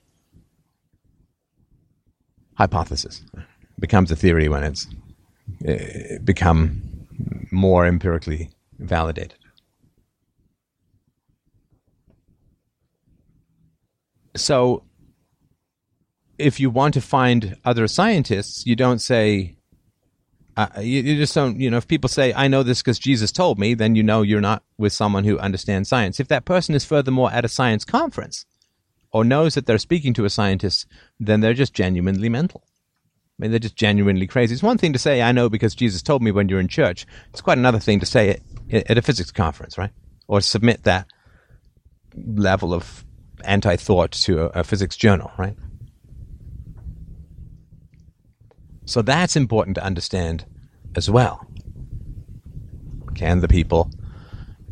Hypothesis 2.53 3.23
becomes 3.79 4.11
a 4.11 4.15
theory 4.15 4.47
when 4.47 4.63
it's 4.63 4.87
uh, 5.67 6.19
become 6.23 7.07
more 7.51 7.87
empirically 7.87 8.51
validated. 8.77 9.39
So, 14.35 14.83
if 16.37 16.59
you 16.59 16.69
want 16.69 16.93
to 16.93 17.01
find 17.01 17.57
other 17.65 17.87
scientists, 17.87 18.65
you 18.67 18.75
don't 18.75 18.99
say, 18.99 19.57
uh, 20.59 20.81
you, 20.81 21.01
you, 21.01 21.15
just 21.15 21.33
don't, 21.33 21.57
you 21.57 21.69
know, 21.69 21.77
if 21.77 21.87
people 21.87 22.09
say, 22.09 22.33
I 22.33 22.49
know 22.49 22.63
this 22.63 22.81
because 22.81 22.99
Jesus 22.99 23.31
told 23.31 23.57
me, 23.57 23.75
then 23.75 23.95
you 23.95 24.03
know 24.03 24.23
you're 24.23 24.41
not 24.41 24.61
with 24.77 24.91
someone 24.91 25.23
who 25.23 25.39
understands 25.39 25.87
science. 25.87 26.19
If 26.19 26.27
that 26.27 26.43
person 26.43 26.75
is 26.75 26.83
furthermore 26.83 27.31
at 27.31 27.45
a 27.45 27.47
science 27.47 27.85
conference 27.85 28.45
or 29.13 29.23
knows 29.23 29.55
that 29.55 29.65
they're 29.65 29.77
speaking 29.77 30.13
to 30.15 30.25
a 30.25 30.29
scientist, 30.29 30.85
then 31.17 31.39
they're 31.39 31.53
just 31.53 31.73
genuinely 31.73 32.27
mental. 32.27 32.63
I 32.67 33.43
mean, 33.43 33.51
they're 33.51 33.59
just 33.61 33.77
genuinely 33.77 34.27
crazy. 34.27 34.53
It's 34.53 34.61
one 34.61 34.77
thing 34.77 34.91
to 34.91 34.99
say, 34.99 35.21
I 35.21 35.31
know 35.31 35.47
because 35.47 35.75
Jesus 35.75 36.01
told 36.01 36.21
me 36.21 36.29
when 36.29 36.49
you're 36.49 36.59
in 36.59 36.67
church. 36.67 37.07
It's 37.29 37.39
quite 37.39 37.57
another 37.57 37.79
thing 37.79 38.01
to 38.01 38.05
say 38.05 38.41
it 38.67 38.89
at 38.89 38.97
a 38.97 39.01
physics 39.01 39.31
conference, 39.31 39.77
right? 39.77 39.91
Or 40.27 40.41
submit 40.41 40.83
that 40.83 41.07
level 42.17 42.73
of 42.73 43.05
anti 43.45 43.77
thought 43.77 44.11
to 44.11 44.41
a, 44.41 44.59
a 44.59 44.63
physics 44.65 44.97
journal, 44.97 45.31
right? 45.37 45.55
So 48.89 49.03
that's 49.03 49.35
important 49.35 49.75
to 49.75 49.83
understand 49.83 50.45
as 50.95 51.11
well. 51.11 51.45
Can 53.13 53.39
the 53.39 53.47
people 53.47 53.91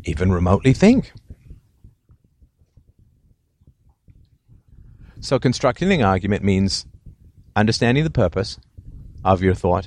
even 0.02 0.32
remotely 0.32 0.72
think? 0.72 1.12
So 5.20 5.38
constructing 5.38 5.92
an 5.92 6.02
argument 6.02 6.42
means 6.42 6.84
understanding 7.54 8.02
the 8.02 8.10
purpose 8.10 8.58
of 9.24 9.40
your 9.40 9.54
thought, 9.54 9.86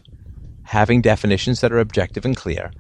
having 0.64 1.02
definitions 1.02 1.60
that 1.60 1.74
are 1.74 1.80
objective 1.80 2.24
and 2.24 2.38
clear, 2.38 2.72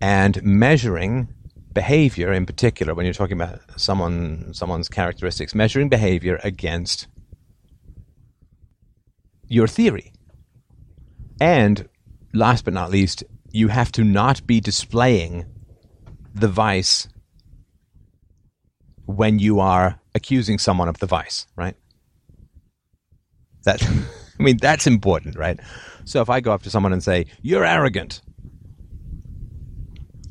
and 0.00 0.40
measuring 0.44 1.26
behavior 1.72 2.32
in 2.32 2.46
particular 2.46 2.94
when 2.94 3.04
you're 3.04 3.12
talking 3.12 3.36
about 3.36 3.58
someone 3.76 4.54
someone's 4.54 4.88
characteristics 4.88 5.56
measuring 5.56 5.88
behavior 5.88 6.40
against 6.42 7.08
your 9.48 9.68
theory 9.68 10.12
and 11.40 11.88
last 12.32 12.64
but 12.64 12.74
not 12.74 12.90
least, 12.90 13.24
you 13.50 13.68
have 13.68 13.90
to 13.92 14.04
not 14.04 14.46
be 14.46 14.60
displaying 14.60 15.46
the 16.34 16.48
vice 16.48 17.08
when 19.06 19.38
you 19.38 19.58
are 19.58 20.00
accusing 20.14 20.58
someone 20.58 20.88
of 20.88 20.98
the 20.98 21.06
vice, 21.06 21.46
right? 21.56 21.74
That 23.64 23.82
I 24.38 24.42
mean 24.42 24.58
that's 24.58 24.86
important, 24.86 25.36
right? 25.36 25.58
So 26.04 26.20
if 26.20 26.30
I 26.30 26.40
go 26.40 26.52
up 26.52 26.62
to 26.62 26.70
someone 26.70 26.92
and 26.92 27.02
say, 27.02 27.26
"You're 27.42 27.64
arrogant," 27.64 28.22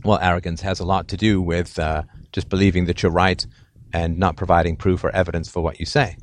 well, 0.03 0.20
arrogance 0.22 0.62
has 0.62 0.80
a 0.80 0.86
lot 0.86 1.10
to 1.10 1.18
do 1.18 1.41
with 1.41 1.78
uh, 1.78 2.03
just 2.32 2.49
believing 2.49 2.86
that 2.86 3.03
you're 3.03 3.12
right 3.12 3.45
and 3.93 4.18
not 4.18 4.38
providing 4.38 4.76
proof 4.76 5.03
or 5.03 5.10
evidence 5.10 5.49
for 5.49 5.62
what 5.62 5.80
you 5.80 5.86
say. 5.86 6.16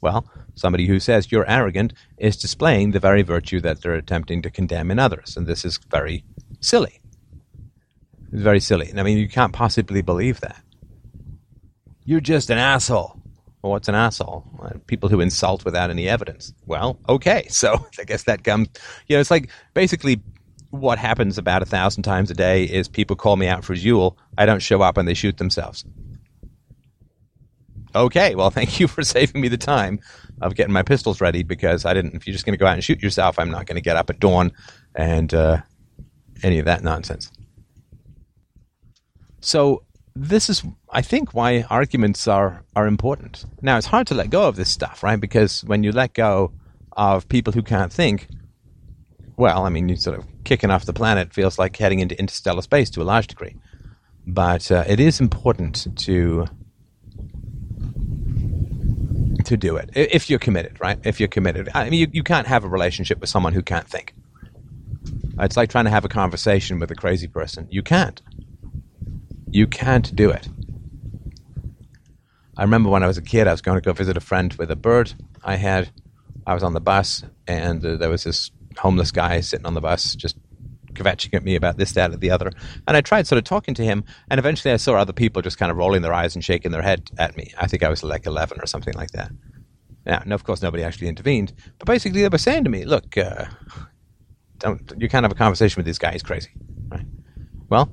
Well, 0.00 0.26
somebody 0.54 0.86
who 0.86 0.98
says 1.00 1.30
you're 1.30 1.48
arrogant 1.48 1.92
is 2.18 2.36
displaying 2.36 2.90
the 2.90 3.00
very 3.00 3.22
virtue 3.22 3.60
that 3.60 3.82
they're 3.82 3.94
attempting 3.94 4.42
to 4.42 4.50
condemn 4.50 4.90
in 4.90 4.98
others. 4.98 5.36
And 5.36 5.46
this 5.46 5.64
is 5.64 5.78
very 5.90 6.24
silly. 6.60 7.00
It's 8.32 8.42
very 8.42 8.60
silly. 8.60 8.92
I 8.96 9.02
mean, 9.02 9.18
you 9.18 9.28
can't 9.28 9.52
possibly 9.52 10.02
believe 10.02 10.40
that. 10.40 10.62
You're 12.04 12.20
just 12.20 12.50
an 12.50 12.58
asshole. 12.58 13.20
Well, 13.62 13.72
what's 13.72 13.88
an 13.88 13.94
asshole? 13.94 14.44
People 14.86 15.10
who 15.10 15.20
insult 15.20 15.64
without 15.64 15.90
any 15.90 16.08
evidence. 16.08 16.54
Well, 16.66 16.98
okay. 17.08 17.46
So 17.50 17.86
I 17.98 18.04
guess 18.04 18.22
that 18.24 18.44
comes, 18.44 18.68
you 19.06 19.16
know, 19.16 19.20
it's 19.20 19.30
like 19.30 19.50
basically 19.74 20.22
what 20.70 20.98
happens 20.98 21.36
about 21.36 21.62
a 21.62 21.66
thousand 21.66 22.04
times 22.04 22.30
a 22.30 22.34
day 22.34 22.64
is 22.64 22.88
people 22.88 23.16
call 23.16 23.36
me 23.36 23.48
out 23.48 23.64
for 23.64 23.74
Zool. 23.74 24.16
I 24.38 24.46
don't 24.46 24.62
show 24.62 24.80
up 24.80 24.96
and 24.96 25.06
they 25.06 25.14
shoot 25.14 25.36
themselves. 25.36 25.84
Okay, 27.94 28.34
well, 28.34 28.50
thank 28.58 28.80
you 28.80 28.88
for 28.88 29.02
saving 29.02 29.40
me 29.40 29.48
the 29.48 29.56
time 29.56 30.00
of 30.40 30.54
getting 30.54 30.72
my 30.72 30.82
pistols 30.82 31.20
ready 31.20 31.42
because 31.42 31.84
I 31.84 31.94
didn't. 31.94 32.14
If 32.14 32.26
you're 32.26 32.32
just 32.32 32.44
going 32.44 32.54
to 32.54 32.58
go 32.58 32.66
out 32.66 32.74
and 32.74 32.84
shoot 32.84 33.02
yourself, 33.02 33.38
I'm 33.38 33.50
not 33.50 33.66
going 33.66 33.76
to 33.76 33.82
get 33.82 33.96
up 33.96 34.10
at 34.10 34.20
dawn 34.20 34.52
and 34.94 35.32
uh, 35.32 35.58
any 36.42 36.58
of 36.58 36.64
that 36.66 36.82
nonsense. 36.82 37.30
So 39.40 39.84
this 40.14 40.50
is, 40.50 40.62
I 40.90 41.02
think, 41.02 41.34
why 41.34 41.62
arguments 41.70 42.28
are 42.28 42.62
are 42.76 42.86
important. 42.86 43.44
Now 43.62 43.76
it's 43.76 43.86
hard 43.86 44.06
to 44.08 44.14
let 44.14 44.30
go 44.30 44.46
of 44.46 44.56
this 44.56 44.70
stuff, 44.70 45.02
right? 45.02 45.20
Because 45.20 45.64
when 45.64 45.82
you 45.82 45.92
let 45.92 46.14
go 46.14 46.52
of 46.92 47.28
people 47.28 47.52
who 47.52 47.62
can't 47.62 47.92
think, 47.92 48.28
well, 49.36 49.64
I 49.64 49.70
mean, 49.70 49.88
you 49.88 49.96
sort 49.96 50.18
of 50.18 50.26
kicking 50.44 50.70
off 50.70 50.84
the 50.84 50.92
planet 50.92 51.32
feels 51.32 51.58
like 51.58 51.76
heading 51.76 52.00
into 52.00 52.18
interstellar 52.18 52.62
space 52.62 52.90
to 52.90 53.02
a 53.02 53.04
large 53.04 53.26
degree. 53.26 53.56
But 54.26 54.70
uh, 54.70 54.84
it 54.86 55.00
is 55.00 55.20
important 55.20 55.86
to 56.04 56.46
to 59.50 59.56
do 59.56 59.76
it 59.76 59.90
if 59.94 60.30
you're 60.30 60.38
committed, 60.38 60.80
right? 60.80 60.98
If 61.04 61.20
you're 61.20 61.28
committed, 61.28 61.68
I 61.74 61.90
mean, 61.90 62.00
you, 62.00 62.08
you 62.12 62.22
can't 62.22 62.46
have 62.46 62.64
a 62.64 62.68
relationship 62.68 63.20
with 63.20 63.28
someone 63.28 63.52
who 63.52 63.62
can't 63.62 63.88
think. 63.88 64.14
It's 65.38 65.56
like 65.56 65.70
trying 65.70 65.84
to 65.84 65.90
have 65.90 66.04
a 66.04 66.08
conversation 66.08 66.78
with 66.78 66.90
a 66.90 66.94
crazy 66.94 67.26
person. 67.26 67.66
You 67.70 67.82
can't. 67.82 68.20
You 69.50 69.66
can't 69.66 70.14
do 70.14 70.30
it. 70.30 70.48
I 72.56 72.62
remember 72.62 72.90
when 72.90 73.02
I 73.02 73.06
was 73.06 73.18
a 73.18 73.22
kid, 73.22 73.46
I 73.46 73.52
was 73.52 73.62
going 73.62 73.76
to 73.76 73.84
go 73.84 73.92
visit 73.92 74.16
a 74.16 74.20
friend 74.20 74.52
with 74.54 74.70
a 74.70 74.76
bird 74.76 75.14
I 75.42 75.56
had. 75.56 75.90
I 76.46 76.54
was 76.54 76.62
on 76.62 76.74
the 76.74 76.80
bus, 76.80 77.24
and 77.46 77.84
uh, 77.84 77.96
there 77.96 78.10
was 78.10 78.24
this 78.24 78.50
homeless 78.78 79.10
guy 79.10 79.40
sitting 79.40 79.66
on 79.66 79.74
the 79.74 79.80
bus, 79.80 80.14
just 80.14 80.36
kvetching 80.94 81.34
at 81.34 81.44
me 81.44 81.54
about 81.54 81.76
this, 81.76 81.92
that, 81.92 82.12
or 82.12 82.16
the 82.16 82.30
other. 82.30 82.52
And 82.86 82.96
I 82.96 83.00
tried 83.00 83.26
sort 83.26 83.38
of 83.38 83.44
talking 83.44 83.74
to 83.74 83.84
him, 83.84 84.04
and 84.30 84.38
eventually 84.38 84.72
I 84.72 84.76
saw 84.76 84.94
other 84.94 85.12
people 85.12 85.42
just 85.42 85.58
kind 85.58 85.70
of 85.70 85.76
rolling 85.76 86.02
their 86.02 86.12
eyes 86.12 86.34
and 86.34 86.44
shaking 86.44 86.72
their 86.72 86.82
head 86.82 87.10
at 87.18 87.36
me. 87.36 87.52
I 87.58 87.66
think 87.66 87.82
I 87.82 87.88
was 87.88 88.02
like 88.02 88.26
11 88.26 88.58
or 88.60 88.66
something 88.66 88.94
like 88.94 89.10
that. 89.12 89.30
Now, 90.06 90.22
of 90.34 90.44
course, 90.44 90.62
nobody 90.62 90.82
actually 90.82 91.08
intervened, 91.08 91.52
but 91.78 91.86
basically 91.86 92.22
they 92.22 92.28
were 92.28 92.38
saying 92.38 92.64
to 92.64 92.70
me, 92.70 92.84
look, 92.84 93.16
uh, 93.16 93.44
don't, 94.58 94.92
you 94.98 95.08
can't 95.08 95.24
have 95.24 95.32
a 95.32 95.36
conversation 95.36 95.78
with 95.78 95.86
this 95.86 95.98
guy, 95.98 96.12
he's 96.12 96.22
crazy. 96.22 96.50
Right? 96.88 97.06
Well, 97.68 97.90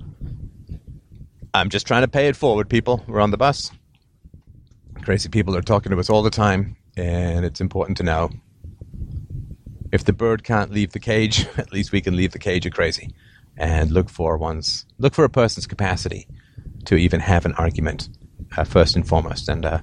I'm 1.54 1.70
just 1.70 1.86
trying 1.86 2.04
to 2.04 2.08
pay 2.08 2.28
it 2.28 2.36
forward, 2.36 2.70
people. 2.70 3.04
We're 3.08 3.20
on 3.20 3.32
the 3.32 3.38
bus. 3.38 3.72
Crazy 5.04 5.30
people 5.30 5.56
are 5.56 5.62
talking 5.62 5.92
to 5.92 6.00
us 6.00 6.10
all 6.10 6.24
the 6.24 6.30
time, 6.30 6.76
and 6.96 7.46
it's 7.46 7.62
important 7.62 7.98
to 7.98 8.04
know 8.04 8.30
if 9.92 10.04
the 10.04 10.14
bird 10.14 10.44
can't 10.44 10.72
leave 10.72 10.92
the 10.92 11.00
cage, 11.00 11.48
at 11.58 11.72
least 11.72 11.92
we 11.92 12.02
can 12.02 12.16
leave 12.16 12.32
the 12.32 12.40
cage 12.40 12.66
of 12.66 12.74
crazy 12.74 13.14
and 13.58 13.92
look 13.92 14.10
for 14.10 14.38
one's 14.38 14.86
look 15.00 15.14
for 15.14 15.24
a 15.24 15.30
person's 15.30 15.68
capacity 15.68 16.28
to 16.86 16.96
even 16.96 17.20
have 17.20 17.46
an 17.46 17.54
argument 17.54 18.10
uh, 18.56 18.64
first 18.64 18.96
and 18.96 19.08
foremost. 19.08 19.50
And 19.50 19.66
uh, 19.66 19.82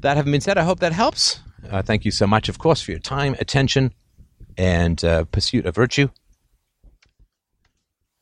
that 0.00 0.16
having 0.16 0.32
been 0.32 0.40
said, 0.40 0.58
I 0.58 0.64
hope 0.64 0.80
that 0.80 0.92
helps. 0.92 1.40
Uh, 1.70 1.82
thank 1.82 2.04
you 2.04 2.10
so 2.10 2.26
much, 2.26 2.48
of 2.48 2.58
course, 2.58 2.82
for 2.82 2.90
your 2.90 3.00
time, 3.00 3.34
attention, 3.38 3.92
and 4.58 5.02
uh, 5.04 5.24
pursuit 5.24 5.64
of 5.66 5.74
virtue. 5.74 6.08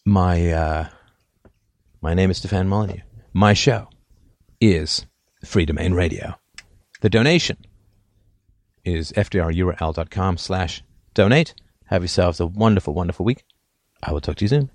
My 0.05 0.51
uh, 0.51 0.89
my 2.01 2.15
name 2.15 2.31
is 2.31 2.39
Stefan 2.39 2.69
Molyneux. 2.69 3.03
My 3.33 3.55
show 3.55 3.89
is 4.61 5.07
Freedomain 5.45 5.95
Radio. 5.95 6.35
The 7.01 7.11
donation 7.11 7.59
is 8.85 9.13
fdrurl.com 9.13 10.37
slash 10.37 10.83
donate. 11.15 11.55
Have 11.87 12.03
yourselves 12.03 12.41
a 12.41 12.47
wonderful, 12.47 12.95
wonderful 12.95 13.25
week. 13.25 13.45
I 14.03 14.13
will 14.13 14.21
talk 14.21 14.37
to 14.37 14.45
you 14.45 14.49
soon. 14.49 14.71